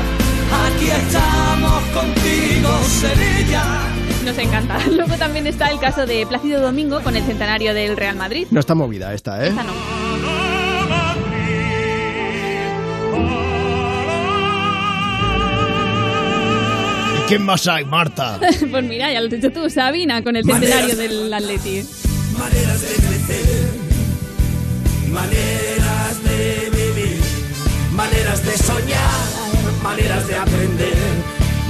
aquí 0.52 0.88
estamos 0.90 1.82
contigo, 1.94 2.70
Sevilla. 2.84 3.64
Nos 4.24 4.38
encanta. 4.38 4.78
Luego 4.90 5.16
también 5.16 5.46
está 5.46 5.68
el 5.70 5.78
caso 5.78 6.04
de 6.06 6.26
Plácido 6.26 6.60
Domingo 6.60 7.00
con 7.00 7.16
el 7.16 7.22
centenario 7.24 7.74
del 7.74 7.96
Real 7.96 8.16
Madrid. 8.16 8.46
No 8.50 8.60
está 8.60 8.74
movida 8.74 9.14
esta, 9.14 9.44
¿eh? 9.44 9.48
Esta 9.48 9.62
no. 9.62 9.72
¿Y 17.18 17.28
quién 17.28 17.44
más 17.44 17.66
hay, 17.68 17.84
Marta? 17.84 18.38
pues 18.70 18.84
mira, 18.84 19.12
ya 19.12 19.20
lo 19.20 19.26
has 19.26 19.32
dicho 19.32 19.50
tú, 19.50 19.70
Sabina 19.70 20.22
con 20.22 20.36
el 20.36 20.44
centenario 20.44 20.96
del 20.96 21.32
Atleti. 21.32 21.84
Maneras 22.38 22.82
de 22.82 22.94
crecer, 22.94 23.68
maneras 25.10 26.22
de 26.24 26.70
vivir, 26.70 27.20
maneras 27.92 28.44
de 28.44 28.58
soñar, 28.58 29.45
maneras 29.86 30.26
de 30.26 30.36
aprender, 30.36 30.94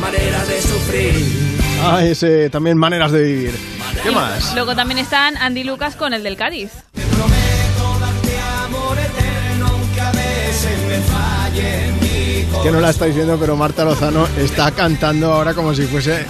maneras 0.01 0.49
de 0.49 0.63
sufrir. 0.63 1.59
Ah, 1.83 2.03
ese 2.03 2.49
también 2.49 2.79
maneras 2.79 3.13
de 3.13 3.23
vivir. 3.23 3.59
¿Qué 4.03 4.11
más? 4.11 4.55
Luego 4.55 4.75
también 4.75 4.99
están 4.99 5.37
Andy 5.37 5.65
Lucas 5.65 5.97
con 5.97 6.15
el 6.15 6.23
del 6.23 6.35
Cádiz. 6.37 6.71
Prometo 6.95 8.01
darte 8.01 8.39
amor 8.65 8.99
eterno, 8.99 9.67
aunque 9.67 10.01
a 10.01 10.13
veces 10.13 10.79
me 10.89 10.99
falle 11.01 11.93
mi 12.01 12.45
corazón. 12.45 12.63
Que 12.63 12.73
no 12.73 12.81
la 12.81 12.91
estáis 12.91 13.15
viendo, 13.15 13.39
pero 13.39 13.55
Marta 13.55 13.85
Lozano 13.85 14.27
está 14.39 14.71
cantando 14.71 15.35
ahora 15.35 15.53
como 15.53 15.75
si 15.75 15.83
fuese 15.83 16.25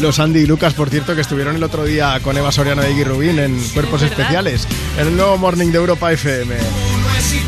los 0.00 0.18
Andy 0.18 0.40
y 0.40 0.46
Lucas, 0.46 0.72
por 0.72 0.88
cierto, 0.88 1.14
que 1.14 1.20
estuvieron 1.20 1.54
el 1.54 1.62
otro 1.62 1.84
día 1.84 2.18
con 2.22 2.34
Eva 2.38 2.50
Soriano 2.50 2.82
y 2.82 2.92
Iggy 2.92 3.04
Rubín 3.04 3.38
en 3.38 3.60
Cuerpos 3.74 4.00
Especiales, 4.00 4.66
en 4.98 5.08
el 5.08 5.16
nuevo 5.16 5.36
Morning 5.36 5.70
de 5.70 5.76
Europa 5.76 6.10
FM. 6.12 6.56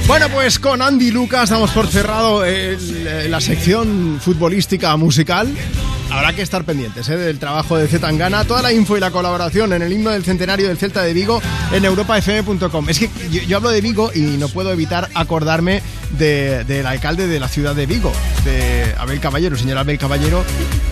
Bueno, 0.06 0.28
pues 0.30 0.58
con 0.58 0.80
Andy 0.82 1.10
Lucas 1.10 1.50
damos 1.50 1.70
por 1.70 1.86
cerrado 1.86 2.44
el- 2.44 3.30
la 3.30 3.40
sección 3.40 4.18
futbolística 4.22 4.96
musical. 4.96 5.48
Habrá 6.10 6.32
que 6.32 6.40
estar 6.40 6.64
pendientes 6.64 7.06
¿eh? 7.10 7.18
del 7.18 7.38
trabajo 7.38 7.76
de 7.76 7.86
Zetangana. 7.86 8.44
Toda 8.44 8.62
la 8.62 8.72
info 8.72 8.96
y 8.96 9.00
la 9.00 9.10
colaboración 9.10 9.74
en 9.74 9.82
el 9.82 9.92
himno 9.92 10.08
del 10.10 10.24
centenario 10.24 10.68
del 10.68 10.78
Celta 10.78 11.02
de 11.02 11.12
Vigo 11.12 11.42
en 11.70 11.84
europafm.com. 11.84 12.88
Es 12.88 12.98
que 12.98 13.10
yo, 13.46 13.56
hablo 13.58 13.68
de 13.68 13.82
Vigo 13.82 14.10
y 14.14 14.20
no 14.38 14.48
puedo 14.48 14.72
evitar 14.72 15.10
acordarme 15.14 15.82
de- 16.18 16.64
del 16.64 16.86
alcalde 16.86 17.26
de 17.26 17.38
la 17.38 17.48
ciudad 17.48 17.74
de 17.74 17.84
Vigo, 17.84 18.10
de 18.46 18.94
Abel 18.98 19.20
Caballero, 19.20 19.58
señor 19.58 19.76
Abel 19.76 19.98
Caballero, 19.98 20.42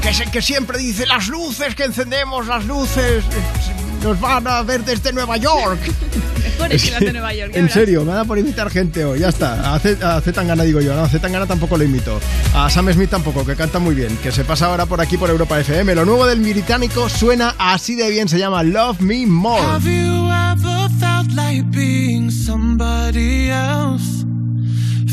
que 0.03 0.11
es 0.11 0.21
el 0.21 0.31
que 0.31 0.43
siempre 0.43 0.77
dice 0.79 1.07
las 1.07 1.29
luces 1.29 1.75
que 1.75 1.85
encendemos, 1.85 2.47
las 2.47 2.67
luces 2.67 3.25
eh, 3.25 3.86
nos 4.03 4.21
van 4.21 4.47
a 4.47 4.63
ver 4.63 4.85
desde 4.85 5.13
Nueva 5.13 5.37
York. 5.37 5.79
Por 6.59 6.73
Es 6.73 6.91
que, 6.91 7.05
de 7.05 7.13
Nueva 7.13 7.35
York. 7.35 7.51
En 7.55 7.69
serio, 7.69 8.03
me 8.03 8.13
da 8.13 8.25
por 8.25 8.39
invitar 8.39 8.71
gente 8.71 9.05
hoy, 9.05 9.19
ya 9.19 9.29
está. 9.29 9.75
A 9.75 9.79
Z- 9.79 10.17
a 10.17 10.21
Zetangana 10.23 10.63
digo 10.63 10.81
yo, 10.81 10.95
no, 10.95 11.03
a 11.03 11.09
Zetangana 11.09 11.45
tampoco 11.47 11.77
lo 11.77 11.85
invito. 11.85 12.19
A 12.55 12.71
Sam 12.71 12.91
Smith 12.95 13.11
tampoco, 13.11 13.45
que 13.45 13.55
canta 13.55 13.79
muy 13.79 13.95
bien, 13.95 14.17
que 14.23 14.33
se 14.33 14.43
pasa 14.43 14.65
ahora 14.67 14.87
por 14.87 14.99
aquí 15.03 15.19
por 15.19 15.29
Europa 15.29 15.61
FM. 15.61 15.95
Lo 15.95 16.07
nuevo 16.07 16.27
del 16.27 16.41
británico 16.41 17.11
suena 17.11 17.55
así 17.59 17.95
de 17.95 18.09
bien, 18.09 18.27
se 18.27 18.39
llama 18.39 18.63
Love 18.63 19.01
Me 19.01 19.27
More. 19.27 19.61
Have 19.61 19.85
you 19.85 20.31
ever 20.31 20.89
felt 20.99 21.31
like 21.33 21.63
being 21.73 22.31
somebody 22.31 23.51
else? 23.51 24.25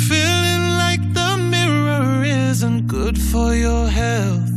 Feeling 0.07 0.77
like 0.77 1.01
the 1.13 1.35
mirror 1.37 2.23
isn't 2.23 2.87
good 2.87 3.17
for 3.17 3.53
your 3.53 3.89
health. 3.89 4.49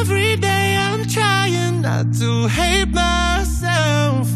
Every 0.00 0.34
day 0.36 0.76
I'm 0.78 1.06
trying 1.06 1.82
not 1.82 2.06
to 2.20 2.46
hate 2.48 2.88
myself. 2.88 4.26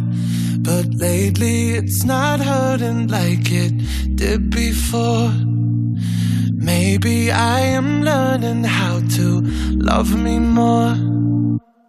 But 0.58 0.92
lately 0.92 1.70
it's 1.70 2.04
not 2.04 2.38
hurting 2.38 3.08
like 3.08 3.50
it 3.50 3.72
did 4.14 4.50
before. 4.50 5.32
Maybe 6.52 7.32
I 7.32 7.60
am 7.60 8.02
learning 8.02 8.64
how 8.64 9.00
to 9.16 9.40
love 9.90 10.14
me 10.14 10.38
more. 10.38 10.96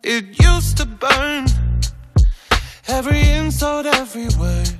It 0.03 0.25
used 0.39 0.77
to 0.77 0.85
burn 0.85 1.45
every 2.87 3.29
insult, 3.29 3.87
every 3.87 4.29
word, 4.39 4.71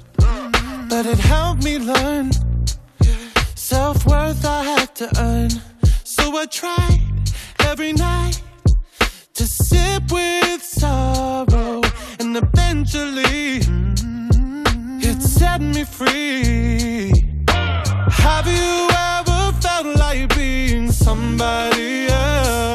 but 0.89 1.05
it 1.05 1.19
helped 1.19 1.65
me 1.65 1.79
learn 1.79 2.31
self 3.55 4.05
worth 4.05 4.45
I 4.45 4.63
had 4.63 4.95
to 4.95 5.07
earn. 5.19 5.49
So 6.05 6.37
I 6.37 6.45
tried 6.45 7.01
every 7.59 7.91
night 7.91 8.44
to 9.35 9.45
sip 9.45 10.03
with 10.11 10.63
sorrow, 10.63 11.81
and 12.19 12.37
eventually 12.37 13.59
mm-hmm, 13.59 14.99
it 15.01 15.21
set 15.21 15.59
me 15.61 15.83
free. 15.83 17.11
Have 17.47 18.47
you 18.47 18.89
ever 18.91 19.51
felt 19.59 19.87
like 19.97 20.33
being 20.35 20.89
somebody 20.89 22.07
else? 22.07 22.74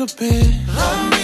Little 0.00 0.16
bit. 0.16 0.66
Love 0.66 1.10
me 1.10 1.19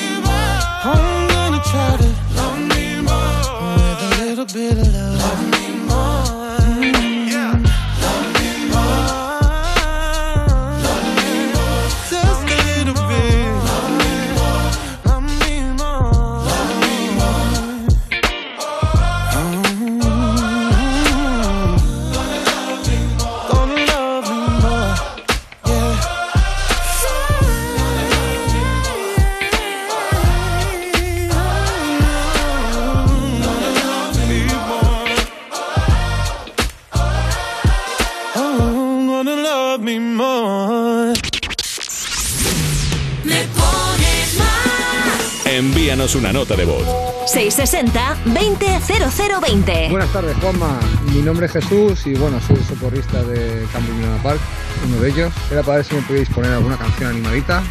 una 46.17 46.33
nota 46.33 46.57
de 46.57 46.65
voz. 46.65 46.87
660-200020. 47.27 49.91
Buenas 49.91 50.13
tardes, 50.13 50.37
Juanma. 50.39 50.81
Mi 51.13 51.21
nombre 51.23 51.47
es 51.47 51.53
Jesús 51.53 52.07
y 52.07 52.15
bueno, 52.15 52.41
soy 52.41 52.57
socorrista 52.69 53.23
de 53.25 53.67
Cambio 53.73 53.95
Luna 53.95 54.23
Park, 54.23 54.41
uno 54.87 55.01
de 55.01 55.09
ellos. 55.11 55.33
Era 55.51 55.63
para 55.63 55.79
ver 55.79 55.87
si 55.87 55.95
me 55.95 56.03
podéis 56.03 56.29
poner 56.31 56.53
alguna 56.53 56.77
canción 56.77 57.11
animadita. 57.11 57.63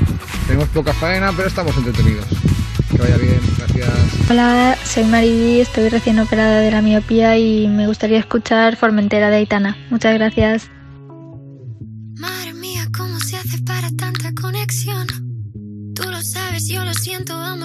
Tenemos 0.48 0.68
poca 0.70 0.94
faena, 0.94 1.32
pero 1.36 1.48
estamos 1.48 1.78
entretenidos. 1.78 2.26
Que 2.92 2.98
vaya 2.98 3.18
bien, 3.18 3.40
gracias. 3.58 3.90
Hola, 4.30 4.78
soy 4.84 5.06
Mariby, 5.06 5.62
estoy 5.62 5.90
recién 5.90 6.20
operada 6.20 6.60
de 6.60 6.72
la 6.72 6.82
miopía 6.82 7.38
y 7.38 7.68
me 7.68 7.88
gustaría 7.88 8.20
escuchar 8.20 8.76
Formentera 8.76 9.30
de 9.30 9.38
Aitana. 9.38 9.78
Muchas 9.90 10.14
gracias. 10.14 10.70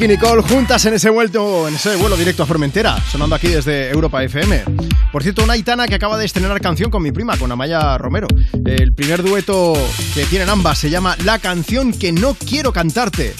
Nicky 0.00 0.14
Nicole 0.14 0.40
juntas 0.40 0.82
en 0.86 0.94
ese, 0.94 1.10
vuelto, 1.10 1.68
en 1.68 1.74
ese 1.74 1.94
vuelo 1.96 2.16
directo 2.16 2.42
a 2.42 2.46
Formentera, 2.46 2.96
sonando 3.12 3.36
aquí 3.36 3.48
desde 3.48 3.90
Europa 3.90 4.24
FM. 4.24 4.64
Por 5.12 5.22
cierto, 5.22 5.44
una 5.44 5.52
Aitana 5.52 5.86
que 5.88 5.94
acaba 5.94 6.16
de 6.16 6.24
estrenar 6.24 6.58
canción 6.62 6.90
con 6.90 7.02
mi 7.02 7.12
prima, 7.12 7.36
con 7.36 7.52
Amaya 7.52 7.98
Romero. 7.98 8.26
El 8.64 8.94
primer 8.94 9.22
dueto 9.22 9.74
que 10.14 10.24
tienen 10.24 10.48
ambas 10.48 10.78
se 10.78 10.88
llama 10.88 11.16
La 11.22 11.38
canción 11.38 11.92
que 11.92 12.12
no 12.12 12.32
quiero 12.32 12.72
cantarte. 12.72 13.34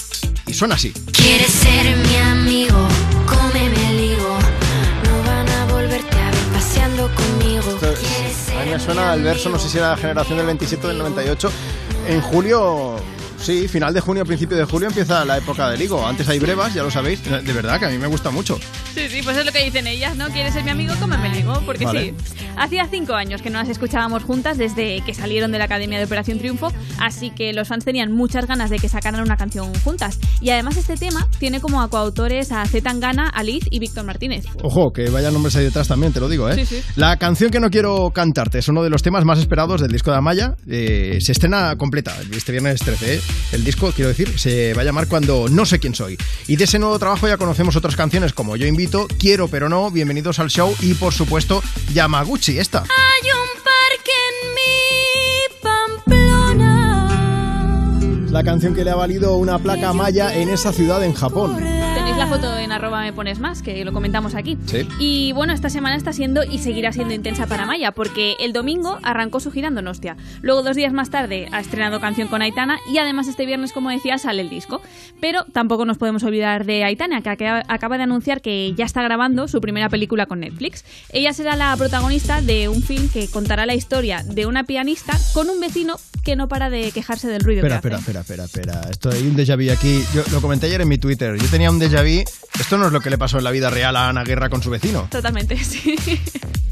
Y 0.45 0.53
suena 0.53 0.75
así. 0.75 0.93
Quieres 1.11 1.47
ser 1.47 1.97
mi 1.97 2.15
amigo, 2.17 2.87
cómeme 3.25 3.89
el 3.89 4.11
higo. 4.11 4.37
No 5.05 5.23
van 5.25 5.49
a 5.49 5.65
volverte 5.65 6.15
a 6.15 6.29
ver 6.29 6.45
paseando 6.53 7.09
conmigo. 7.15 7.75
Quieres 7.79 8.35
ser 8.35 8.57
A 8.59 8.65
mí 8.65 8.69
me 8.69 8.79
suena 8.79 9.15
el 9.15 9.23
verso, 9.23 9.49
no 9.49 9.57
sé 9.57 9.67
si 9.67 9.79
era 9.79 9.89
la 9.89 9.97
generación 9.97 10.37
del 10.37 10.45
27 10.45 10.85
o 10.85 10.89
del 10.89 10.99
98. 10.99 11.51
En 12.07 12.21
julio, 12.21 12.97
sí, 13.41 13.67
final 13.67 13.93
de 13.93 14.01
junio, 14.01 14.25
principio 14.25 14.57
de 14.57 14.65
julio 14.65 14.87
empieza 14.87 15.25
la 15.25 15.37
época 15.37 15.69
del 15.69 15.81
higo. 15.81 16.05
Antes 16.05 16.27
hay 16.29 16.39
brevas, 16.39 16.73
ya 16.73 16.83
lo 16.83 16.91
sabéis. 16.91 17.23
De 17.23 17.53
verdad 17.53 17.79
que 17.79 17.85
a 17.85 17.89
mí 17.89 17.97
me 17.97 18.07
gusta 18.07 18.29
mucho. 18.29 18.59
Sí, 18.93 19.07
sí, 19.09 19.21
pues 19.23 19.37
es 19.37 19.45
lo 19.45 19.51
que 19.51 19.63
dicen 19.63 19.87
ellas, 19.87 20.15
¿no? 20.17 20.27
¿Quieres 20.29 20.53
ser 20.53 20.63
mi 20.63 20.69
amigo? 20.71 20.93
Cómemelo, 20.99 21.61
porque 21.65 21.85
Vale. 21.85 22.13
sí. 22.19 22.35
Hacía 22.57 22.87
cinco 22.91 23.13
años 23.13 23.41
que 23.41 23.49
no 23.49 23.59
las 23.59 23.69
escuchábamos 23.69 24.23
juntas 24.23 24.57
desde 24.57 25.01
que 25.05 25.13
salieron 25.13 25.51
de 25.51 25.57
la 25.57 25.65
Academia 25.65 25.97
de 25.97 26.05
Operación 26.05 26.39
Triunfo, 26.39 26.71
así 26.99 27.31
que 27.31 27.53
los 27.53 27.67
fans 27.69 27.85
tenían 27.85 28.11
muchas 28.11 28.47
ganas 28.47 28.69
de 28.69 28.77
que 28.79 28.89
sacaran 28.89 29.21
una 29.21 29.37
canción 29.37 29.73
juntas. 29.83 30.19
Y 30.41 30.49
además 30.49 30.75
este 30.77 30.97
tema 30.97 31.27
tiene 31.39 31.61
como 31.61 31.81
a 31.81 31.89
coautores 31.89 32.51
a 32.51 32.65
Z 32.65 32.81
Tangana, 32.81 33.29
Aliz 33.29 33.63
y 33.71 33.79
Víctor 33.79 34.03
Martínez. 34.03 34.45
Ojo, 34.61 34.91
que 34.91 35.09
vaya 35.09 35.31
nombres 35.31 35.55
ahí 35.55 35.63
detrás 35.63 35.87
también, 35.87 36.11
te 36.11 36.19
lo 36.19 36.27
digo, 36.27 36.49
¿eh? 36.49 36.55
Sí, 36.55 36.65
sí. 36.65 36.83
La 36.97 37.17
canción 37.17 37.49
que 37.49 37.59
no 37.59 37.69
quiero 37.69 38.11
cantarte 38.11 38.59
es 38.59 38.67
uno 38.67 38.83
de 38.83 38.89
los 38.89 39.01
temas 39.01 39.23
más 39.23 39.39
esperados 39.39 39.79
del 39.81 39.91
disco 39.91 40.11
de 40.11 40.17
Amaya. 40.17 40.55
Eh, 40.67 41.19
se 41.21 41.31
estrena 41.31 41.75
completa 41.77 42.13
este 42.31 42.51
viernes 42.51 42.81
13, 42.81 43.15
¿eh? 43.15 43.21
El 43.53 43.63
disco, 43.63 43.91
quiero 43.95 44.09
decir, 44.09 44.37
se 44.37 44.73
va 44.73 44.81
a 44.81 44.85
llamar 44.85 45.07
Cuando 45.07 45.47
no 45.49 45.65
sé 45.65 45.79
quién 45.79 45.95
soy. 45.95 46.17
Y 46.47 46.57
de 46.57 46.65
ese 46.65 46.77
nuevo 46.79 46.99
trabajo 46.99 47.27
ya 47.27 47.37
conocemos 47.37 47.75
otras 47.75 47.95
canciones 47.95 48.33
como 48.33 48.55
Yo 48.57 48.67
invito, 48.67 48.80
Quiero 49.19 49.47
pero 49.47 49.69
no, 49.69 49.91
Bienvenidos 49.91 50.39
al 50.39 50.49
show 50.49 50.75
y 50.79 50.95
por 50.95 51.13
supuesto 51.13 51.61
Yamaguchi, 51.93 52.57
esta. 52.57 52.79
Hay 52.79 53.29
un 53.31 53.63
parque 53.63 54.11
en 54.11 54.55
La 58.31 58.43
canción 58.45 58.73
que 58.73 58.85
le 58.85 58.91
ha 58.91 58.95
valido 58.95 59.35
una 59.35 59.59
placa 59.59 59.91
Maya 59.91 60.33
en 60.33 60.47
esa 60.49 60.71
ciudad 60.71 61.03
en 61.03 61.13
Japón. 61.13 61.57
Tenéis 61.57 62.15
la 62.15 62.27
foto 62.27 62.57
en 62.57 62.71
arroba 62.71 63.01
me 63.01 63.11
pones 63.11 63.39
más, 63.39 63.61
que 63.61 63.83
lo 63.83 63.91
comentamos 63.91 64.35
aquí. 64.35 64.57
Sí. 64.67 64.87
Y 64.99 65.33
bueno, 65.33 65.51
esta 65.51 65.69
semana 65.69 65.97
está 65.97 66.13
siendo 66.13 66.41
y 66.45 66.59
seguirá 66.59 66.93
siendo 66.93 67.13
intensa 67.13 67.45
para 67.47 67.65
Maya, 67.65 67.91
porque 67.91 68.37
el 68.39 68.53
domingo 68.53 68.97
arrancó 69.03 69.41
su 69.41 69.51
gira 69.51 69.67
en 69.67 69.75
Donostia. 69.75 70.15
Luego, 70.41 70.63
dos 70.63 70.77
días 70.77 70.93
más 70.93 71.09
tarde, 71.09 71.49
ha 71.51 71.59
estrenado 71.59 71.99
canción 71.99 72.29
con 72.29 72.41
Aitana 72.41 72.79
y 72.89 72.99
además 72.99 73.27
este 73.27 73.45
viernes, 73.45 73.73
como 73.73 73.89
decía, 73.89 74.17
sale 74.17 74.41
el 74.41 74.49
disco. 74.49 74.81
Pero 75.19 75.43
tampoco 75.51 75.83
nos 75.85 75.97
podemos 75.97 76.23
olvidar 76.23 76.65
de 76.65 76.85
Aitana, 76.85 77.21
que 77.21 77.29
aca- 77.29 77.63
acaba 77.67 77.97
de 77.97 78.03
anunciar 78.03 78.41
que 78.41 78.73
ya 78.77 78.85
está 78.85 79.03
grabando 79.03 79.49
su 79.49 79.59
primera 79.59 79.89
película 79.89 80.25
con 80.25 80.39
Netflix. 80.39 80.85
Ella 81.11 81.33
será 81.33 81.57
la 81.57 81.75
protagonista 81.75 82.41
de 82.41 82.69
un 82.69 82.81
film 82.81 83.09
que 83.09 83.27
contará 83.27 83.65
la 83.65 83.75
historia 83.75 84.23
de 84.25 84.45
una 84.45 84.63
pianista 84.63 85.17
con 85.33 85.49
un 85.49 85.59
vecino 85.59 85.97
que 86.23 86.35
no 86.35 86.47
para 86.47 86.69
de 86.69 86.91
quejarse 86.91 87.27
del 87.27 87.41
ruido 87.43 87.65
Espera, 87.65 87.81
que 87.81 87.87
hace. 87.95 87.99
espera, 87.99 88.20
espera, 88.21 88.45
espera, 88.45 88.73
espera. 88.73 88.91
Esto 88.91 89.09
hay 89.09 89.23
un 89.27 89.35
déjà 89.35 89.55
vu 89.55 89.71
aquí. 89.71 90.03
Yo 90.13 90.23
lo 90.31 90.41
comenté 90.41 90.67
ayer 90.67 90.81
en 90.81 90.87
mi 90.87 90.97
Twitter. 90.97 91.35
Yo 91.37 91.47
tenía 91.47 91.69
un 91.69 91.79
déjà 91.79 92.01
vu. 92.01 92.23
Esto 92.59 92.77
no 92.77 92.87
es 92.87 92.93
lo 92.93 93.01
que 93.01 93.09
le 93.09 93.17
pasó 93.17 93.37
en 93.37 93.43
la 93.43 93.51
vida 93.51 93.69
real 93.69 93.95
a 93.95 94.09
Ana 94.09 94.23
Guerra 94.23 94.49
con 94.49 94.61
su 94.61 94.69
vecino. 94.69 95.07
Totalmente, 95.09 95.57
sí. 95.63 95.95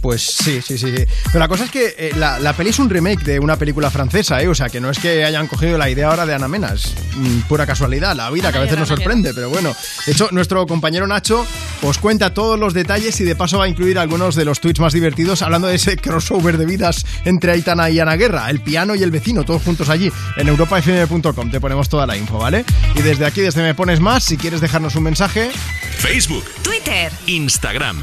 Pues 0.01 0.21
sí, 0.21 0.61
sí, 0.61 0.77
sí. 0.77 0.95
sí. 0.95 1.05
Pero 1.25 1.39
la 1.39 1.47
cosa 1.47 1.65
es 1.65 1.71
que 1.71 1.95
eh, 1.97 2.11
la, 2.15 2.39
la 2.39 2.53
peli 2.53 2.69
es 2.69 2.79
un 2.79 2.89
remake 2.89 3.23
de 3.23 3.39
una 3.39 3.57
película 3.57 3.91
francesa, 3.91 4.41
¿eh? 4.41 4.47
O 4.47 4.55
sea, 4.55 4.69
que 4.69 4.79
no 4.79 4.89
es 4.89 4.99
que 4.99 5.25
hayan 5.25 5.47
cogido 5.47 5.77
la 5.77 5.89
idea 5.89 6.09
ahora 6.09 6.25
de 6.25 6.33
Ana 6.33 6.47
Mena. 6.47 6.73
Es 6.73 6.95
mm, 7.15 7.41
pura 7.41 7.65
casualidad, 7.65 8.15
la 8.15 8.29
vida, 8.29 8.51
que 8.51 8.57
a 8.57 8.61
veces 8.61 8.79
nos 8.79 8.87
sorprende. 8.87 9.33
Pero 9.33 9.49
bueno, 9.49 9.75
de 10.05 10.11
hecho, 10.11 10.29
nuestro 10.31 10.65
compañero 10.67 11.07
Nacho 11.07 11.45
os 11.81 11.97
cuenta 11.97 12.33
todos 12.33 12.57
los 12.59 12.73
detalles 12.73 13.19
y 13.19 13.23
de 13.23 13.35
paso 13.35 13.57
va 13.59 13.65
a 13.65 13.67
incluir 13.67 13.99
algunos 13.99 14.35
de 14.35 14.45
los 14.45 14.59
tweets 14.59 14.79
más 14.79 14.93
divertidos 14.93 15.41
hablando 15.41 15.67
de 15.67 15.75
ese 15.75 15.97
crossover 15.97 16.57
de 16.57 16.65
vidas 16.65 17.05
entre 17.25 17.51
Aitana 17.51 17.89
y 17.89 17.99
Ana 17.99 18.15
Guerra, 18.15 18.49
el 18.49 18.61
piano 18.61 18.95
y 18.95 19.03
el 19.03 19.11
vecino, 19.11 19.43
todos 19.43 19.61
juntos 19.63 19.89
allí 19.89 20.11
en 20.37 20.47
europafm.com. 20.47 21.51
Te 21.51 21.59
ponemos 21.59 21.89
toda 21.89 22.05
la 22.05 22.17
info, 22.17 22.37
¿vale? 22.37 22.65
Y 22.95 23.01
desde 23.01 23.25
aquí, 23.25 23.41
desde 23.41 23.61
Me 23.61 23.75
Pones 23.75 23.99
Más, 23.99 24.23
si 24.23 24.37
quieres 24.37 24.61
dejarnos 24.61 24.95
un 24.95 25.03
mensaje, 25.03 25.51
Facebook, 25.97 26.45
Twitter, 26.61 26.78
Instagram. 27.27 28.01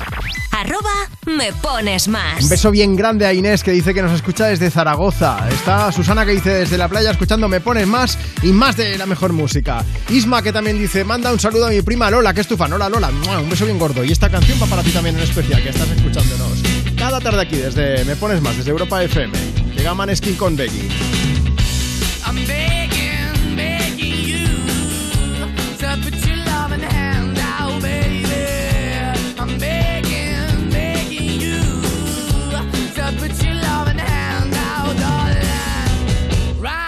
arroba 0.53 0.91
me 1.27 1.53
pones 1.53 2.09
más. 2.09 2.43
Un 2.43 2.49
beso 2.49 2.71
bien 2.71 2.97
grande 2.97 3.27
a 3.27 3.33
Inés 3.33 3.63
que 3.63 3.73
dice 3.73 3.93
que 3.95 4.03
nos 4.03 4.13
escucha 4.13 4.47
desde 4.47 4.71
Zaragoza. 4.71 5.49
Está 5.51 5.91
Susana 5.93 6.25
que 6.25 6.33
dice 6.33 6.51
desde 6.51 6.79
la 6.79 6.89
playa 6.89 7.11
escuchando 7.11 7.49
Me 7.49 7.61
Pones 7.61 7.87
Más 7.87 8.19
y 8.43 8.49
más 8.49 8.77
de 8.77 8.97
la 8.99 9.07
mejor 9.07 9.33
música. 9.33 9.85
Isma 10.09 10.43
que 10.43 10.53
también 10.53 10.79
dice 10.79 11.05
manda 11.05 11.33
un 11.33 11.41
saludo 11.41 11.67
a 11.67 11.71
mi 11.71 11.83
prima 11.83 12.11
Lola 12.11 12.35
que 12.35 12.41
es 12.41 12.49
tu 12.49 12.57
fan. 12.57 12.73
Hola 12.73 12.89
Lola, 12.89 13.09
un 13.09 13.51
beso 13.51 13.65
bien 13.65 13.79
gordo. 13.79 14.05
Y 14.05 14.13
esta 14.13 14.31
canción 14.31 14.59
va 14.63 14.67
para 14.67 14.83
ti 14.83 14.91
también 14.91 15.17
en 15.17 15.23
especial 15.23 15.63
que 15.63 15.71
estás 15.71 15.89
escuchándonos. 15.91 16.63
Cada 16.97 17.21
tarde 17.21 17.43
aquí 17.43 17.57
desde 17.57 18.05
Me 18.05 18.17
Pones 18.17 18.41
Más, 18.41 18.57
desde 18.57 18.71
Europa 18.71 19.03
FM. 19.03 19.37
Llega 19.77 19.95
Maneskin 19.95 20.37
con 20.37 20.57
Becky. 20.57 21.36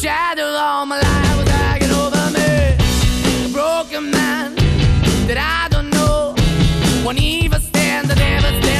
Shadow 0.00 0.46
all 0.56 0.86
my 0.86 0.98
life 0.98 1.36
was 1.36 1.48
hanging 1.50 1.90
over 1.90 2.30
me. 2.30 2.74
A 3.44 3.48
broken 3.52 4.10
man 4.10 4.54
that 5.28 5.36
I 5.36 5.68
don't 5.68 5.90
know. 5.90 6.34
Won't 7.04 7.20
even 7.20 7.60
stand, 7.60 8.10
I 8.10 8.14
never 8.14 8.48
stand 8.62 8.79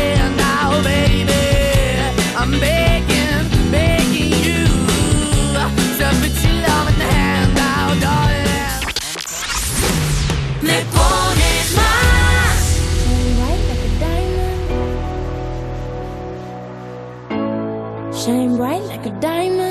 now, 0.71 0.83
baby. 0.83 1.33
I'm 2.35 2.51
begging, 2.59 3.71
begging 3.71 4.33
you 4.47 4.65
to 5.99 6.07
put 6.21 6.35
your 6.43 6.57
love 6.65 6.87
in 6.89 6.97
darling. 8.05 8.81
Shine 13.03 13.37
white 13.39 13.63
like 13.69 13.83
a 13.85 13.91
diamond 14.03 14.61
Shine 18.15 18.53
bright 18.57 18.83
like 18.83 19.05
a 19.05 19.09
diamond. 19.19 19.70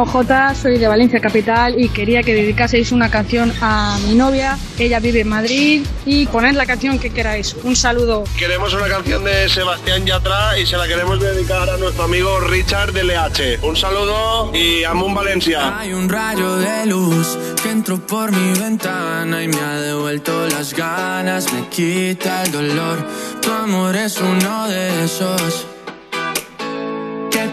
llamo 0.00 0.12
Jota, 0.12 0.54
soy 0.54 0.78
de 0.78 0.88
Valencia 0.88 1.20
Capital 1.20 1.78
y 1.78 1.88
quería 1.88 2.22
que 2.22 2.32
dedicaseis 2.32 2.92
una 2.92 3.10
canción 3.10 3.52
a 3.60 3.98
mi 4.06 4.14
novia. 4.14 4.56
Ella 4.78 4.98
vive 4.98 5.20
en 5.20 5.28
Madrid 5.28 5.82
y 6.06 6.26
poned 6.26 6.54
la 6.54 6.64
canción 6.64 6.98
que 6.98 7.10
queráis. 7.10 7.54
Un 7.64 7.76
saludo. 7.76 8.24
Queremos 8.38 8.72
una 8.72 8.88
canción 8.88 9.24
de 9.24 9.48
Sebastián 9.48 10.06
Yatra 10.06 10.58
y 10.58 10.66
se 10.66 10.76
la 10.76 10.86
queremos 10.86 11.20
dedicar 11.20 11.68
a 11.68 11.76
nuestro 11.76 12.04
amigo 12.04 12.40
Richard 12.40 12.92
de 12.92 13.04
LH. 13.04 13.58
Un 13.62 13.76
saludo 13.76 14.50
y 14.54 14.84
Amun 14.84 15.14
Valencia. 15.14 15.78
Hay 15.78 15.92
un 15.92 16.08
rayo 16.08 16.56
de 16.56 16.86
luz 16.86 17.38
que 17.62 17.70
entró 17.70 17.98
por 17.98 18.32
mi 18.32 18.58
ventana 18.58 19.42
y 19.42 19.48
me 19.48 19.60
ha 19.60 19.80
devuelto 19.80 20.46
las 20.48 20.72
ganas, 20.72 21.52
me 21.52 21.68
quita 21.68 22.44
el 22.44 22.52
dolor. 22.52 23.06
Tu 23.42 23.50
amor 23.50 23.96
es 23.96 24.18
uno 24.18 24.68
de 24.68 25.04
esos 25.04 25.66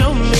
show 0.00 0.14
me 0.14 0.39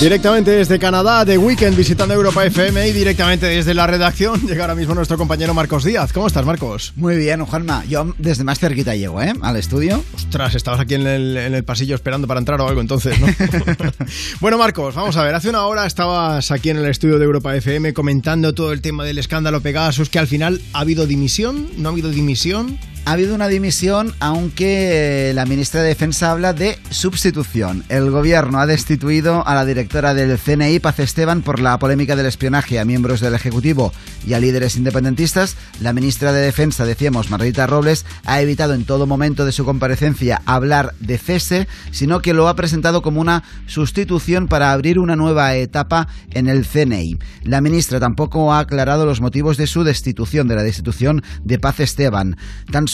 Directamente 0.00 0.52
desde 0.52 0.78
Canadá, 0.78 1.24
de 1.24 1.38
Weekend, 1.38 1.76
visitando 1.76 2.14
Europa 2.14 2.46
FM 2.46 2.86
y 2.86 2.92
directamente 2.92 3.46
desde 3.46 3.74
la 3.74 3.84
redacción 3.88 4.40
llega 4.46 4.62
ahora 4.62 4.76
mismo 4.76 4.94
nuestro 4.94 5.18
compañero 5.18 5.54
Marcos 5.54 5.82
Díaz. 5.82 6.12
¿Cómo 6.12 6.28
estás, 6.28 6.46
Marcos? 6.46 6.92
Muy 6.94 7.16
bien, 7.16 7.44
Juanma. 7.44 7.84
Yo 7.84 8.14
desde 8.16 8.44
más 8.44 8.60
cerquita 8.60 8.94
llego, 8.94 9.20
¿eh? 9.20 9.32
Al 9.42 9.56
estudio. 9.56 10.04
Ostras, 10.14 10.54
estabas 10.54 10.78
aquí 10.78 10.94
en 10.94 11.04
el, 11.04 11.36
en 11.36 11.52
el 11.52 11.64
pasillo 11.64 11.96
esperando 11.96 12.28
para 12.28 12.38
entrar 12.38 12.60
o 12.60 12.68
algo 12.68 12.80
entonces, 12.80 13.18
¿no? 13.18 13.26
bueno, 14.40 14.56
Marcos, 14.56 14.94
vamos 14.94 15.16
a 15.16 15.24
ver. 15.24 15.34
Hace 15.34 15.50
una 15.50 15.66
hora 15.66 15.84
estabas 15.84 16.52
aquí 16.52 16.70
en 16.70 16.76
el 16.76 16.86
estudio 16.86 17.18
de 17.18 17.24
Europa 17.24 17.56
FM 17.56 17.92
comentando 17.92 18.54
todo 18.54 18.72
el 18.72 18.80
tema 18.80 19.04
del 19.04 19.18
escándalo 19.18 19.62
Pegasus, 19.62 20.10
que 20.10 20.20
al 20.20 20.28
final 20.28 20.60
ha 20.74 20.80
habido 20.80 21.08
dimisión, 21.08 21.70
no 21.76 21.88
ha 21.88 21.92
habido 21.92 22.10
dimisión. 22.10 22.78
Ha 23.08 23.12
habido 23.12 23.34
una 23.34 23.48
dimisión, 23.48 24.12
aunque 24.20 25.30
eh, 25.30 25.32
la 25.32 25.46
ministra 25.46 25.80
de 25.80 25.88
Defensa 25.88 26.30
habla 26.30 26.52
de 26.52 26.78
sustitución. 26.90 27.82
El 27.88 28.10
gobierno 28.10 28.58
ha 28.60 28.66
destituido 28.66 29.48
a 29.48 29.54
la 29.54 29.64
directora 29.64 30.12
del 30.12 30.38
CNI, 30.38 30.78
Paz 30.78 30.98
Esteban, 30.98 31.40
por 31.40 31.58
la 31.58 31.78
polémica 31.78 32.16
del 32.16 32.26
espionaje 32.26 32.78
a 32.78 32.84
miembros 32.84 33.20
del 33.20 33.32
Ejecutivo 33.32 33.94
y 34.26 34.34
a 34.34 34.40
líderes 34.40 34.76
independentistas. 34.76 35.56
La 35.80 35.94
ministra 35.94 36.32
de 36.32 36.42
Defensa, 36.42 36.84
decíamos, 36.84 37.30
Margarita 37.30 37.66
Robles, 37.66 38.04
ha 38.26 38.42
evitado 38.42 38.74
en 38.74 38.84
todo 38.84 39.06
momento 39.06 39.46
de 39.46 39.52
su 39.52 39.64
comparecencia 39.64 40.42
hablar 40.44 40.92
de 41.00 41.16
cese, 41.16 41.66
sino 41.92 42.20
que 42.20 42.34
lo 42.34 42.46
ha 42.46 42.56
presentado 42.56 43.00
como 43.00 43.22
una 43.22 43.42
sustitución 43.66 44.48
para 44.48 44.70
abrir 44.70 44.98
una 44.98 45.16
nueva 45.16 45.54
etapa 45.54 46.08
en 46.32 46.46
el 46.46 46.66
CNI. 46.66 47.18
La 47.42 47.62
ministra 47.62 48.00
tampoco 48.00 48.52
ha 48.52 48.58
aclarado 48.58 49.06
los 49.06 49.22
motivos 49.22 49.56
de 49.56 49.66
su 49.66 49.82
destitución, 49.82 50.46
de 50.46 50.56
la 50.56 50.62
destitución 50.62 51.22
de 51.42 51.58
Paz 51.58 51.80
Esteban. 51.80 52.36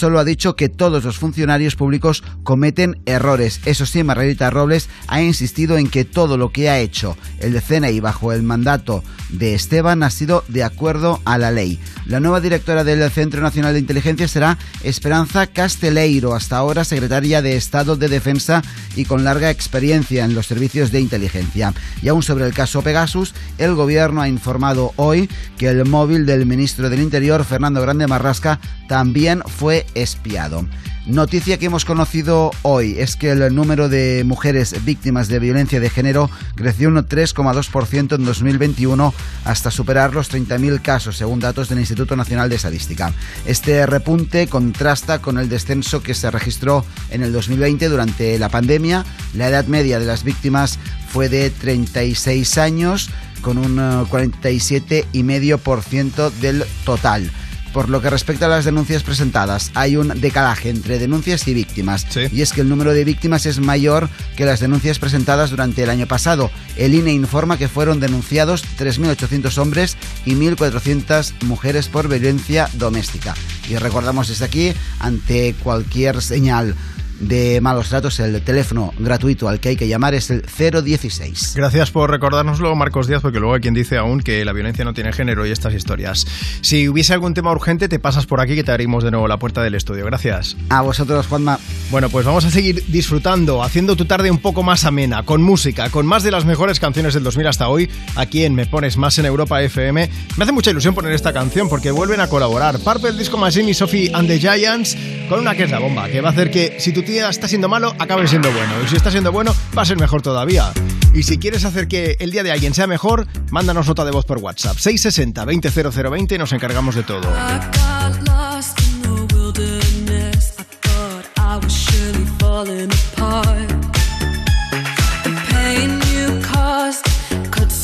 Ha 0.05 0.24
dicho 0.24 0.56
que 0.56 0.68
todos 0.68 1.05
los 1.05 1.18
funcionarios 1.18 1.76
públicos 1.76 2.22
cometen 2.43 3.01
errores. 3.06 3.60
Eso 3.64 3.86
sí, 3.86 4.02
Margarita 4.02 4.51
Robles 4.51 4.89
ha 5.09 5.22
insistido 5.22 5.78
en 5.78 5.89
que 5.89 6.05
todo 6.05 6.36
lo 6.36 6.51
que 6.51 6.68
ha 6.68 6.78
hecho 6.78 7.16
el 7.40 7.60
CNI 7.60 8.01
bajo 8.01 8.32
el 8.32 8.43
mandato 8.43 9.02
de 9.31 9.55
Esteban 9.55 10.02
ha 10.02 10.10
sido 10.10 10.44
de 10.48 10.62
acuerdo 10.62 11.20
a 11.24 11.39
la 11.39 11.51
ley. 11.51 11.78
La 12.06 12.20
nueva 12.20 12.40
directora 12.40 12.85
del 12.85 13.10
Centro 13.10 13.40
Nacional 13.40 13.72
de 13.72 13.81
Inteligencia 13.81 14.28
será 14.28 14.59
Esperanza 14.82 15.47
Casteleiro, 15.47 16.35
hasta 16.35 16.56
ahora 16.56 16.85
secretaria 16.85 17.43
de 17.43 17.56
Estado 17.56 17.97
de 17.97 18.09
Defensa 18.09 18.62
y 18.94 19.06
con 19.06 19.24
larga 19.24 19.51
experiencia 19.51 20.24
en 20.24 20.35
los 20.35 20.47
servicios 20.47 20.93
de 20.93 21.01
inteligencia. 21.01 21.72
Y 22.02 22.09
aún 22.09 22.22
sobre 22.22 22.47
el 22.47 22.55
caso 22.55 22.82
Pegasus, 22.82 23.35
el 23.59 23.74
gobierno 23.74 24.20
ha 24.20 24.28
informado 24.28 24.93
hoy 24.97 25.28
que 25.56 25.68
el 25.68 25.85
móvil 25.85 26.26
del 26.26 26.47
ministro 26.47 26.90
del 26.90 27.01
Interior, 27.01 27.44
Fernando 27.44 27.81
Grande 27.81 28.06
Marrasca, 28.06 28.60
también 28.89 29.43
fue 29.47 29.86
espiado. 29.94 30.66
Noticia 31.06 31.59
que 31.59 31.66
hemos 31.66 31.85
conocido 31.85 32.51
hoy 32.63 32.96
es 32.98 33.16
que 33.16 33.32
el 33.32 33.54
número 33.54 33.90
de 33.90 34.24
mujeres 34.24 34.82
víctimas 34.87 35.29
de 35.29 35.38
violencia 35.38 35.79
de 35.79 35.90
género 35.90 36.30
creció 36.54 36.88
un 36.88 36.96
3,2% 36.96 38.14
en 38.14 38.24
2021 38.24 39.13
hasta 39.45 39.71
superar 39.71 40.14
los 40.14 40.32
30.000 40.32 40.80
casos, 40.80 41.19
según 41.19 41.40
datos 41.40 41.69
del 41.69 41.80
Instituto 41.80 42.16
Nacional 42.16 42.48
de 42.48 42.56
Estadística. 42.56 43.13
Este 43.45 43.85
repunte 43.85 44.46
contrasta 44.46 45.19
con 45.19 45.38
el 45.38 45.51
descenso 45.51 46.03
que 46.03 46.14
se 46.14 46.30
registró 46.30 46.87
en 47.11 47.22
el 47.22 47.35
2020 47.35 47.90
durante 47.90 48.38
la 48.38 48.48
pandemia. 48.48 49.04
La 49.35 49.48
edad 49.48 49.66
media 49.66 49.98
de 49.98 50.06
las 50.06 50.24
víctimas 50.24 50.79
fue 51.09 51.29
de 51.29 51.51
36 51.51 52.56
años, 52.56 53.11
con 53.43 53.59
un 53.59 53.79
eh, 53.79 54.06
47,5% 54.11 56.30
del 56.40 56.64
total. 56.87 57.30
Por 57.74 57.90
lo 57.90 58.01
que 58.01 58.09
respecta 58.09 58.46
a 58.46 58.48
las 58.48 58.64
denuncias 58.64 59.03
presentadas, 59.03 59.72
hay 59.74 59.96
un 59.96 60.20
decalaje 60.20 60.70
entre 60.70 61.01
denuncias 61.01 61.48
y 61.48 61.54
víctimas. 61.54 62.06
Y 62.30 62.43
es 62.43 62.53
que 62.53 62.61
el 62.61 62.69
número 62.69 62.94
de 62.94 63.04
víctimas 63.04 63.46
es 63.46 63.59
mayor 63.59 64.09
que 64.36 64.44
las 64.44 64.61
denuncias 64.61 65.01
presentadas 65.01 65.51
durante 65.51 65.82
el 65.82 65.90
año 65.90 66.06
pasado. 66.06 66.53
El 66.77 66.94
INE 66.94 67.12
informa 67.12 67.59
que 67.59 67.66
fueron 67.66 67.98
denunciados 67.98 68.64
3.800 68.78 69.59
hombres 69.59 69.96
y 70.24 70.36
1.400 70.36 71.32
mujeres 71.46 71.88
por 71.88 72.09
violencia 72.09 72.70
doméstica. 72.74 73.35
Y 73.69 73.74
recordamos 73.74 74.28
desde 74.28 74.44
aquí, 74.44 74.72
ante 75.01 75.54
cualquier 75.54 76.22
señal 76.22 76.77
de 77.20 77.60
malos 77.60 77.88
tratos, 77.88 78.20
el 78.20 78.40
teléfono 78.43 78.93
gratuito 78.98 79.48
al 79.48 79.60
que 79.60 79.70
hay 79.70 79.76
que 79.76 79.88
llamar 79.88 80.14
es 80.14 80.30
el 80.30 80.43
016. 80.43 81.54
Gracias 81.56 81.90
por 81.90 82.10
recordárnoslo, 82.10 82.74
Marcos 82.74 83.06
Díaz, 83.06 83.22
porque 83.22 83.40
luego 83.40 83.54
hay 83.54 83.60
quien 83.60 83.74
dice 83.74 83.96
aún 83.96 84.20
que 84.20 84.44
la 84.44 84.52
violencia 84.52 84.84
no 84.84 84.94
tiene 84.94 85.12
género 85.12 85.46
y 85.46 85.51
estas 85.51 85.74
historias. 85.74 86.26
Si 86.60 86.88
hubiese 86.88 87.14
algún 87.14 87.34
tema 87.34 87.52
urgente, 87.52 87.88
te 87.88 87.98
pasas 87.98 88.26
por 88.26 88.40
aquí 88.40 88.54
que 88.54 88.64
te 88.64 88.72
abrimos 88.72 89.04
de 89.04 89.10
nuevo 89.10 89.28
la 89.28 89.38
puerta 89.38 89.62
del 89.62 89.74
estudio. 89.74 90.04
Gracias. 90.06 90.56
A 90.68 90.82
vosotros, 90.82 91.26
Juanma. 91.26 91.59
Bueno, 91.90 92.09
pues 92.09 92.26
vamos 92.26 92.44
a 92.44 92.51
seguir 92.51 92.84
disfrutando, 92.88 93.62
haciendo 93.62 93.96
tu 93.96 94.04
tarde 94.04 94.30
un 94.30 94.38
poco 94.38 94.62
más 94.62 94.84
amena, 94.84 95.22
con 95.22 95.43
música, 95.43 95.90
con 95.90 96.06
más 96.06 96.22
de 96.22 96.30
las 96.30 96.44
mejores 96.44 96.80
canciones 96.80 97.14
del 97.14 97.22
2000 97.22 97.46
hasta 97.46 97.68
hoy, 97.68 97.88
aquí 98.16 98.44
en 98.44 98.54
Me 98.54 98.66
Pones 98.66 98.96
Más 98.96 99.18
en 99.18 99.26
Europa 99.26 99.62
FM. 99.62 100.10
Me 100.36 100.44
hace 100.44 100.52
mucha 100.52 100.70
ilusión 100.70 100.94
poner 100.94 101.12
esta 101.12 101.32
canción 101.32 101.68
porque 101.68 101.90
vuelven 101.90 102.20
a 102.20 102.28
colaborar 102.28 102.78
Purple 102.80 103.12
Disco 103.12 103.36
Machine 103.36 103.70
y 103.70 103.74
Sophie 103.74 104.10
and 104.12 104.28
the 104.28 104.38
Giants 104.38 104.96
con 105.28 105.40
una 105.40 105.54
que 105.54 105.64
es 105.64 105.70
la 105.70 105.78
bomba, 105.78 106.09
que 106.09 106.20
va 106.20 106.30
a 106.30 106.32
hacer 106.32 106.51
que 106.51 106.76
si 106.78 106.93
tu 106.93 107.02
tía 107.05 107.29
está 107.29 107.49
siendo 107.49 107.69
malo, 107.69 107.95
acabe 107.99 108.27
siendo 108.27 108.51
bueno. 108.51 108.73
Y 108.85 108.89
si 108.89 108.97
está 108.97 109.11
siendo 109.11 109.31
bueno, 109.33 109.55
va 109.77 109.83
a 109.83 109.85
ser 109.85 109.99
mejor 109.99 110.23
todavía. 110.23 110.73
Y 111.13 111.23
si 111.23 111.39
quieres 111.39 111.65
hacer 111.65 111.87
que 111.87 112.16
el 112.19 112.31
día 112.31 112.43
de 112.43 112.51
alguien 112.51 112.74
sea 112.74 112.87
mejor, 112.87 113.27
mándanos 113.51 113.87
nota 113.87 114.05
de 114.05 114.11
voz 114.11 114.24
por 114.24 114.39
WhatsApp. 114.39 114.77
660 114.77 115.45
200020 115.45 116.35
y 116.35 116.39
nos 116.39 116.53
encargamos 116.53 116.95
de 116.95 117.03
todo. 117.03 117.23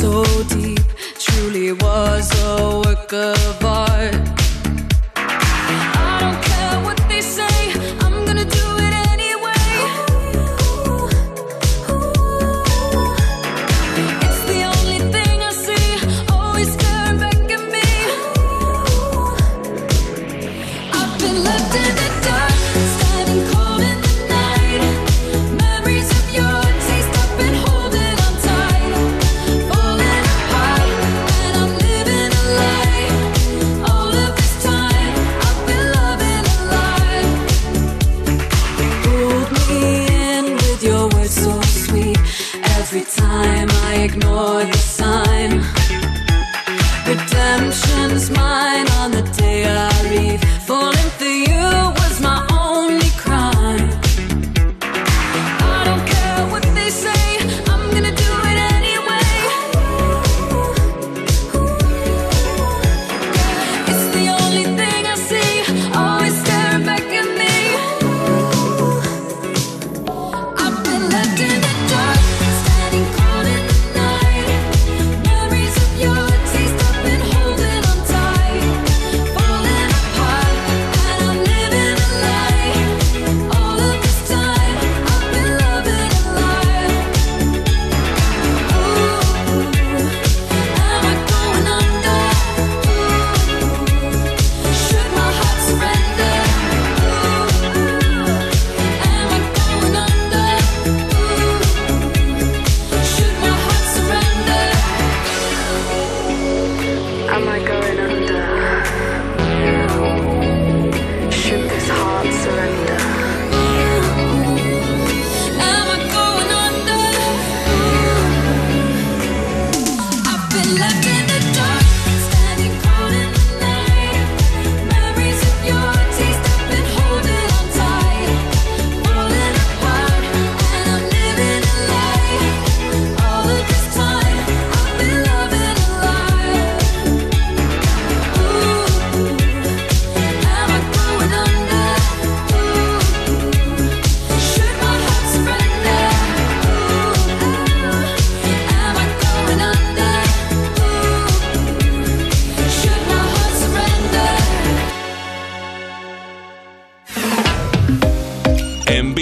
So 0.00 0.24
deep, 0.48 0.80
truly 1.18 1.72
was 1.72 2.30
a 2.42 2.80
work 2.82 3.12
of 3.12 3.62
art. 3.62 4.29
Ignore 44.12 44.64
the 44.64 44.78
sign. 44.78 45.50
Redemption's 47.06 48.30
mine 48.30 48.88
on 49.00 49.10
the 49.12 49.22
day 49.36 49.64
I 49.66 49.90
leave. 50.10 50.49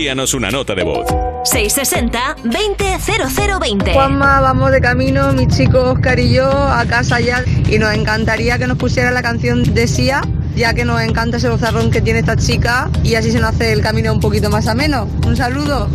Envíanos 0.09 0.33
una 0.33 0.51
nota 0.51 0.75
de 0.75 0.85
voz. 0.85 1.05
660-200020. 1.45 3.93
Juanma, 3.93 4.41
vamos 4.41 4.71
de 4.71 4.81
camino, 4.81 5.35
mis 5.35 5.49
chicos 5.49 5.97
Oscar 5.97 6.19
y 6.19 6.33
yo, 6.33 6.51
a 6.51 6.87
casa 6.87 7.21
ya. 7.21 7.45
Y 7.69 7.79
nos 7.79 7.95
encantaría 7.95 8.57
que 8.57 8.67
nos 8.67 8.79
pusiera 8.79 9.11
la 9.11 9.21
canción 9.21 9.75
de 9.75 9.87
Sia, 9.87 10.23
ya 10.57 10.73
que 10.73 10.87
nos 10.87 11.03
encanta 11.03 11.37
ese 11.37 11.51
bozarrón 11.51 11.91
que 11.91 12.01
tiene 12.01 12.21
esta 12.21 12.37
chica 12.37 12.89
y 13.05 13.17
así 13.17 13.31
se 13.31 13.39
nos 13.39 13.51
hace 13.51 13.71
el 13.73 13.83
camino 13.83 14.15
un 14.15 14.21
poquito 14.21 14.49
más 14.49 14.67
ameno. 14.67 15.07
Un 15.27 15.37
saludo. 15.37 15.91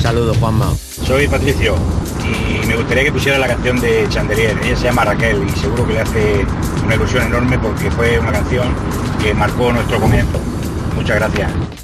Saludos, 0.00 0.36
Juanma. 0.38 0.74
Soy 1.06 1.28
Patricio 1.28 1.76
y 2.24 2.66
me 2.66 2.74
gustaría 2.74 3.04
que 3.04 3.12
pusiera 3.12 3.38
la 3.38 3.46
canción 3.46 3.80
de 3.80 4.08
Chandelier. 4.08 4.58
Ella 4.64 4.76
se 4.76 4.86
llama 4.86 5.04
Raquel 5.04 5.40
y 5.46 5.50
seguro 5.60 5.86
que 5.86 5.92
le 5.92 6.00
hace 6.00 6.44
una 6.84 6.96
ilusión 6.96 7.26
enorme 7.26 7.60
porque 7.60 7.88
fue 7.92 8.18
una 8.18 8.32
canción 8.32 8.74
que 9.22 9.32
marcó 9.34 9.72
nuestro 9.72 10.00
comienzo. 10.00 10.40
Muchas 10.96 11.14
gracias. 11.16 11.81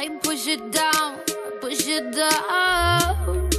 I 0.00 0.08
push 0.22 0.46
it 0.46 0.70
down, 0.70 1.18
push 1.60 1.88
it 1.88 2.12
down. 2.12 3.50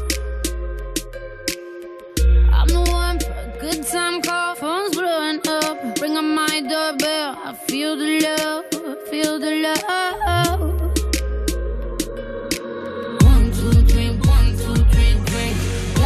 I'm 2.54 2.68
the 2.70 2.82
one 2.90 3.20
for 3.20 3.32
a 3.32 3.58
good 3.60 3.86
time 3.86 4.22
call, 4.22 4.56
phone's 4.56 4.96
blowing 4.96 5.42
up. 5.50 6.00
Ring 6.00 6.16
on 6.16 6.34
my 6.36 6.62
doorbell, 6.62 7.38
I 7.44 7.52
feel 7.68 7.98
the 7.98 8.22
love, 8.24 8.64
feel 9.10 9.38
the 9.38 9.52
love. 9.66 10.62
One, 13.32 13.52
two, 13.52 13.74
three, 13.92 14.12
one, 14.34 14.50
two, 14.62 14.76
three, 14.94 15.16
drink. 15.30 15.58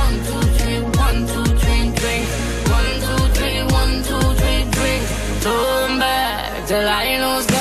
One, 0.01 0.15
two, 0.25 0.41
three, 0.57 0.81
one, 1.05 1.19
two, 1.29 1.45
three, 1.61 1.85
drink. 2.01 2.25
One, 2.73 2.91
two, 3.05 3.21
three, 3.37 3.61
one, 3.79 3.93
two, 4.01 4.25
three, 4.41 4.61
drink. 4.77 5.03
Turn 5.43 5.99
back 5.99 6.65
till 6.65 6.87
I 6.89 7.21
lose 7.21 7.52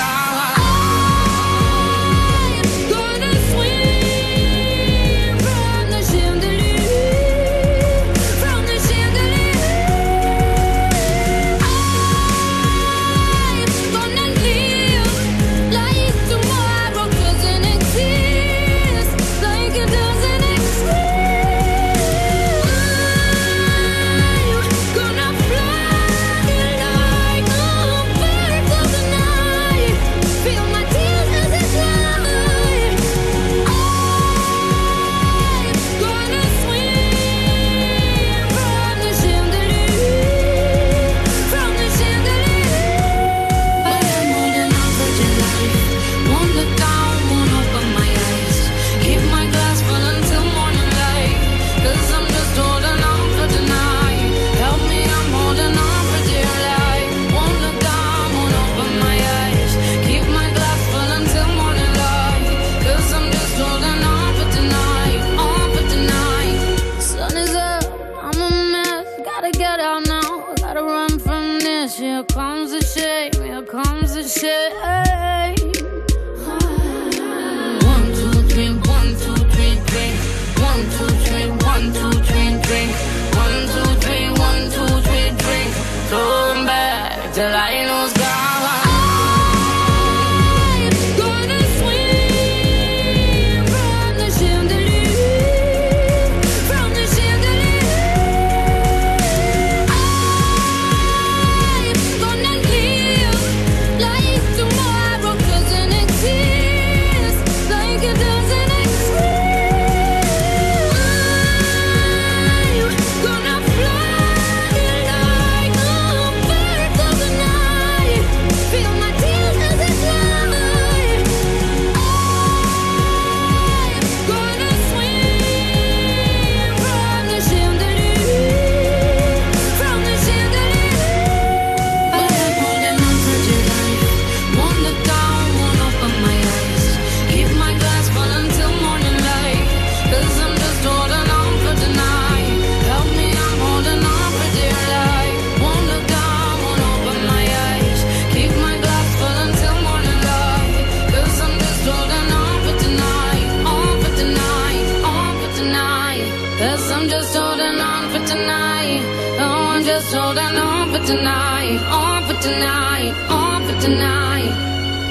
tonight. 161.06 161.78
On 161.90 162.22
for 162.24 162.40
tonight, 162.40 163.12
on 163.28 163.66
for 163.66 163.80
tonight. 163.80 164.21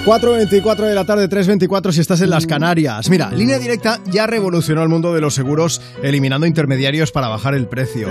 4.24 0.05 0.88
de 0.88 0.95
la 0.95 1.05
tarde, 1.05 1.30
3.24 1.30 1.91
si 1.91 2.01
estás 2.01 2.21
en 2.21 2.31
las 2.31 2.47
Canarias. 2.47 3.07
Mira, 3.07 3.30
Línea 3.30 3.59
Directa 3.59 3.99
ya 4.07 4.25
revolucionó 4.25 4.81
el 4.81 4.89
mundo 4.89 5.13
de 5.13 5.21
los 5.21 5.35
seguros 5.35 5.80
eliminando 6.01 6.47
intermediarios 6.47 7.11
para 7.11 7.27
bajar 7.27 7.53
el 7.53 7.67
precio. 7.67 8.09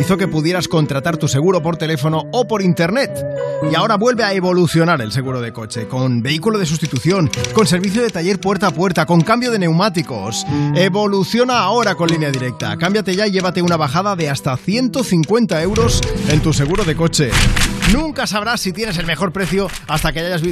Hizo 0.00 0.16
que 0.16 0.26
pudieras 0.26 0.66
contratar 0.66 1.16
tu 1.16 1.28
seguro 1.28 1.62
por 1.62 1.76
teléfono 1.76 2.24
o 2.32 2.48
por 2.48 2.60
internet. 2.60 3.24
Y 3.70 3.76
ahora 3.76 3.96
vuelve 3.96 4.24
a 4.24 4.32
evolucionar 4.32 5.00
el 5.00 5.12
seguro 5.12 5.40
de 5.40 5.52
coche, 5.52 5.86
con 5.86 6.22
vehículo 6.22 6.58
de 6.58 6.66
sustitución, 6.66 7.30
con 7.54 7.68
servicio 7.68 8.02
de 8.02 8.10
taller 8.10 8.40
puerta 8.40 8.68
a 8.68 8.70
puerta, 8.72 9.06
con 9.06 9.20
cambio 9.20 9.52
de 9.52 9.60
neumáticos. 9.60 10.44
Evoluciona 10.74 11.60
ahora 11.60 11.94
con 11.94 12.08
Línea 12.08 12.32
Directa. 12.32 12.76
Cámbiate 12.76 13.14
ya 13.14 13.28
y 13.28 13.30
llévate 13.30 13.62
una 13.62 13.76
bajada 13.76 14.16
de 14.16 14.28
hasta 14.28 14.56
150 14.56 15.62
euros 15.62 16.00
en 16.30 16.40
tu 16.40 16.52
seguro 16.52 16.82
de 16.82 16.96
coche. 16.96 17.30
Nunca 17.92 18.26
sabrás 18.26 18.60
si 18.60 18.72
tienes 18.72 18.98
el 18.98 19.06
mejor 19.06 19.32
precio 19.32 19.70
hasta 19.86 20.12
que 20.12 20.18
hayas 20.20 20.42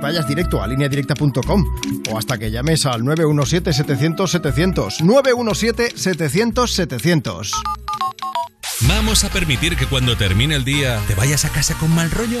vayas 0.00 0.26
directo 0.26 0.62
a 0.62 0.66
lineadirecta.com 0.66 1.66
o 2.10 2.18
hasta 2.18 2.38
que 2.38 2.50
llames 2.50 2.86
al 2.86 3.02
917-700-700. 3.02 5.00
917-700-700. 5.00 7.50
¿Vamos 8.88 9.24
a 9.24 9.28
permitir 9.28 9.76
que 9.76 9.84
cuando 9.86 10.16
termine 10.16 10.56
el 10.56 10.64
día 10.64 10.98
te 11.06 11.14
vayas 11.14 11.44
a 11.44 11.50
casa 11.50 11.74
con 11.74 11.94
mal 11.94 12.10
rollo? 12.10 12.40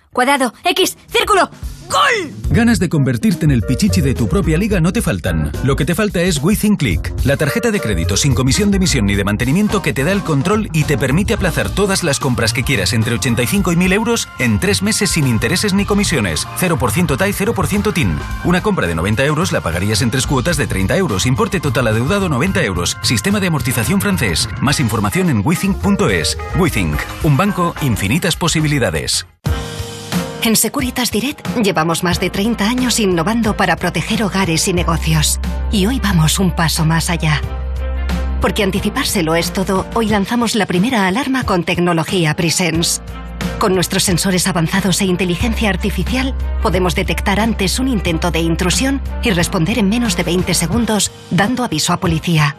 cuadrado, 0.11 0.53
X, 0.63 0.97
círculo, 1.07 1.49
¡gol! 1.89 2.33
Ganas 2.49 2.79
de 2.79 2.89
convertirte 2.89 3.45
en 3.45 3.51
el 3.51 3.61
pichichi 3.61 4.01
de 4.01 4.13
tu 4.13 4.27
propia 4.27 4.57
liga 4.57 4.81
no 4.81 4.91
te 4.91 5.01
faltan. 5.01 5.51
Lo 5.63 5.77
que 5.77 5.85
te 5.85 5.95
falta 5.95 6.21
es 6.21 6.41
Within 6.43 6.75
Click, 6.75 7.13
la 7.23 7.37
tarjeta 7.37 7.71
de 7.71 7.79
crédito 7.79 8.17
sin 8.17 8.33
comisión 8.33 8.71
de 8.71 8.77
emisión 8.77 9.05
ni 9.05 9.15
de 9.15 9.23
mantenimiento 9.23 9.81
que 9.81 9.93
te 9.93 10.03
da 10.03 10.11
el 10.11 10.21
control 10.21 10.69
y 10.73 10.83
te 10.83 10.97
permite 10.97 11.33
aplazar 11.33 11.69
todas 11.69 12.03
las 12.03 12.19
compras 12.19 12.51
que 12.51 12.63
quieras 12.63 12.91
entre 12.91 13.15
85 13.15 13.71
y 13.71 13.75
1000 13.77 13.93
euros 13.93 14.27
en 14.39 14.59
tres 14.59 14.81
meses 14.81 15.11
sin 15.11 15.27
intereses 15.27 15.73
ni 15.73 15.85
comisiones. 15.85 16.45
0% 16.59 17.17
TAI, 17.17 17.31
0% 17.31 17.93
TIN. 17.93 18.17
Una 18.43 18.61
compra 18.61 18.87
de 18.87 18.95
90 18.95 19.25
euros 19.25 19.51
la 19.53 19.61
pagarías 19.61 20.01
en 20.01 20.11
tres 20.11 20.27
cuotas 20.27 20.57
de 20.57 20.67
30 20.67 20.97
euros. 20.97 21.25
Importe 21.25 21.61
total 21.61 21.87
adeudado 21.87 22.27
90 22.27 22.63
euros. 22.63 22.97
Sistema 23.01 23.39
de 23.39 23.47
amortización 23.47 24.01
francés. 24.01 24.49
Más 24.61 24.81
información 24.81 25.29
en 25.29 25.41
withink.es. 25.45 26.37
Withink. 26.59 26.99
Un 27.23 27.37
banco, 27.37 27.75
infinitas 27.81 28.35
posibilidades. 28.35 29.25
En 30.43 30.55
Securitas 30.55 31.11
Direct 31.11 31.47
llevamos 31.57 32.03
más 32.03 32.19
de 32.19 32.31
30 32.31 32.67
años 32.67 32.99
innovando 32.99 33.55
para 33.55 33.75
proteger 33.75 34.23
hogares 34.23 34.67
y 34.67 34.73
negocios. 34.73 35.39
Y 35.71 35.85
hoy 35.85 35.99
vamos 35.99 36.39
un 36.39 36.49
paso 36.49 36.83
más 36.83 37.11
allá. 37.11 37.39
Porque 38.41 38.63
anticipárselo 38.63 39.35
es 39.35 39.53
todo, 39.53 39.85
hoy 39.93 40.07
lanzamos 40.07 40.55
la 40.55 40.65
primera 40.65 41.05
alarma 41.05 41.43
con 41.43 41.63
tecnología 41.63 42.35
Presence. 42.35 43.03
Con 43.59 43.75
nuestros 43.75 44.01
sensores 44.01 44.47
avanzados 44.47 44.99
e 45.01 45.05
inteligencia 45.05 45.69
artificial, 45.69 46.33
podemos 46.63 46.95
detectar 46.95 47.39
antes 47.39 47.77
un 47.77 47.87
intento 47.87 48.31
de 48.31 48.39
intrusión 48.39 48.99
y 49.21 49.29
responder 49.29 49.77
en 49.77 49.89
menos 49.89 50.17
de 50.17 50.23
20 50.23 50.55
segundos, 50.55 51.11
dando 51.29 51.63
aviso 51.63 51.93
a 51.93 51.97
policía. 51.97 52.57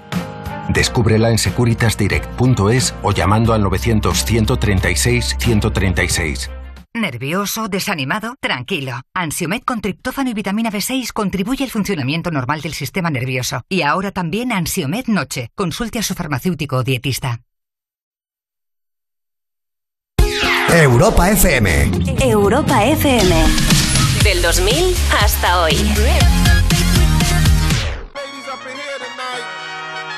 Descúbrela 0.69 1.33
en 1.33 1.39
securitasdirect.es 1.39 2.95
o 3.03 3.11
llamando 3.11 3.55
al 3.55 3.65
900-136-136. 3.65 6.62
¿Nervioso? 6.95 7.69
¿Desanimado? 7.69 8.35
Tranquilo. 8.39 9.01
Ansiomed 9.15 9.63
con 9.63 9.81
triptófano 9.81 10.29
y 10.29 10.35
vitamina 10.35 10.71
B6 10.71 11.13
contribuye 11.15 11.65
al 11.65 11.71
funcionamiento 11.71 12.31
normal 12.31 12.61
del 12.61 12.75
sistema 12.75 13.09
nervioso. 13.09 13.63
Y 13.71 13.81
ahora 13.81 14.11
también 14.13 14.53
Ansiomed 14.53 15.07
Noche. 15.07 15.51
Consulte 15.55 15.99
a 15.99 16.03
su 16.03 16.15
farmacéutico 16.15 16.77
o 16.77 16.83
dietista. 16.85 17.41
Europa 20.69 21.31
FM. 21.31 21.91
Europa 22.21 22.85
FM. 22.85 23.35
Del 24.23 24.43
2000 24.43 24.95
hasta 25.23 25.63
hoy. 25.63 25.75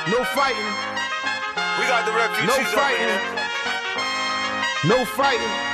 No 0.06 0.22
fighting. 0.34 0.72
We 1.78 1.86
got 1.86 2.04
the 2.04 2.12
refugees 2.12 2.46
no 2.46 2.64
fighting. 2.64 3.08
No 4.86 5.04
fighting. 5.06 5.73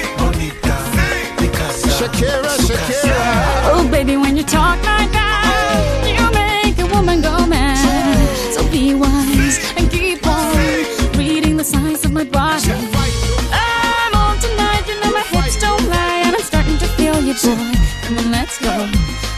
Shakira, 2.11 2.57
Shakira. 2.67 3.71
Oh, 3.71 3.87
baby, 3.89 4.17
when 4.17 4.35
you 4.37 4.43
talk 4.43 4.77
like 4.83 5.11
that, 5.11 6.03
you 6.05 6.31
make 6.31 6.77
a 6.79 6.85
woman 6.93 7.21
go 7.21 7.45
mad. 7.45 8.27
So 8.53 8.67
be 8.69 8.93
wise 8.93 9.59
and 9.77 9.89
keep 9.89 10.25
on 10.27 10.55
reading 11.17 11.57
the 11.57 11.63
signs 11.63 12.03
of 12.05 12.11
my 12.11 12.23
body. 12.23 12.71
I'm 13.51 14.13
on 14.15 14.37
tonight, 14.39 14.83
you 14.87 14.99
know 15.01 15.11
my 15.11 15.23
hips 15.23 15.59
don't 15.59 15.87
lie, 15.89 16.23
and 16.25 16.35
I'm 16.35 16.41
starting 16.41 16.77
to 16.79 16.87
feel 16.97 17.21
you, 17.23 17.33
boy. 17.33 17.73
Come 18.03 18.17
on, 18.19 18.31
let's 18.31 18.59
go 18.59 18.89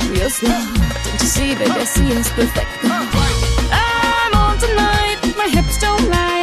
real 0.10 0.30
slow. 0.30 0.50
Don't 0.50 1.22
you 1.22 1.27
see, 1.27 1.56
baby, 1.56 1.72
I 1.72 1.84
see 1.84 2.08
it's 2.11 2.30
perfect. 2.32 2.68
I'm 2.84 4.34
on 4.34 4.58
tonight, 4.58 5.19
my 5.38 5.48
hips 5.48 5.77
don't 5.80 6.10
lie, 6.10 6.42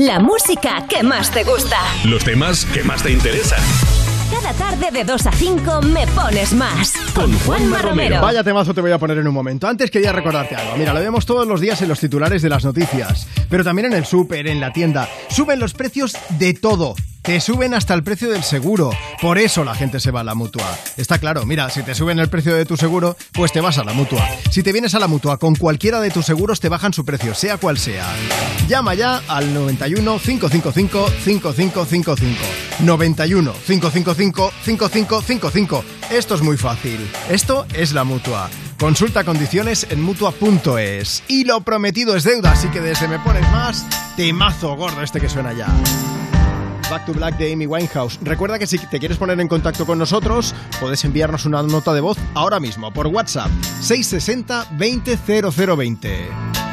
La 0.00 0.18
música 0.18 0.86
que 0.88 1.02
más 1.02 1.30
te 1.30 1.44
gusta. 1.44 1.76
Los 2.06 2.24
temas 2.24 2.64
que 2.64 2.82
más 2.82 3.02
te 3.02 3.12
interesan. 3.12 3.60
Cada 4.32 4.54
tarde 4.54 4.90
de 4.90 5.04
2 5.04 5.26
a 5.26 5.30
5 5.30 5.82
me 5.82 6.06
pones 6.06 6.54
más. 6.54 6.94
Con 7.14 7.30
Juanma 7.40 7.82
Romero. 7.82 8.18
Vaya 8.22 8.42
temazo 8.42 8.72
te 8.72 8.80
voy 8.80 8.92
a 8.92 8.98
poner 8.98 9.18
en 9.18 9.28
un 9.28 9.34
momento. 9.34 9.68
Antes 9.68 9.90
quería 9.90 10.10
recordarte 10.10 10.56
algo. 10.56 10.78
Mira, 10.78 10.94
lo 10.94 11.00
vemos 11.00 11.26
todos 11.26 11.46
los 11.46 11.60
días 11.60 11.82
en 11.82 11.90
los 11.90 12.00
titulares 12.00 12.40
de 12.40 12.48
las 12.48 12.64
noticias, 12.64 13.28
pero 13.50 13.62
también 13.62 13.88
en 13.88 13.92
el 13.92 14.06
súper, 14.06 14.48
en 14.48 14.58
la 14.58 14.72
tienda. 14.72 15.06
Suben 15.28 15.60
los 15.60 15.74
precios 15.74 16.16
de 16.38 16.54
todo. 16.54 16.94
Te 17.22 17.38
suben 17.38 17.74
hasta 17.74 17.92
el 17.92 18.02
precio 18.02 18.30
del 18.30 18.42
seguro. 18.42 18.90
Por 19.20 19.38
eso 19.38 19.62
la 19.62 19.74
gente 19.74 20.00
se 20.00 20.10
va 20.10 20.20
a 20.20 20.24
la 20.24 20.34
mutua. 20.34 20.64
Está 20.96 21.18
claro, 21.18 21.44
mira, 21.44 21.68
si 21.68 21.82
te 21.82 21.94
suben 21.94 22.18
el 22.18 22.30
precio 22.30 22.54
de 22.54 22.64
tu 22.64 22.78
seguro, 22.78 23.14
pues 23.32 23.52
te 23.52 23.60
vas 23.60 23.76
a 23.76 23.84
la 23.84 23.92
mutua. 23.92 24.26
Si 24.50 24.62
te 24.62 24.72
vienes 24.72 24.94
a 24.94 24.98
la 24.98 25.06
mutua 25.06 25.38
con 25.38 25.54
cualquiera 25.54 26.00
de 26.00 26.10
tus 26.10 26.24
seguros, 26.24 26.60
te 26.60 26.70
bajan 26.70 26.94
su 26.94 27.04
precio, 27.04 27.34
sea 27.34 27.58
cual 27.58 27.76
sea. 27.76 28.06
Llama 28.68 28.94
ya 28.94 29.22
al 29.28 29.52
91 29.52 30.18
555 30.18 31.10
5555. 31.22 32.36
91 32.80 33.52
555 33.66 34.52
5555. 34.64 35.84
Esto 36.10 36.34
es 36.34 36.40
muy 36.40 36.56
fácil. 36.56 36.98
Esto 37.28 37.66
es 37.74 37.92
la 37.92 38.04
mutua. 38.04 38.48
Consulta 38.78 39.24
condiciones 39.24 39.86
en 39.90 40.00
mutua.es. 40.00 41.22
Y 41.28 41.44
lo 41.44 41.60
prometido 41.60 42.16
es 42.16 42.24
deuda, 42.24 42.52
así 42.52 42.68
que 42.68 42.80
desde 42.80 43.08
me 43.08 43.18
pones 43.18 43.42
más, 43.50 43.86
temazo 44.16 44.74
gordo 44.74 45.02
este 45.02 45.20
que 45.20 45.28
suena 45.28 45.52
ya. 45.52 45.68
Back 46.90 47.06
to 47.06 47.12
Black 47.12 47.38
de 47.38 47.52
Amy 47.52 47.66
Winehouse. 47.66 48.18
Recuerda 48.22 48.58
que 48.58 48.66
si 48.66 48.78
te 48.78 48.98
quieres 48.98 49.16
poner 49.16 49.40
en 49.40 49.48
contacto 49.48 49.86
con 49.86 49.98
nosotros, 49.98 50.54
puedes 50.80 51.04
enviarnos 51.04 51.46
una 51.46 51.62
nota 51.62 51.94
de 51.94 52.00
voz 52.00 52.18
ahora 52.34 52.58
mismo 52.58 52.92
por 52.92 53.06
WhatsApp 53.06 53.50
660 53.80 54.66
200020. 54.72 56.69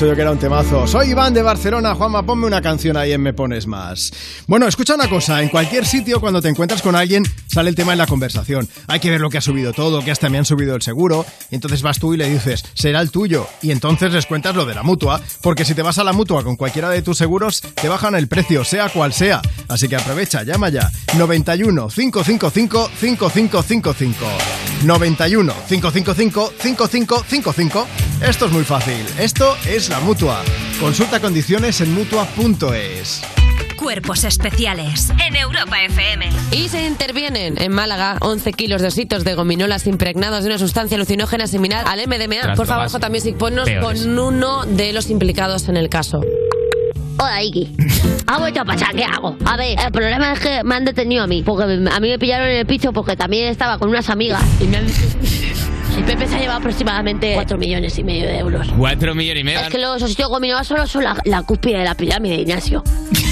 Yo 0.00 0.14
que 0.14 0.22
era 0.22 0.32
un 0.32 0.38
temazo. 0.38 0.86
Soy 0.88 1.10
Iván 1.10 1.32
de 1.34 1.42
Barcelona. 1.42 1.94
Juanma, 1.94 2.26
ponme 2.26 2.46
una 2.46 2.60
canción 2.60 2.96
ahí 2.96 3.12
en 3.12 3.22
Me 3.22 3.32
Pones 3.32 3.66
Más. 3.66 4.12
Bueno, 4.48 4.66
escucha 4.66 4.94
una 4.94 5.08
cosa. 5.08 5.40
En 5.40 5.48
cualquier 5.48 5.86
sitio, 5.86 6.20
cuando 6.20 6.42
te 6.42 6.48
encuentras 6.48 6.82
con 6.82 6.96
alguien, 6.96 7.24
sale 7.46 7.70
el 7.70 7.76
tema 7.76 7.92
en 7.92 7.98
la 7.98 8.06
conversación. 8.06 8.68
Hay 8.88 8.98
que 8.98 9.10
ver 9.10 9.20
lo 9.20 9.30
que 9.30 9.38
ha 9.38 9.40
subido 9.40 9.72
todo, 9.72 10.02
que 10.04 10.10
hasta 10.10 10.28
me 10.28 10.38
han 10.38 10.44
subido 10.44 10.74
el 10.74 10.82
seguro. 10.82 11.24
Y 11.50 11.54
entonces 11.54 11.82
vas 11.82 12.00
tú 12.00 12.12
y 12.12 12.16
le 12.16 12.28
dices, 12.28 12.64
será 12.74 13.00
el 13.00 13.10
tuyo. 13.12 13.46
Y 13.62 13.70
entonces 13.70 14.12
les 14.12 14.26
cuentas 14.26 14.56
lo 14.56 14.66
de 14.66 14.74
la 14.74 14.82
mutua. 14.82 15.20
Porque 15.42 15.64
si 15.64 15.74
te 15.74 15.82
vas 15.82 15.98
a 15.98 16.04
la 16.04 16.12
mutua 16.12 16.42
con 16.42 16.56
cualquiera 16.56 16.90
de 16.90 17.02
tus 17.02 17.16
seguros, 17.16 17.60
te 17.60 17.88
bajan 17.88 18.16
el 18.16 18.26
precio, 18.26 18.64
sea 18.64 18.88
cual 18.88 19.12
sea. 19.12 19.42
Así 19.68 19.88
que 19.88 19.96
aprovecha, 19.96 20.42
llama 20.42 20.70
ya. 20.70 20.90
91 21.16 21.88
555 21.88 22.90
5555. 22.98 24.63
91 24.82 25.52
555 25.68 26.52
5555. 26.58 27.86
Esto 28.28 28.46
es 28.46 28.52
muy 28.52 28.64
fácil. 28.64 29.04
Esto 29.18 29.56
es 29.66 29.88
la 29.88 30.00
mutua. 30.00 30.42
Consulta 30.80 31.20
condiciones 31.20 31.80
en 31.80 31.94
mutua.es. 31.94 33.22
Cuerpos 33.76 34.24
especiales 34.24 35.10
en 35.26 35.36
Europa 35.36 35.82
FM. 35.84 36.30
Y 36.52 36.68
se 36.68 36.86
intervienen 36.86 37.60
en 37.60 37.72
Málaga 37.72 38.16
11 38.20 38.52
kilos 38.52 38.80
de 38.80 38.88
ositos 38.88 39.24
de 39.24 39.34
gominolas 39.34 39.86
impregnados 39.86 40.42
de 40.42 40.50
una 40.50 40.58
sustancia 40.58 40.96
alucinógena 40.96 41.46
similar 41.46 41.84
al 41.86 41.98
MDMA. 42.06 42.54
Por 42.54 42.66
favor, 42.66 42.88
J 42.88 43.08
Music, 43.10 43.36
ponnos 43.36 43.64
peores. 43.66 44.02
con 44.02 44.18
uno 44.18 44.64
de 44.64 44.92
los 44.92 45.10
implicados 45.10 45.68
en 45.68 45.76
el 45.76 45.88
caso. 45.90 46.22
Hola, 47.18 47.42
Iki. 47.42 47.76
Ha 48.26 48.38
vuelto 48.38 48.60
a 48.60 48.64
pasar, 48.64 48.94
¿qué 48.94 49.04
hago? 49.04 49.36
A 49.44 49.56
ver, 49.56 49.78
el 49.78 49.92
problema 49.92 50.32
es 50.32 50.40
que 50.40 50.64
me 50.64 50.74
han 50.74 50.84
detenido 50.84 51.24
a 51.24 51.26
mí, 51.26 51.42
porque 51.42 51.64
a 51.64 52.00
mí 52.00 52.08
me 52.08 52.18
pillaron 52.18 52.48
en 52.48 52.56
el 52.56 52.66
piso 52.66 52.92
porque 52.92 53.16
también 53.16 53.48
estaba 53.48 53.78
con 53.78 53.88
unas 53.88 54.08
amigas 54.10 54.42
y 54.60 54.64
me 54.64 54.78
han... 54.78 54.86
Pepe 56.06 56.26
se 56.26 56.34
ha 56.34 56.38
llevado 56.40 56.58
aproximadamente 56.58 57.34
4 57.34 57.56
millones 57.56 57.96
y 57.98 58.04
medio 58.04 58.26
de 58.26 58.38
euros. 58.38 58.66
Cuatro 58.76 59.14
millones 59.14 59.42
y 59.42 59.44
medio. 59.44 59.60
Es 59.60 59.68
que 59.68 59.78
los 59.78 60.02
ositos 60.02 60.28
gominolas 60.28 60.66
solo 60.66 60.86
son 60.88 61.04
la, 61.04 61.16
la 61.24 61.42
cúspide 61.44 61.78
de 61.78 61.84
la 61.84 61.94
pirámide, 61.94 62.34
Ignacio. 62.34 62.82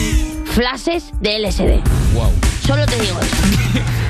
Flashes 0.46 1.10
de 1.20 1.40
LSD. 1.40 1.80
Wow. 2.14 2.30
Solo 2.64 2.86
te 2.86 3.00
digo 3.00 3.18
eso. 3.20 3.36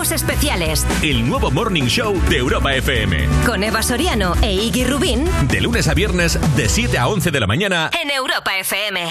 Cuerpos 0.00 0.12
especiales 0.12 0.86
El 1.02 1.28
nuevo 1.28 1.50
Morning 1.50 1.82
Show 1.82 2.18
de 2.30 2.38
Europa 2.38 2.74
FM. 2.74 3.28
con 3.44 3.62
Eva 3.62 3.82
Soriano 3.82 4.32
e 4.40 4.54
Iggy 4.54 4.84
Rubín 4.84 5.28
De 5.46 5.60
lunes 5.60 5.88
a 5.88 5.94
viernes, 5.94 6.38
de 6.56 6.70
7 6.70 6.96
a 6.96 7.06
11 7.06 7.30
de 7.30 7.38
la 7.38 7.46
mañana. 7.46 7.90
en 8.02 8.10
Europa 8.10 8.56
FM. 8.56 9.10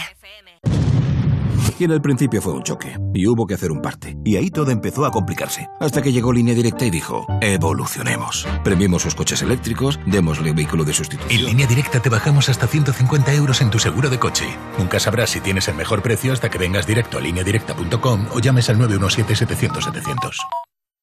Y 1.77 1.83
en 1.83 1.91
el 1.91 2.01
principio 2.01 2.41
fue 2.41 2.53
un 2.53 2.63
choque, 2.63 2.97
y 3.13 3.27
hubo 3.27 3.45
que 3.45 3.53
hacer 3.53 3.71
un 3.71 3.81
parte. 3.83 4.17
Y 4.25 4.35
ahí 4.35 4.49
todo 4.49 4.71
empezó 4.71 5.05
a 5.05 5.11
complicarse. 5.11 5.69
Hasta 5.79 6.01
que 6.01 6.11
llegó 6.11 6.33
Línea 6.33 6.55
Directa 6.55 6.85
y 6.85 6.89
dijo, 6.89 7.25
evolucionemos. 7.39 8.47
Premiemos 8.63 9.03
sus 9.03 9.13
coches 9.15 9.43
eléctricos, 9.43 9.99
démosle 10.07 10.53
vehículo 10.53 10.83
de 10.83 10.93
sustitución. 10.93 11.39
En 11.39 11.45
línea 11.45 11.67
directa 11.67 12.01
te 12.01 12.09
bajamos 12.09 12.49
hasta 12.49 12.65
150 12.67 13.31
euros 13.33 13.61
en 13.61 13.69
tu 13.69 13.77
seguro 13.77 14.09
de 14.09 14.17
coche. 14.17 14.45
Nunca 14.79 14.99
sabrás 14.99 15.29
si 15.29 15.39
tienes 15.39 15.67
el 15.67 15.75
mejor 15.75 16.01
precio 16.01 16.33
hasta 16.33 16.49
que 16.49 16.57
vengas 16.57 16.87
directo 16.87 17.19
a 17.19 17.21
lineadirecta.com 17.21 18.25
o 18.33 18.39
llames 18.39 18.69
al 18.69 18.79
917-700-700. 18.79 20.68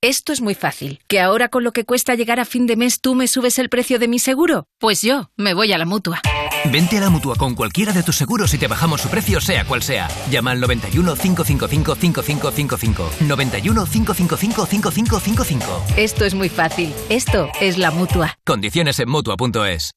Esto 0.02 0.32
es 0.32 0.40
muy 0.40 0.55
fácil. 0.55 1.00
¿Que 1.08 1.20
ahora 1.20 1.48
con 1.48 1.65
lo 1.65 1.73
que 1.73 1.84
cuesta 1.84 2.15
llegar 2.15 2.39
a 2.39 2.44
fin 2.44 2.66
de 2.66 2.76
mes 2.76 3.00
tú 3.00 3.15
me 3.15 3.28
subes 3.28 3.58
el 3.58 3.70
precio 3.70 3.98
de 3.98 4.08
mi 4.08 4.18
seguro? 4.18 4.66
Pues 4.78 5.00
yo 5.00 5.31
me 5.36 5.55
voy 5.55 5.73
a 5.73 5.78
la 5.78 5.86
mutua. 5.86 6.20
Vente 6.66 6.98
a 6.98 7.00
la 7.00 7.10
mutua 7.10 7.36
con 7.36 7.54
cualquiera 7.54 7.92
de 7.92 8.02
tus 8.02 8.16
seguros 8.16 8.52
y 8.54 8.58
te 8.58 8.66
bajamos 8.66 9.00
su 9.00 9.08
precio, 9.08 9.40
sea 9.40 9.64
cual 9.64 9.82
sea. 9.82 10.08
Llama 10.30 10.50
al 10.52 10.60
91 10.60 11.14
555 11.16 11.94
5555. 11.94 13.10
91 13.20 13.86
555 13.86 14.66
5555. 14.66 15.84
Esto 15.96 16.24
es 16.24 16.34
muy 16.34 16.48
fácil. 16.48 16.92
Esto 17.08 17.50
es 17.60 17.78
la 17.78 17.90
mutua. 17.90 18.38
Condiciones 18.44 18.98
en 19.00 19.08
mutua.es. 19.08 19.92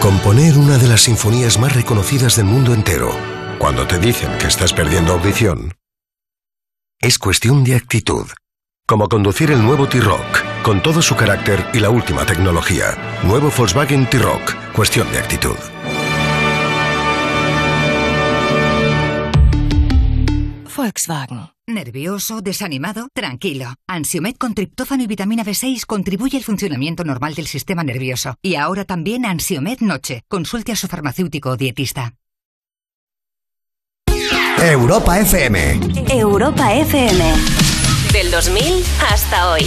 Componer 0.00 0.58
una 0.58 0.78
de 0.78 0.88
las 0.88 1.02
sinfonías 1.02 1.60
más 1.60 1.74
reconocidas 1.74 2.36
del 2.36 2.46
mundo 2.46 2.74
entero, 2.74 3.16
cuando 3.58 3.86
te 3.86 4.00
dicen 4.00 4.36
que 4.38 4.48
estás 4.48 4.72
perdiendo 4.72 5.12
audición, 5.12 5.74
es 7.00 7.18
cuestión 7.18 7.62
de 7.62 7.76
actitud. 7.76 8.26
Como 8.92 9.08
conducir 9.08 9.50
el 9.50 9.62
nuevo 9.62 9.88
T-Rock, 9.88 10.62
con 10.62 10.82
todo 10.82 11.00
su 11.00 11.16
carácter 11.16 11.64
y 11.72 11.80
la 11.80 11.88
última 11.88 12.26
tecnología. 12.26 12.94
Nuevo 13.24 13.50
Volkswagen 13.56 14.04
T-Rock, 14.04 14.54
cuestión 14.74 15.10
de 15.10 15.18
actitud. 15.18 15.56
Volkswagen. 20.76 21.48
¿Nervioso? 21.66 22.42
¿Desanimado? 22.42 23.08
Tranquilo. 23.14 23.72
Ansiomed 23.88 24.36
con 24.36 24.52
triptófano 24.52 25.04
y 25.04 25.06
vitamina 25.06 25.42
B6 25.42 25.86
contribuye 25.86 26.36
al 26.36 26.44
funcionamiento 26.44 27.02
normal 27.02 27.34
del 27.34 27.46
sistema 27.46 27.82
nervioso. 27.82 28.34
Y 28.42 28.56
ahora 28.56 28.84
también 28.84 29.24
Ansiomed 29.24 29.80
Noche. 29.80 30.20
Consulte 30.28 30.72
a 30.72 30.76
su 30.76 30.86
farmacéutico 30.86 31.48
o 31.48 31.56
dietista. 31.56 32.12
Europa 34.58 35.18
FM. 35.18 35.80
Europa 36.10 36.74
FM. 36.74 37.71
Del 38.32 38.40
2000 38.40 38.82
hasta 39.10 39.50
hoy. 39.50 39.62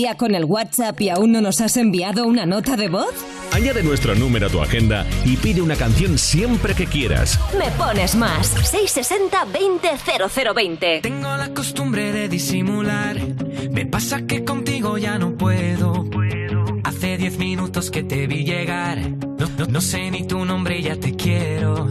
Día 0.00 0.14
con 0.16 0.34
el 0.34 0.46
WhatsApp 0.46 0.98
y 1.02 1.10
aún 1.10 1.30
no 1.32 1.42
nos 1.42 1.60
has 1.60 1.76
enviado 1.76 2.24
una 2.26 2.46
nota 2.46 2.74
de 2.74 2.88
voz? 2.88 3.12
Añade 3.52 3.82
nuestro 3.82 4.14
número 4.14 4.46
a 4.46 4.48
tu 4.48 4.62
agenda 4.62 5.04
y 5.26 5.36
pide 5.36 5.60
una 5.60 5.76
canción 5.76 6.16
siempre 6.16 6.74
que 6.74 6.86
quieras. 6.86 7.38
Me 7.58 7.70
pones 7.72 8.14
más. 8.14 8.46
660 8.46 9.44
20 9.52 9.88
0020. 10.54 11.00
Tengo 11.02 11.36
la 11.36 11.52
costumbre 11.52 12.12
de 12.12 12.30
disimular. 12.30 13.18
Me 13.70 13.84
pasa 13.84 14.22
que 14.26 14.42
contigo 14.42 14.96
ya 14.96 15.18
no 15.18 15.34
puedo. 15.36 16.06
Hace 16.82 17.18
diez 17.18 17.36
minutos 17.36 17.90
que 17.90 18.02
te 18.02 18.26
vi 18.26 18.44
llegar. 18.44 18.98
No, 19.38 19.48
no- 19.58 19.66
no 19.66 19.80
sé 19.82 20.10
ni 20.10 20.26
tu 20.26 20.42
nombre 20.46 20.78
y 20.78 20.82
ya 20.84 20.96
te 20.96 21.14
quiero. 21.14 21.90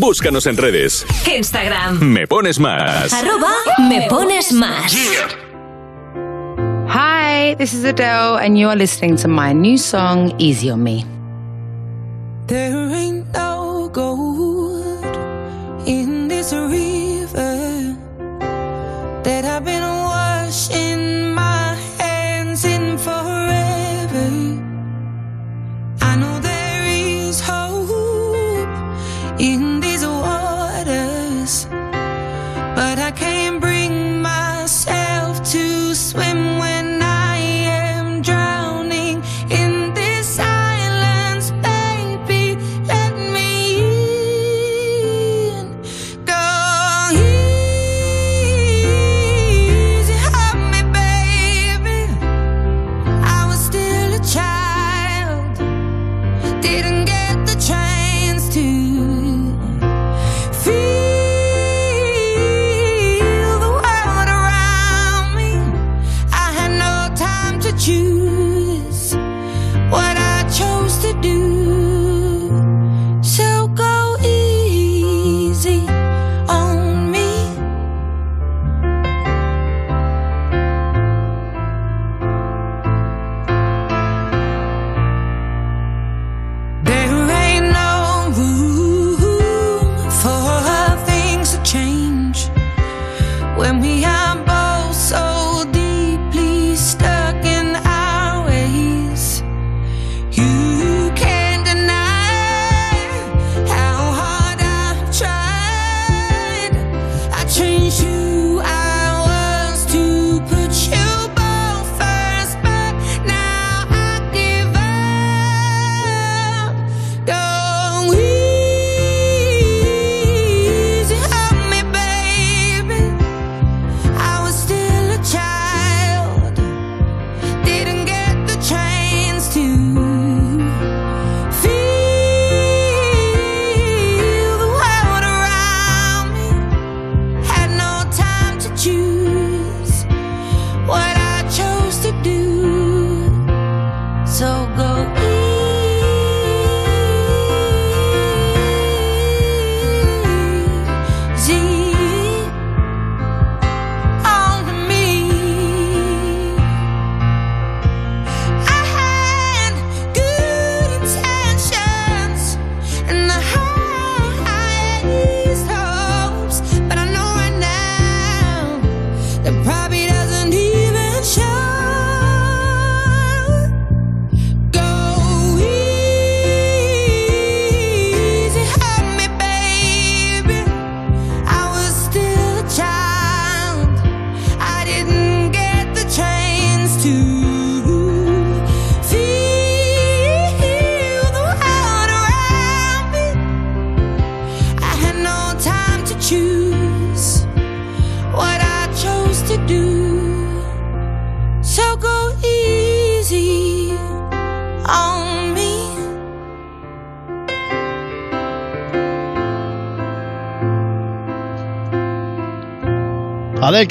Búscanos 0.00 0.46
en 0.46 0.56
redes. 0.56 1.04
Instagram. 1.30 2.00
Me 2.00 2.26
pones 2.26 2.58
más. 2.58 3.12
Arroba 3.12 3.52
me 3.78 4.06
pones 4.08 4.52
más. 4.52 4.94
Hi, 6.88 7.54
this 7.56 7.74
is 7.74 7.84
Adele, 7.84 8.36
and 8.36 8.58
you 8.58 8.68
are 8.68 8.76
listening 8.76 9.16
to 9.16 9.28
my 9.28 9.52
new 9.52 9.76
song, 9.76 10.32
Easy 10.38 10.70
on 10.70 10.82
Me. 10.82 11.04
There 12.46 12.90
ain't 12.94 13.32
no 13.34 13.90
gold 13.92 15.04
in 15.86 16.28
this 16.28 16.52
river 16.52 17.96
that 19.22 19.44
I've 19.44 19.64
been 19.64 19.82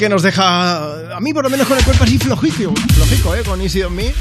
que 0.02 0.08
nos 0.08 0.22
deja, 0.24 1.14
a 1.16 1.20
mí 1.20 1.32
por 1.32 1.44
lo 1.44 1.50
menos 1.50 1.68
con 1.68 1.78
el 1.78 1.84
cuerpo 1.84 2.02
así 2.02 2.18
flojico, 2.18 2.74
flojico, 2.92 3.36
¿eh? 3.36 3.42
Con 3.44 3.60
Easy 3.60 3.84
on 3.84 3.94
Me. 3.94 4.12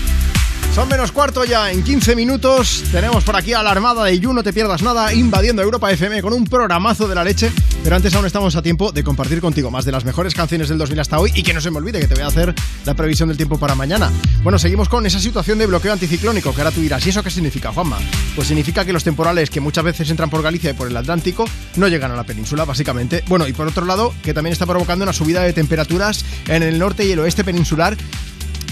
Son 0.76 0.88
menos 0.88 1.12
cuarto 1.12 1.44
ya, 1.44 1.72
en 1.72 1.84
15 1.84 2.16
minutos 2.16 2.84
tenemos 2.92 3.24
por 3.24 3.36
aquí 3.36 3.54
a 3.54 3.64
la 3.64 3.72
Armada 3.72 4.06
de 4.06 4.20
You, 4.20 4.32
no 4.32 4.44
te 4.44 4.54
pierdas 4.54 4.84
nada, 4.84 5.12
invadiendo 5.12 5.62
Europa 5.62 5.92
FM 5.92 6.22
con 6.22 6.34
un 6.34 6.46
programazo 6.46 7.08
de 7.08 7.16
la 7.16 7.24
leche, 7.24 7.52
pero 7.84 7.96
antes 7.96 8.14
aún 8.14 8.28
estamos 8.28 8.56
a 8.56 8.62
tiempo 8.62 8.92
de 8.92 9.04
compartir 9.04 9.42
contigo 9.42 9.70
más 9.72 9.84
de 9.84 9.92
las 9.92 10.06
mejores 10.06 10.34
canciones 10.36 10.70
del 10.70 10.78
2000 10.78 11.00
hasta 11.00 11.20
hoy 11.20 11.32
y 11.36 11.42
que 11.42 11.54
no 11.54 11.60
se 11.60 11.72
me 11.72 11.80
olvide 11.80 12.00
que 12.00 12.08
te 12.08 12.14
voy 12.14 12.24
a 12.24 12.28
hacer 12.28 12.54
la 12.86 12.94
previsión 12.94 13.28
del 13.28 13.38
tiempo 13.38 13.58
para 13.58 13.74
mañana. 13.74 14.12
Bueno, 14.44 14.60
seguimos 14.60 14.88
con 14.88 15.06
esa 15.08 15.20
situación 15.20 15.58
de 15.58 15.66
bloqueo 15.66 15.92
anticiclónico 15.92 16.54
que 16.54 16.62
ahora 16.62 16.72
tú 16.72 16.80
dirás, 16.80 17.06
¿y 17.08 17.10
eso 17.10 17.24
qué 17.24 17.32
significa, 17.32 17.74
Juanma? 17.74 17.98
Pues 18.36 18.48
significa 18.48 18.86
que 18.86 18.94
los 18.94 19.04
temporales 19.04 19.50
que 19.50 19.60
muchas 19.60 19.84
veces 19.84 20.10
entran 20.12 20.30
por 20.30 20.44
Galicia 20.44 20.70
y 20.70 20.74
por 20.74 20.88
el 20.88 20.96
Atlántico 20.96 21.46
no 21.76 21.88
llegan 21.88 22.12
a 22.12 22.16
la 22.16 22.24
península, 22.24 22.66
básicamente. 22.66 23.24
Bueno, 23.28 23.48
y 23.48 23.54
por 23.54 23.68
otro 23.68 23.86
lado, 23.86 24.14
que 24.24 24.34
también 24.34 24.54
está 24.54 24.66
provocando 24.66 25.04
una 25.04 25.14
subida 25.14 25.44
de 25.44 25.54
temperaturas 25.54 26.26
en 26.48 26.64
el 26.64 26.80
norte 26.80 27.06
y 27.06 27.12
el 27.12 27.20
oeste 27.20 27.44
peninsular 27.44 27.98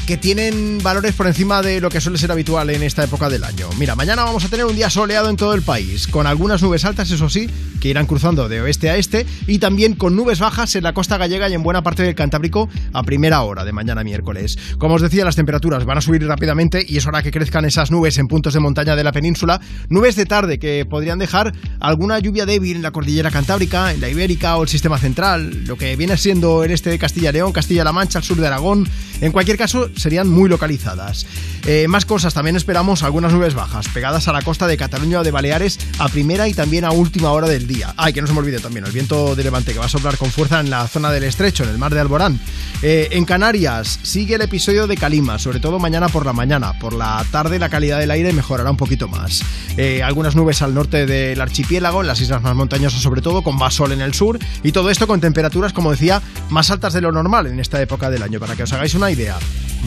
que 0.09 0.17
tienen 0.17 0.79
valores 0.81 1.13
por 1.13 1.27
encima 1.27 1.61
de 1.61 1.79
lo 1.79 1.91
que 1.91 2.01
suele 2.01 2.17
ser 2.17 2.31
habitual 2.31 2.71
en 2.71 2.81
esta 2.81 3.03
época 3.03 3.29
del 3.29 3.43
año. 3.43 3.69
Mira, 3.77 3.95
mañana 3.95 4.23
vamos 4.23 4.43
a 4.43 4.47
tener 4.47 4.65
un 4.65 4.75
día 4.75 4.89
soleado 4.89 5.29
en 5.29 5.35
todo 5.35 5.53
el 5.53 5.61
país, 5.61 6.07
con 6.07 6.25
algunas 6.25 6.63
nubes 6.63 6.83
altas, 6.83 7.11
eso 7.11 7.29
sí, 7.29 7.47
que 7.79 7.89
irán 7.89 8.07
cruzando 8.07 8.49
de 8.49 8.59
oeste 8.59 8.89
a 8.89 8.97
este, 8.97 9.27
y 9.45 9.59
también 9.59 9.93
con 9.93 10.15
nubes 10.15 10.39
bajas 10.39 10.75
en 10.75 10.83
la 10.83 10.93
costa 10.93 11.19
gallega 11.19 11.47
y 11.47 11.53
en 11.53 11.61
buena 11.61 11.83
parte 11.83 12.01
del 12.01 12.15
Cantábrico 12.15 12.69
a 12.91 13.03
primera 13.03 13.43
hora 13.43 13.63
de 13.65 13.71
mañana 13.71 14.03
miércoles. 14.03 14.57
Como 14.79 14.95
os 14.95 15.03
decía, 15.03 15.23
las 15.25 15.35
temperaturas 15.35 15.85
van 15.85 15.99
a 15.99 16.01
subir 16.01 16.25
rápidamente 16.25 16.83
y 16.87 16.97
es 16.97 17.05
hora 17.05 17.21
que 17.21 17.29
crezcan 17.29 17.65
esas 17.65 17.91
nubes 17.91 18.17
en 18.17 18.27
puntos 18.27 18.55
de 18.55 18.61
montaña 18.61 18.95
de 18.95 19.03
la 19.03 19.11
península, 19.11 19.61
nubes 19.89 20.15
de 20.15 20.25
tarde 20.25 20.57
que 20.57 20.87
podrían 20.89 21.19
dejar 21.19 21.53
alguna 21.79 22.17
lluvia 22.17 22.47
débil 22.47 22.77
en 22.77 22.81
la 22.81 22.89
cordillera 22.89 23.29
Cantábrica, 23.29 23.93
en 23.93 24.01
la 24.01 24.09
Ibérica 24.09 24.57
o 24.57 24.63
el 24.63 24.69
sistema 24.69 24.97
central, 24.97 25.65
lo 25.67 25.77
que 25.77 25.95
viene 25.95 26.17
siendo 26.17 26.63
el 26.63 26.71
este 26.71 26.89
de 26.89 26.97
Castilla 26.97 27.29
y 27.29 27.33
León, 27.33 27.51
Castilla-La 27.51 27.91
Mancha, 27.91 28.17
el 28.17 28.25
sur 28.25 28.37
de 28.37 28.47
Aragón. 28.47 28.89
En 29.21 29.33
cualquier 29.33 29.57
caso, 29.57 29.89
serían 29.99 30.29
muy 30.29 30.49
localizadas. 30.49 31.25
Eh, 31.65 31.87
más 31.87 32.05
cosas, 32.05 32.33
también 32.33 32.55
esperamos 32.55 33.03
algunas 33.03 33.33
nubes 33.33 33.53
bajas 33.53 33.87
pegadas 33.89 34.27
a 34.27 34.33
la 34.33 34.41
costa 34.41 34.67
de 34.67 34.77
Cataluña 34.77 35.19
o 35.19 35.23
de 35.23 35.31
Baleares 35.31 35.79
a 35.99 36.07
primera 36.07 36.47
y 36.47 36.53
también 36.53 36.85
a 36.85 36.91
última 36.91 37.31
hora 37.31 37.47
del 37.47 37.67
día. 37.67 37.93
Ay, 37.97 38.13
que 38.13 38.21
no 38.21 38.27
se 38.27 38.33
me 38.33 38.39
olvide 38.39 38.59
también, 38.59 38.85
el 38.85 38.91
viento 38.91 39.35
de 39.35 39.43
levante 39.43 39.73
que 39.73 39.79
va 39.79 39.85
a 39.85 39.89
soplar 39.89 40.17
con 40.17 40.31
fuerza 40.31 40.59
en 40.59 40.69
la 40.69 40.87
zona 40.87 41.11
del 41.11 41.23
estrecho, 41.23 41.63
en 41.63 41.69
el 41.69 41.77
mar 41.77 41.93
de 41.93 41.99
Alborán. 41.99 42.39
Eh, 42.81 43.09
en 43.11 43.25
Canarias 43.25 43.99
sigue 44.03 44.35
el 44.35 44.41
episodio 44.41 44.87
de 44.87 44.95
Calima, 44.95 45.37
sobre 45.37 45.59
todo 45.59 45.79
mañana 45.79 46.07
por 46.07 46.25
la 46.25 46.33
mañana. 46.33 46.79
Por 46.79 46.93
la 46.93 47.25
tarde 47.31 47.59
la 47.59 47.69
calidad 47.69 47.99
del 47.99 48.11
aire 48.11 48.31
mejorará 48.33 48.71
un 48.71 48.77
poquito 48.77 49.07
más. 49.07 49.41
Eh, 49.77 50.01
algunas 50.03 50.35
nubes 50.35 50.61
al 50.61 50.73
norte 50.73 51.05
del 51.05 51.39
archipiélago, 51.41 52.01
en 52.01 52.07
las 52.07 52.21
islas 52.21 52.41
más 52.41 52.55
montañosas 52.55 53.01
sobre 53.01 53.21
todo, 53.21 53.43
con 53.43 53.57
más 53.57 53.73
sol 53.73 53.91
en 53.91 54.01
el 54.01 54.13
sur. 54.13 54.39
Y 54.63 54.71
todo 54.71 54.89
esto 54.89 55.07
con 55.07 55.19
temperaturas, 55.19 55.73
como 55.73 55.91
decía, 55.91 56.21
más 56.49 56.71
altas 56.71 56.93
de 56.93 57.01
lo 57.01 57.11
normal 57.11 57.47
en 57.47 57.59
esta 57.59 57.81
época 57.81 58.09
del 58.09 58.23
año, 58.23 58.39
para 58.39 58.55
que 58.55 58.63
os 58.63 58.73
hagáis 58.73 58.93
una 58.93 59.11
idea. 59.11 59.37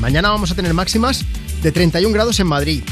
Mañana 0.03 0.31
vamos 0.31 0.51
a 0.51 0.57
tener 0.57 0.75
máximas 0.75 1.25
de 1.63 1.71
31 1.71 2.13
grados 2.13 2.41
en 2.41 2.49
Madrid. 2.49 2.83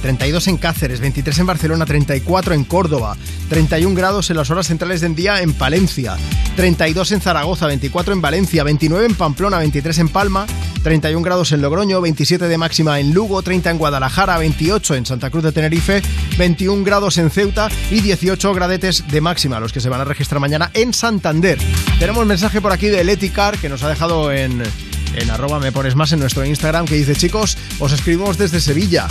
32 0.00 0.48
en 0.48 0.56
Cáceres, 0.56 1.00
23 1.00 1.38
en 1.40 1.46
Barcelona, 1.46 1.84
34 1.84 2.54
en 2.54 2.64
Córdoba, 2.64 3.14
31 3.50 3.94
grados 3.94 4.30
en 4.30 4.38
las 4.38 4.50
horas 4.50 4.66
centrales 4.66 5.02
del 5.02 5.14
día 5.14 5.42
en 5.42 5.52
Palencia, 5.52 6.16
32 6.56 7.12
en 7.12 7.20
Zaragoza, 7.20 7.66
24 7.66 8.14
en 8.14 8.22
Valencia, 8.22 8.64
29 8.64 9.04
en 9.04 9.14
Pamplona, 9.14 9.58
23 9.58 9.98
en 9.98 10.08
Palma, 10.08 10.46
31 10.82 11.22
grados 11.22 11.52
en 11.52 11.60
Logroño, 11.60 12.00
27 12.00 12.48
de 12.48 12.58
máxima 12.58 13.00
en 13.00 13.12
Lugo, 13.12 13.42
30 13.42 13.72
en 13.72 13.78
Guadalajara, 13.78 14.38
28 14.38 14.94
en 14.94 15.04
Santa 15.04 15.28
Cruz 15.28 15.44
de 15.44 15.52
Tenerife, 15.52 16.00
21 16.38 16.84
grados 16.84 17.18
en 17.18 17.28
Ceuta 17.28 17.68
y 17.90 18.00
18 18.00 18.54
gradetes 18.54 19.04
de 19.08 19.20
máxima, 19.20 19.60
los 19.60 19.74
que 19.74 19.80
se 19.80 19.90
van 19.90 20.00
a 20.00 20.04
registrar 20.04 20.40
mañana 20.40 20.70
en 20.72 20.94
Santander. 20.94 21.58
Tenemos 21.98 22.24
mensaje 22.24 22.62
por 22.62 22.72
aquí 22.72 22.88
de 22.88 23.04
Leti 23.04 23.28
Car 23.28 23.58
que 23.58 23.68
nos 23.68 23.82
ha 23.82 23.90
dejado 23.90 24.32
en 24.32 24.62
en 25.16 25.30
arroba 25.30 25.58
me 25.58 25.72
pones 25.72 25.94
más 25.96 26.12
en 26.12 26.20
nuestro 26.20 26.44
Instagram 26.44 26.86
que 26.86 26.96
dice 26.96 27.14
chicos, 27.14 27.56
os 27.78 27.92
escribimos 27.92 28.38
desde 28.38 28.60
Sevilla. 28.60 29.06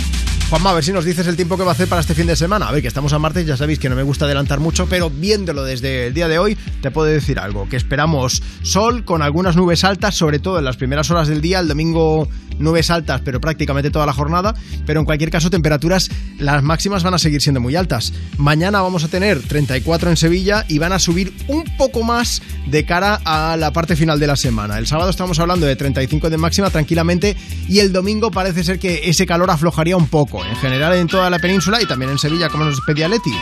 Juanma, 0.50 0.70
a 0.70 0.74
ver 0.74 0.84
si 0.84 0.92
nos 0.92 1.04
dices 1.04 1.26
el 1.26 1.36
tiempo 1.36 1.56
que 1.56 1.64
va 1.64 1.70
a 1.70 1.72
hacer 1.72 1.88
para 1.88 2.00
este 2.00 2.14
fin 2.14 2.26
de 2.26 2.36
semana. 2.36 2.68
A 2.68 2.72
ver, 2.72 2.82
que 2.82 2.88
estamos 2.88 3.12
a 3.12 3.18
martes, 3.18 3.46
ya 3.46 3.56
sabéis 3.56 3.78
que 3.78 3.88
no 3.88 3.96
me 3.96 4.02
gusta 4.02 4.26
adelantar 4.26 4.60
mucho, 4.60 4.86
pero 4.86 5.10
viéndolo 5.10 5.64
desde 5.64 6.08
el 6.08 6.14
día 6.14 6.28
de 6.28 6.38
hoy, 6.38 6.56
te 6.80 6.90
puedo 6.90 7.08
decir 7.08 7.38
algo, 7.38 7.68
que 7.68 7.76
esperamos 7.76 8.42
sol 8.62 9.04
con 9.04 9.22
algunas 9.22 9.56
nubes 9.56 9.84
altas, 9.84 10.14
sobre 10.14 10.38
todo 10.38 10.58
en 10.58 10.64
las 10.64 10.76
primeras 10.76 11.10
horas 11.10 11.28
del 11.28 11.40
día, 11.40 11.60
el 11.60 11.68
domingo 11.68 12.28
nubes 12.58 12.90
altas, 12.90 13.20
pero 13.24 13.40
prácticamente 13.40 13.90
toda 13.90 14.06
la 14.06 14.12
jornada, 14.12 14.54
pero 14.86 15.00
en 15.00 15.06
cualquier 15.06 15.30
caso 15.30 15.50
temperaturas, 15.50 16.10
las 16.38 16.62
máximas 16.62 17.02
van 17.02 17.14
a 17.14 17.18
seguir 17.18 17.40
siendo 17.40 17.60
muy 17.60 17.76
altas. 17.76 18.12
Mañana 18.38 18.82
vamos 18.82 19.04
a 19.04 19.08
tener 19.08 19.40
34 19.40 20.10
en 20.10 20.16
Sevilla 20.16 20.64
y 20.68 20.78
van 20.78 20.92
a 20.92 20.98
subir 20.98 21.32
un 21.48 21.64
poco 21.76 22.02
más 22.02 22.42
de 22.66 22.84
cara 22.84 23.20
a 23.24 23.56
la 23.56 23.72
parte 23.72 23.96
final 23.96 24.18
de 24.18 24.26
la 24.26 24.36
semana. 24.36 24.78
El 24.78 24.86
sábado 24.86 25.10
estamos 25.10 25.38
hablando 25.38 25.66
de 25.66 25.76
35 25.76 26.30
de 26.30 26.36
máxima 26.36 26.70
tranquilamente 26.70 27.36
y 27.68 27.78
el 27.80 27.92
domingo 27.92 28.30
parece 28.30 28.64
ser 28.64 28.78
que 28.78 29.02
ese 29.04 29.26
calor 29.26 29.50
aflojaría 29.50 29.96
un 29.96 30.08
poco, 30.08 30.44
en 30.44 30.56
general 30.56 30.94
en 30.94 31.06
toda 31.06 31.30
la 31.30 31.38
península 31.38 31.80
y 31.82 31.86
también 31.86 32.10
en 32.10 32.18
Sevilla, 32.18 32.48
como 32.48 32.64
nos 32.64 32.80
pedía 32.80 33.08
Leti. 33.08 33.32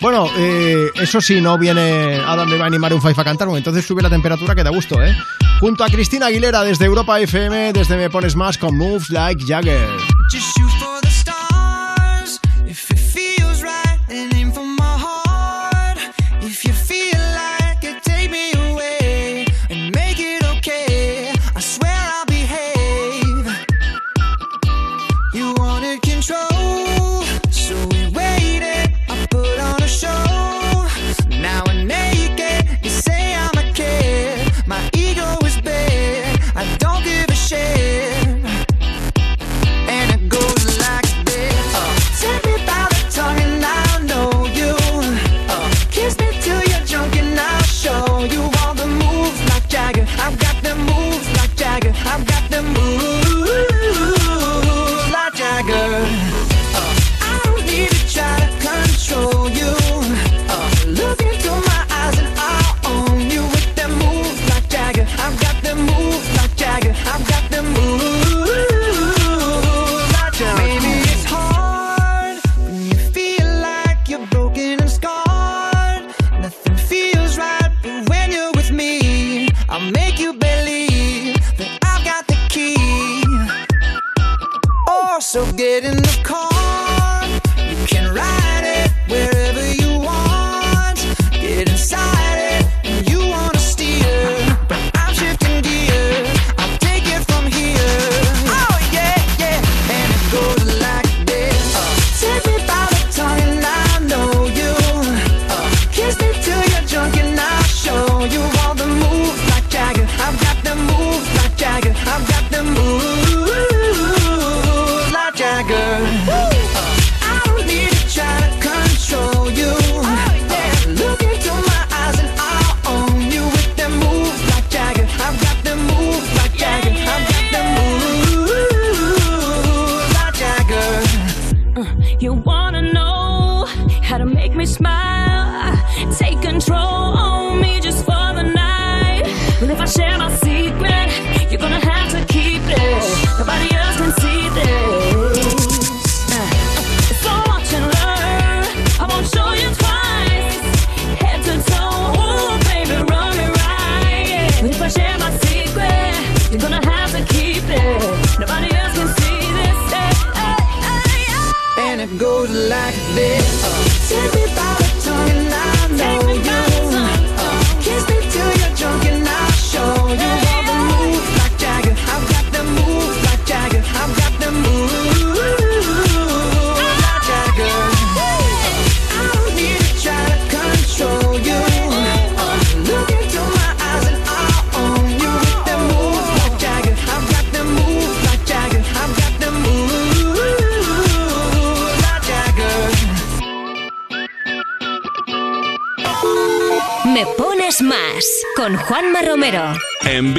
Bueno, 0.00 0.28
eh, 0.36 0.90
eso 1.00 1.20
sí, 1.20 1.40
no 1.40 1.58
viene 1.58 2.16
Adam 2.16 2.60
a 2.60 2.66
animar 2.66 2.92
un 2.92 3.00
Five 3.00 3.14
a 3.16 3.24
cantar, 3.24 3.48
entonces 3.48 3.84
sube 3.84 4.02
la 4.02 4.10
temperatura 4.10 4.54
que 4.54 4.62
da 4.62 4.70
gusto, 4.70 5.02
¿eh? 5.02 5.16
Junto 5.60 5.84
a 5.84 5.88
Cristina 5.88 6.26
Aguilera 6.26 6.62
desde 6.62 6.84
Europa 6.84 7.18
FM, 7.18 7.72
desde 7.72 7.96
Me 7.96 8.10
Pones 8.10 8.36
Más 8.36 8.58
con 8.58 8.76
Moves 8.76 9.08
Like 9.10 9.44
Jagger. 9.46 9.88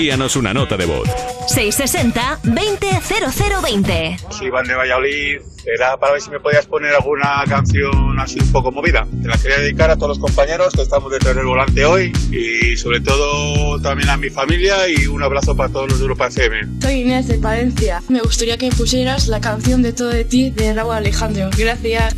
Envíanos 0.08 0.38
una 0.38 0.54
nota 0.54 0.78
de 0.78 0.86
voz. 0.86 1.10
660-200020. 1.54 4.32
Soy 4.32 4.48
Iván 4.48 4.66
de 4.66 4.76
Valladolid. 4.76 5.42
Era 5.66 5.98
para 5.98 6.14
ver 6.14 6.22
si 6.22 6.30
me 6.30 6.40
podías 6.40 6.66
poner 6.66 6.96
alguna 6.96 7.44
canción 7.46 8.18
así 8.18 8.40
un 8.40 8.50
poco 8.54 8.72
movida. 8.72 9.06
Te 9.22 9.28
la 9.28 9.38
quería 9.38 9.58
dedicar 9.58 9.90
a 9.90 9.98
todos 9.98 10.18
los 10.18 10.20
compañeros 10.20 10.72
que 10.74 10.84
estamos 10.84 11.12
detrás 11.12 11.36
del 11.36 11.46
volante 11.46 11.84
hoy 11.84 12.14
y 12.32 12.78
sobre 12.78 13.02
todo 13.02 13.82
también 13.82 14.10
a 14.10 14.16
mi 14.16 14.30
familia 14.30 14.88
y 14.88 15.08
un 15.08 15.22
abrazo 15.24 15.58
para 15.58 15.68
todos 15.68 15.90
los 15.90 16.00
de 16.00 16.04
Europa 16.04 16.28
FM. 16.28 16.80
Soy 16.82 17.02
Inés 17.02 17.28
de 17.28 17.38
Palencia. 17.40 18.02
Me 18.08 18.22
gustaría 18.22 18.58
que 18.58 18.70
pusieras 18.70 19.28
la 19.28 19.42
canción 19.42 19.82
de 19.82 19.92
Todo 19.92 20.08
de 20.08 20.24
ti 20.24 20.52
de 20.52 20.74
Raúl 20.74 20.94
Alejandro. 20.94 21.50
Gracias. 21.58 22.16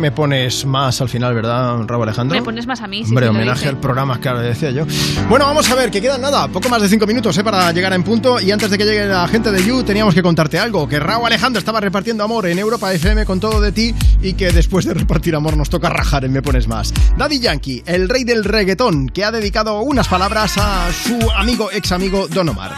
Me 0.00 0.10
pones 0.10 0.64
más 0.64 1.00
al 1.00 1.08
final, 1.08 1.34
¿verdad, 1.34 1.78
Raúl 1.86 2.02
Alejandro? 2.04 2.36
Me 2.36 2.42
pones 2.42 2.66
más 2.66 2.80
a 2.80 2.88
mí. 2.88 3.04
sí, 3.04 3.10
Hombre, 3.10 3.28
homenaje 3.28 3.68
al 3.68 3.78
programa, 3.78 4.18
claro, 4.18 4.40
decía 4.40 4.70
yo. 4.70 4.86
Bueno, 5.28 5.44
vamos 5.46 5.70
a 5.70 5.74
ver, 5.74 5.90
que 5.90 6.00
quedan 6.00 6.20
nada, 6.20 6.48
poco 6.48 6.68
más 6.68 6.82
de 6.82 6.88
cinco 6.88 7.06
minutos 7.06 7.36
¿eh? 7.38 7.44
para 7.44 7.70
llegar 7.72 7.92
en 7.92 8.02
punto. 8.02 8.40
Y 8.40 8.50
antes 8.50 8.70
de 8.70 8.78
que 8.78 8.84
llegue 8.84 9.06
la 9.06 9.28
gente 9.28 9.52
de 9.52 9.62
You, 9.64 9.82
teníamos 9.84 10.14
que 10.14 10.22
contarte 10.22 10.58
algo: 10.58 10.88
que 10.88 10.98
Raúl 10.98 11.26
Alejandro 11.26 11.58
estaba 11.58 11.80
repartiendo 11.80 12.24
amor 12.24 12.46
en 12.46 12.58
Europa 12.58 12.92
FM 12.92 13.24
con 13.26 13.38
todo 13.38 13.60
de 13.60 13.72
ti 13.72 13.94
y 14.22 14.32
que 14.32 14.50
después 14.50 14.84
de 14.86 14.94
repartir 14.94 15.34
amor 15.34 15.56
nos 15.56 15.70
toca 15.70 15.88
rajar 15.90 16.24
en 16.24 16.32
Me 16.32 16.42
Pones 16.42 16.66
Más. 16.66 16.92
Daddy 17.16 17.38
Yankee, 17.38 17.82
el 17.86 18.08
rey 18.08 18.24
del 18.24 18.44
reggaetón, 18.44 19.08
que 19.08 19.24
ha 19.24 19.30
dedicado 19.30 19.80
unas 19.82 20.08
palabras 20.08 20.56
a 20.58 20.88
su 20.92 21.30
amigo, 21.36 21.70
ex 21.72 21.92
amigo 21.92 22.26
Don 22.28 22.48
Omar. 22.48 22.72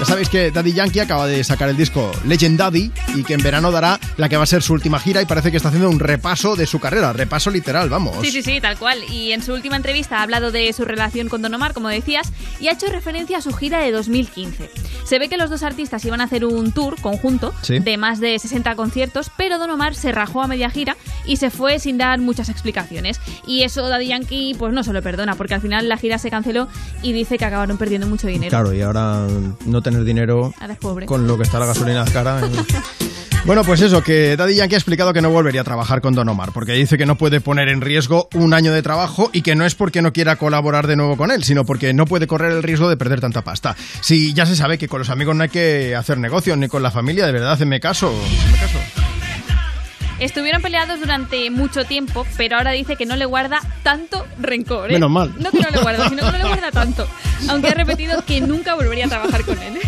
Ya 0.00 0.06
sabéis 0.06 0.30
que 0.30 0.50
Daddy 0.50 0.72
Yankee 0.72 1.00
acaba 1.00 1.26
de 1.26 1.44
sacar 1.44 1.68
el 1.68 1.76
disco 1.76 2.10
Legend 2.24 2.58
Daddy 2.58 2.90
y 3.16 3.22
que 3.22 3.34
en 3.34 3.42
verano 3.42 3.70
dará 3.70 4.00
la 4.16 4.30
que 4.30 4.36
va 4.38 4.44
a 4.44 4.46
ser 4.46 4.62
su 4.62 4.72
última 4.72 4.98
gira 4.98 5.20
y 5.20 5.26
parece 5.26 5.50
que 5.50 5.58
está 5.58 5.68
haciendo 5.68 5.90
un 5.90 6.00
repaso 6.00 6.56
de 6.56 6.64
su 6.66 6.80
carrera, 6.80 7.12
repaso 7.12 7.50
literal, 7.50 7.90
vamos. 7.90 8.16
Sí, 8.22 8.30
sí, 8.32 8.42
sí, 8.42 8.60
tal 8.62 8.78
cual. 8.78 8.98
Y 9.12 9.32
en 9.32 9.42
su 9.42 9.52
última 9.52 9.76
entrevista 9.76 10.18
ha 10.18 10.22
hablado 10.22 10.52
de 10.52 10.72
su 10.72 10.86
relación 10.86 11.28
con 11.28 11.42
Don 11.42 11.52
Omar, 11.52 11.74
como 11.74 11.90
decías, 11.90 12.32
y 12.60 12.68
ha 12.68 12.72
hecho 12.72 12.86
referencia 12.86 13.36
a 13.38 13.42
su 13.42 13.52
gira 13.52 13.78
de 13.80 13.92
2015. 13.92 14.70
Se 15.04 15.18
ve 15.18 15.28
que 15.28 15.36
los 15.36 15.50
dos 15.50 15.62
artistas 15.62 16.02
iban 16.06 16.22
a 16.22 16.24
hacer 16.24 16.46
un 16.46 16.72
tour 16.72 16.98
conjunto 17.02 17.52
Sí. 17.60 17.78
de 17.80 17.98
más 17.98 18.20
de 18.20 18.38
60 18.38 18.74
conciertos, 18.76 19.30
pero 19.36 19.58
Don 19.58 19.68
Omar 19.68 19.94
se 19.94 20.12
rajó 20.12 20.40
a 20.42 20.46
media 20.46 20.70
gira 20.70 20.96
y 21.26 21.36
se 21.36 21.50
fue 21.50 21.78
sin 21.78 21.98
dar 21.98 22.18
muchas 22.20 22.48
explicaciones. 22.48 23.20
Y 23.46 23.64
eso 23.64 23.86
Daddy 23.86 24.06
Yankee 24.06 24.54
pues 24.58 24.72
no 24.72 24.82
se 24.82 24.94
lo 24.94 25.02
perdona, 25.02 25.34
porque 25.34 25.52
al 25.54 25.60
final 25.60 25.90
la 25.90 25.98
gira 25.98 26.16
se 26.16 26.30
canceló 26.30 26.68
y 27.02 27.12
dice 27.12 27.36
que 27.36 27.44
acabaron 27.44 27.76
perdiendo 27.76 28.06
mucho 28.06 28.28
dinero. 28.28 28.48
Claro, 28.48 28.72
y 28.72 28.80
ahora 28.80 29.26
no 29.66 29.82
tener 29.90 30.04
dinero 30.04 30.54
con 31.06 31.26
lo 31.26 31.36
que 31.36 31.42
está 31.42 31.58
la 31.58 31.66
gasolina 31.66 32.04
cara. 32.04 32.40
Bueno, 33.46 33.64
pues 33.64 33.80
eso, 33.80 34.02
que 34.02 34.36
Daddy 34.36 34.54
Yankee 34.54 34.74
ha 34.74 34.78
explicado 34.78 35.14
que 35.14 35.22
no 35.22 35.30
volvería 35.30 35.62
a 35.62 35.64
trabajar 35.64 36.02
con 36.02 36.14
Don 36.14 36.28
Omar, 36.28 36.52
porque 36.52 36.72
dice 36.72 36.98
que 36.98 37.06
no 37.06 37.16
puede 37.16 37.40
poner 37.40 37.70
en 37.70 37.80
riesgo 37.80 38.28
un 38.34 38.52
año 38.52 38.70
de 38.70 38.82
trabajo 38.82 39.30
y 39.32 39.40
que 39.40 39.54
no 39.54 39.64
es 39.64 39.74
porque 39.74 40.02
no 40.02 40.12
quiera 40.12 40.36
colaborar 40.36 40.86
de 40.86 40.94
nuevo 40.94 41.16
con 41.16 41.30
él, 41.30 41.42
sino 41.42 41.64
porque 41.64 41.94
no 41.94 42.04
puede 42.04 42.26
correr 42.26 42.52
el 42.52 42.62
riesgo 42.62 42.90
de 42.90 42.98
perder 42.98 43.22
tanta 43.22 43.42
pasta. 43.42 43.76
Si 44.02 44.34
ya 44.34 44.44
se 44.44 44.56
sabe 44.56 44.76
que 44.76 44.88
con 44.88 44.98
los 44.98 45.08
amigos 45.08 45.34
no 45.34 45.42
hay 45.42 45.48
que 45.48 45.96
hacer 45.96 46.18
negocios, 46.18 46.58
ni 46.58 46.68
con 46.68 46.82
la 46.82 46.90
familia, 46.90 47.24
de 47.24 47.32
verdad, 47.32 47.52
haceme 47.52 47.80
caso. 47.80 48.12
hacedme 48.12 48.58
caso. 48.58 48.99
Estuvieron 50.20 50.60
peleados 50.60 51.00
durante 51.00 51.50
mucho 51.50 51.84
tiempo, 51.84 52.26
pero 52.36 52.56
ahora 52.56 52.72
dice 52.72 52.96
que 52.96 53.06
no 53.06 53.16
le 53.16 53.24
guarda 53.24 53.60
tanto 53.82 54.26
rencor. 54.38 54.90
¿eh? 54.90 54.94
Menos 54.94 55.10
mal. 55.10 55.32
No 55.38 55.50
que 55.50 55.60
no 55.60 55.70
le 55.70 55.80
guarda, 55.80 56.08
sino 56.10 56.22
que 56.22 56.30
no 56.32 56.38
le 56.38 56.44
guarda 56.44 56.70
tanto. 56.70 57.08
Aunque 57.48 57.68
ha 57.68 57.74
repetido 57.74 58.22
que 58.24 58.42
nunca 58.42 58.74
volvería 58.74 59.06
a 59.06 59.08
trabajar 59.08 59.44
con 59.44 59.60
él. 59.62 59.80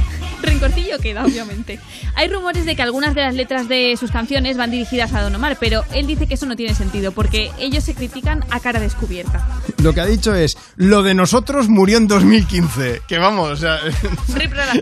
Rencor 0.43 0.71
cortillo 0.71 0.99
queda, 0.99 1.25
obviamente. 1.25 1.79
Hay 2.15 2.29
rumores 2.29 2.65
de 2.65 2.77
que 2.77 2.83
algunas 2.83 3.15
de 3.15 3.23
las 3.23 3.35
letras 3.35 3.69
de 3.69 3.97
sus 3.99 4.11
canciones 4.11 4.57
van 4.57 4.71
dirigidas 4.71 5.12
a 5.12 5.23
Don 5.23 5.35
Omar, 5.35 5.57
pero 5.59 5.85
él 5.93 6.07
dice 6.07 6.27
que 6.27 6.35
eso 6.35 6.47
no 6.47 6.57
tiene 6.57 6.75
sentido 6.75 7.12
porque 7.12 7.51
ellos 7.59 7.85
se 7.85 7.95
critican 7.95 8.45
a 8.51 8.61
cara 8.61 8.81
descubierta. 8.81 9.47
Lo 9.83 9.93
que 9.93 10.01
ha 10.01 10.07
dicho 10.07 10.35
es, 10.35 10.57
lo 10.77 11.03
de 11.03 11.15
nosotros 11.15 11.69
murió 11.69 11.99
en 11.99 12.09
2015. 12.09 13.03
Que 13.09 13.19
vamos, 13.19 13.51
o 13.51 13.57
sea... 13.57 13.79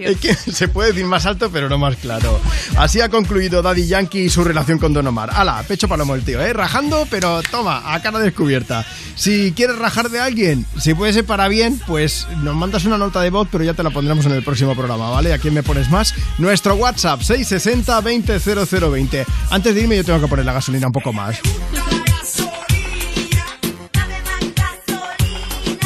Es 0.01 0.19
que 0.19 0.35
se 0.35 0.69
puede 0.69 0.93
decir 0.93 1.05
más 1.05 1.27
alto, 1.27 1.51
pero 1.51 1.69
no 1.69 1.79
más 1.79 1.97
claro. 1.97 2.41
Así 2.77 3.01
ha 3.01 3.09
concluido 3.09 3.63
Daddy 3.63 3.87
Yankee 3.87 4.23
y 4.23 4.31
su 4.31 4.43
relación 4.43 4.79
con 4.79 4.93
Don 4.93 5.07
Omar. 5.07 5.31
Ala, 5.33 5.63
pecho 5.67 5.89
palomo 5.89 6.15
el 6.15 6.25
tío, 6.25 6.41
¿eh? 6.41 6.53
Rajando, 6.53 7.07
pero 7.11 7.43
toma, 7.51 7.93
a 7.95 8.01
cara 8.01 8.19
descubierta. 8.19 8.85
Si 9.15 9.53
quieres 9.53 9.79
rajar 9.79 10.11
de 10.11 10.21
alguien, 10.21 10.67
si 10.79 10.95
puede 10.95 11.13
ser 11.13 11.25
para 11.25 11.49
bien, 11.49 11.81
pues 11.87 12.27
nos 12.43 12.55
mandas 12.55 12.85
una 12.85 12.99
nota 12.99 13.21
de 13.21 13.31
voz, 13.31 13.49
pero 13.51 13.65
ya 13.65 13.75
te 13.75 13.83
la 13.83 13.91
pondremos 13.91 14.25
en 14.27 14.33
el 14.33 14.43
próximo 14.43 14.75
programa, 14.75 15.11
¿vale? 15.11 15.33
¿A 15.33 15.39
quién 15.51 15.55
me 15.57 15.62
pones 15.65 15.91
más? 15.91 16.15
Nuestro 16.39 16.77
WhatsApp, 16.77 17.23
660 17.23 18.01
200020. 18.01 19.27
Antes 19.51 19.75
de 19.75 19.81
irme 19.81 19.97
yo 19.97 20.05
tengo 20.05 20.20
que 20.20 20.29
poner 20.29 20.45
la 20.45 20.53
gasolina 20.53 20.87
un 20.87 20.93
poco 20.93 21.12
más. 21.12 21.41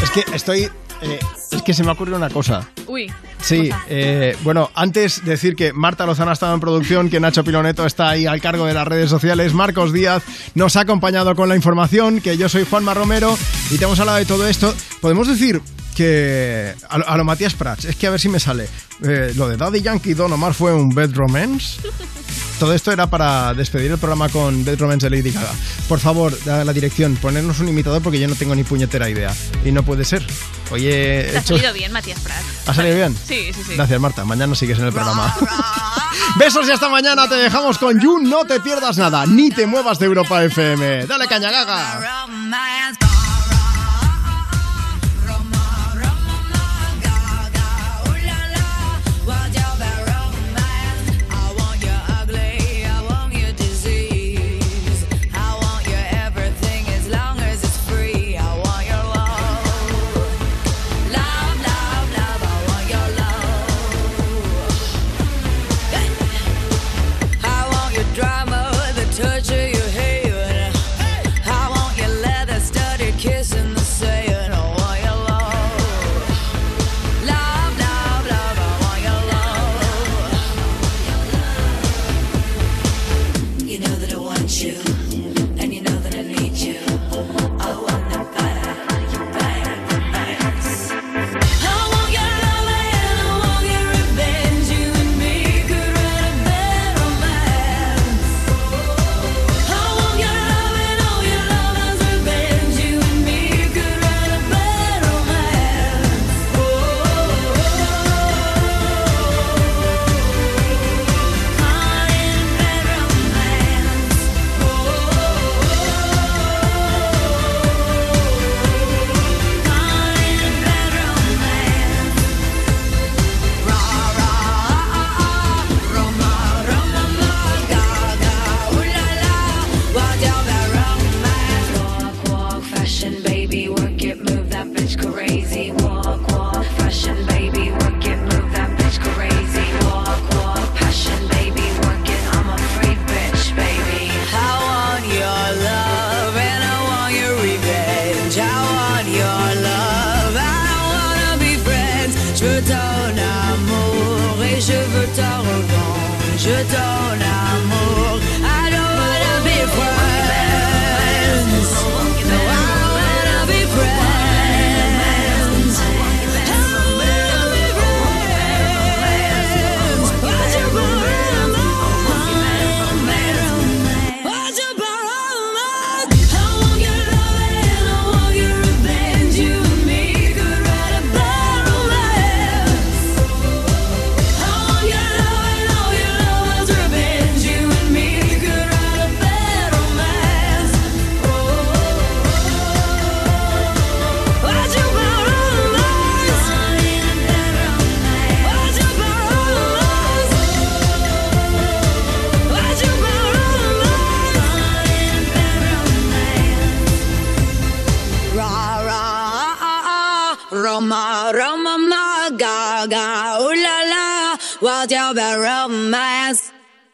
Es 0.02 0.10
que 0.10 0.25
estoy... 0.34 0.68
eh, 1.01 1.18
es 1.51 1.62
que 1.62 1.73
se 1.73 1.83
me 1.83 1.89
ha 1.89 1.93
ocurrido 1.93 2.18
una 2.18 2.28
cosa. 2.28 2.68
Uy. 2.86 3.10
Sí, 3.41 3.70
eh, 3.89 4.36
bueno, 4.43 4.70
antes 4.75 5.25
decir 5.25 5.57
que 5.57 5.73
Marta 5.73 6.05
Lozano 6.05 6.31
ha 6.31 6.34
estado 6.34 6.55
en 6.55 6.60
producción, 6.60 7.09
que 7.09 7.20
Nacho 7.20 7.44
Piloneto 7.44 7.86
está 7.86 8.10
ahí 8.10 8.26
al 8.26 8.41
cargo 8.41 8.67
de 8.67 8.75
las 8.75 8.86
redes 8.86 9.09
sociales, 9.09 9.55
Marcos 9.55 9.93
Díaz 9.93 10.23
nos 10.55 10.76
ha 10.76 10.81
acompañado 10.81 11.34
con 11.34 11.49
la 11.49 11.57
información, 11.57 12.20
que 12.20 12.36
yo 12.36 12.49
soy 12.49 12.65
Juanma 12.65 12.93
Romero 12.94 13.36
y 13.70 13.78
te 13.78 13.84
hemos 13.84 14.01
hablado 14.01 14.18
de 14.18 14.26
todo 14.26 14.47
esto. 14.47 14.75
Podemos 15.01 15.28
decir 15.28 15.60
que 15.94 16.74
a, 16.89 16.98
lo- 16.98 17.08
a 17.08 17.16
lo 17.16 17.24
Matías 17.24 17.55
Prats, 17.55 17.84
es 17.86 17.97
que 17.97 18.06
a 18.06 18.10
ver 18.10 18.20
si 18.20 18.28
me 18.28 18.39
sale, 18.40 18.68
eh, 19.02 19.32
lo 19.36 19.48
de 19.48 19.56
Daddy 19.56 19.81
Yankee 19.81 20.10
y 20.10 20.14
Don 20.14 20.32
Omar 20.32 20.52
fue 20.55 20.74
un 20.74 20.90
bed 20.90 21.10
romance. 21.14 21.81
Todo 22.58 22.73
esto 22.73 22.92
era 22.92 23.08
para 23.08 23.52
despedir 23.52 23.90
el 23.90 23.98
programa 23.98 24.28
con 24.28 24.64
Dead 24.64 24.78
Romance 24.78 25.10
de 25.10 25.16
Lady 25.16 25.32
Gaga. 25.32 25.50
Por 25.89 25.98
favor, 25.98 26.32
da 26.44 26.64
la 26.64 26.73
dirección, 26.73 27.16
ponernos 27.16 27.58
un 27.58 27.68
imitador 27.68 28.00
porque 28.00 28.20
yo 28.20 28.28
no 28.28 28.36
tengo 28.36 28.55
ni 28.55 28.62
puñetera 28.62 29.10
idea. 29.10 29.34
Y 29.64 29.73
no 29.73 29.82
puede 29.82 30.05
ser. 30.05 30.24
Oye, 30.70 31.28
Te 31.32 31.36
ha 31.36 31.40
hecho- 31.40 31.56
salido 31.56 31.73
bien, 31.74 31.90
Matías 31.92 32.20
Prats. 32.20 32.44
¿Ha 32.68 32.73
salido 32.73 32.94
bien? 32.97 33.16
Sí, 33.26 33.50
sí, 33.52 33.60
sí. 33.66 33.74
Gracias, 33.74 34.00
Marta. 34.00 34.24
Mañana 34.24 34.55
sigues 34.55 34.78
en 34.78 34.84
el 34.86 34.92
programa. 34.92 35.34
Besos 36.39 36.66
y 36.68 36.70
hasta 36.70 36.89
mañana. 36.89 37.28
Te 37.28 37.34
dejamos 37.34 37.76
con 37.76 38.00
You. 38.00 38.20
No 38.20 38.44
te 38.44 38.60
pierdas 38.60 38.98
nada. 38.98 39.26
Ni 39.26 39.50
te 39.50 39.66
muevas 39.66 39.98
de 39.98 40.06
Europa 40.06 40.42
FM. 40.44 41.06
Dale 41.06 41.26
caña, 41.26 41.50
gaga. 41.50 42.00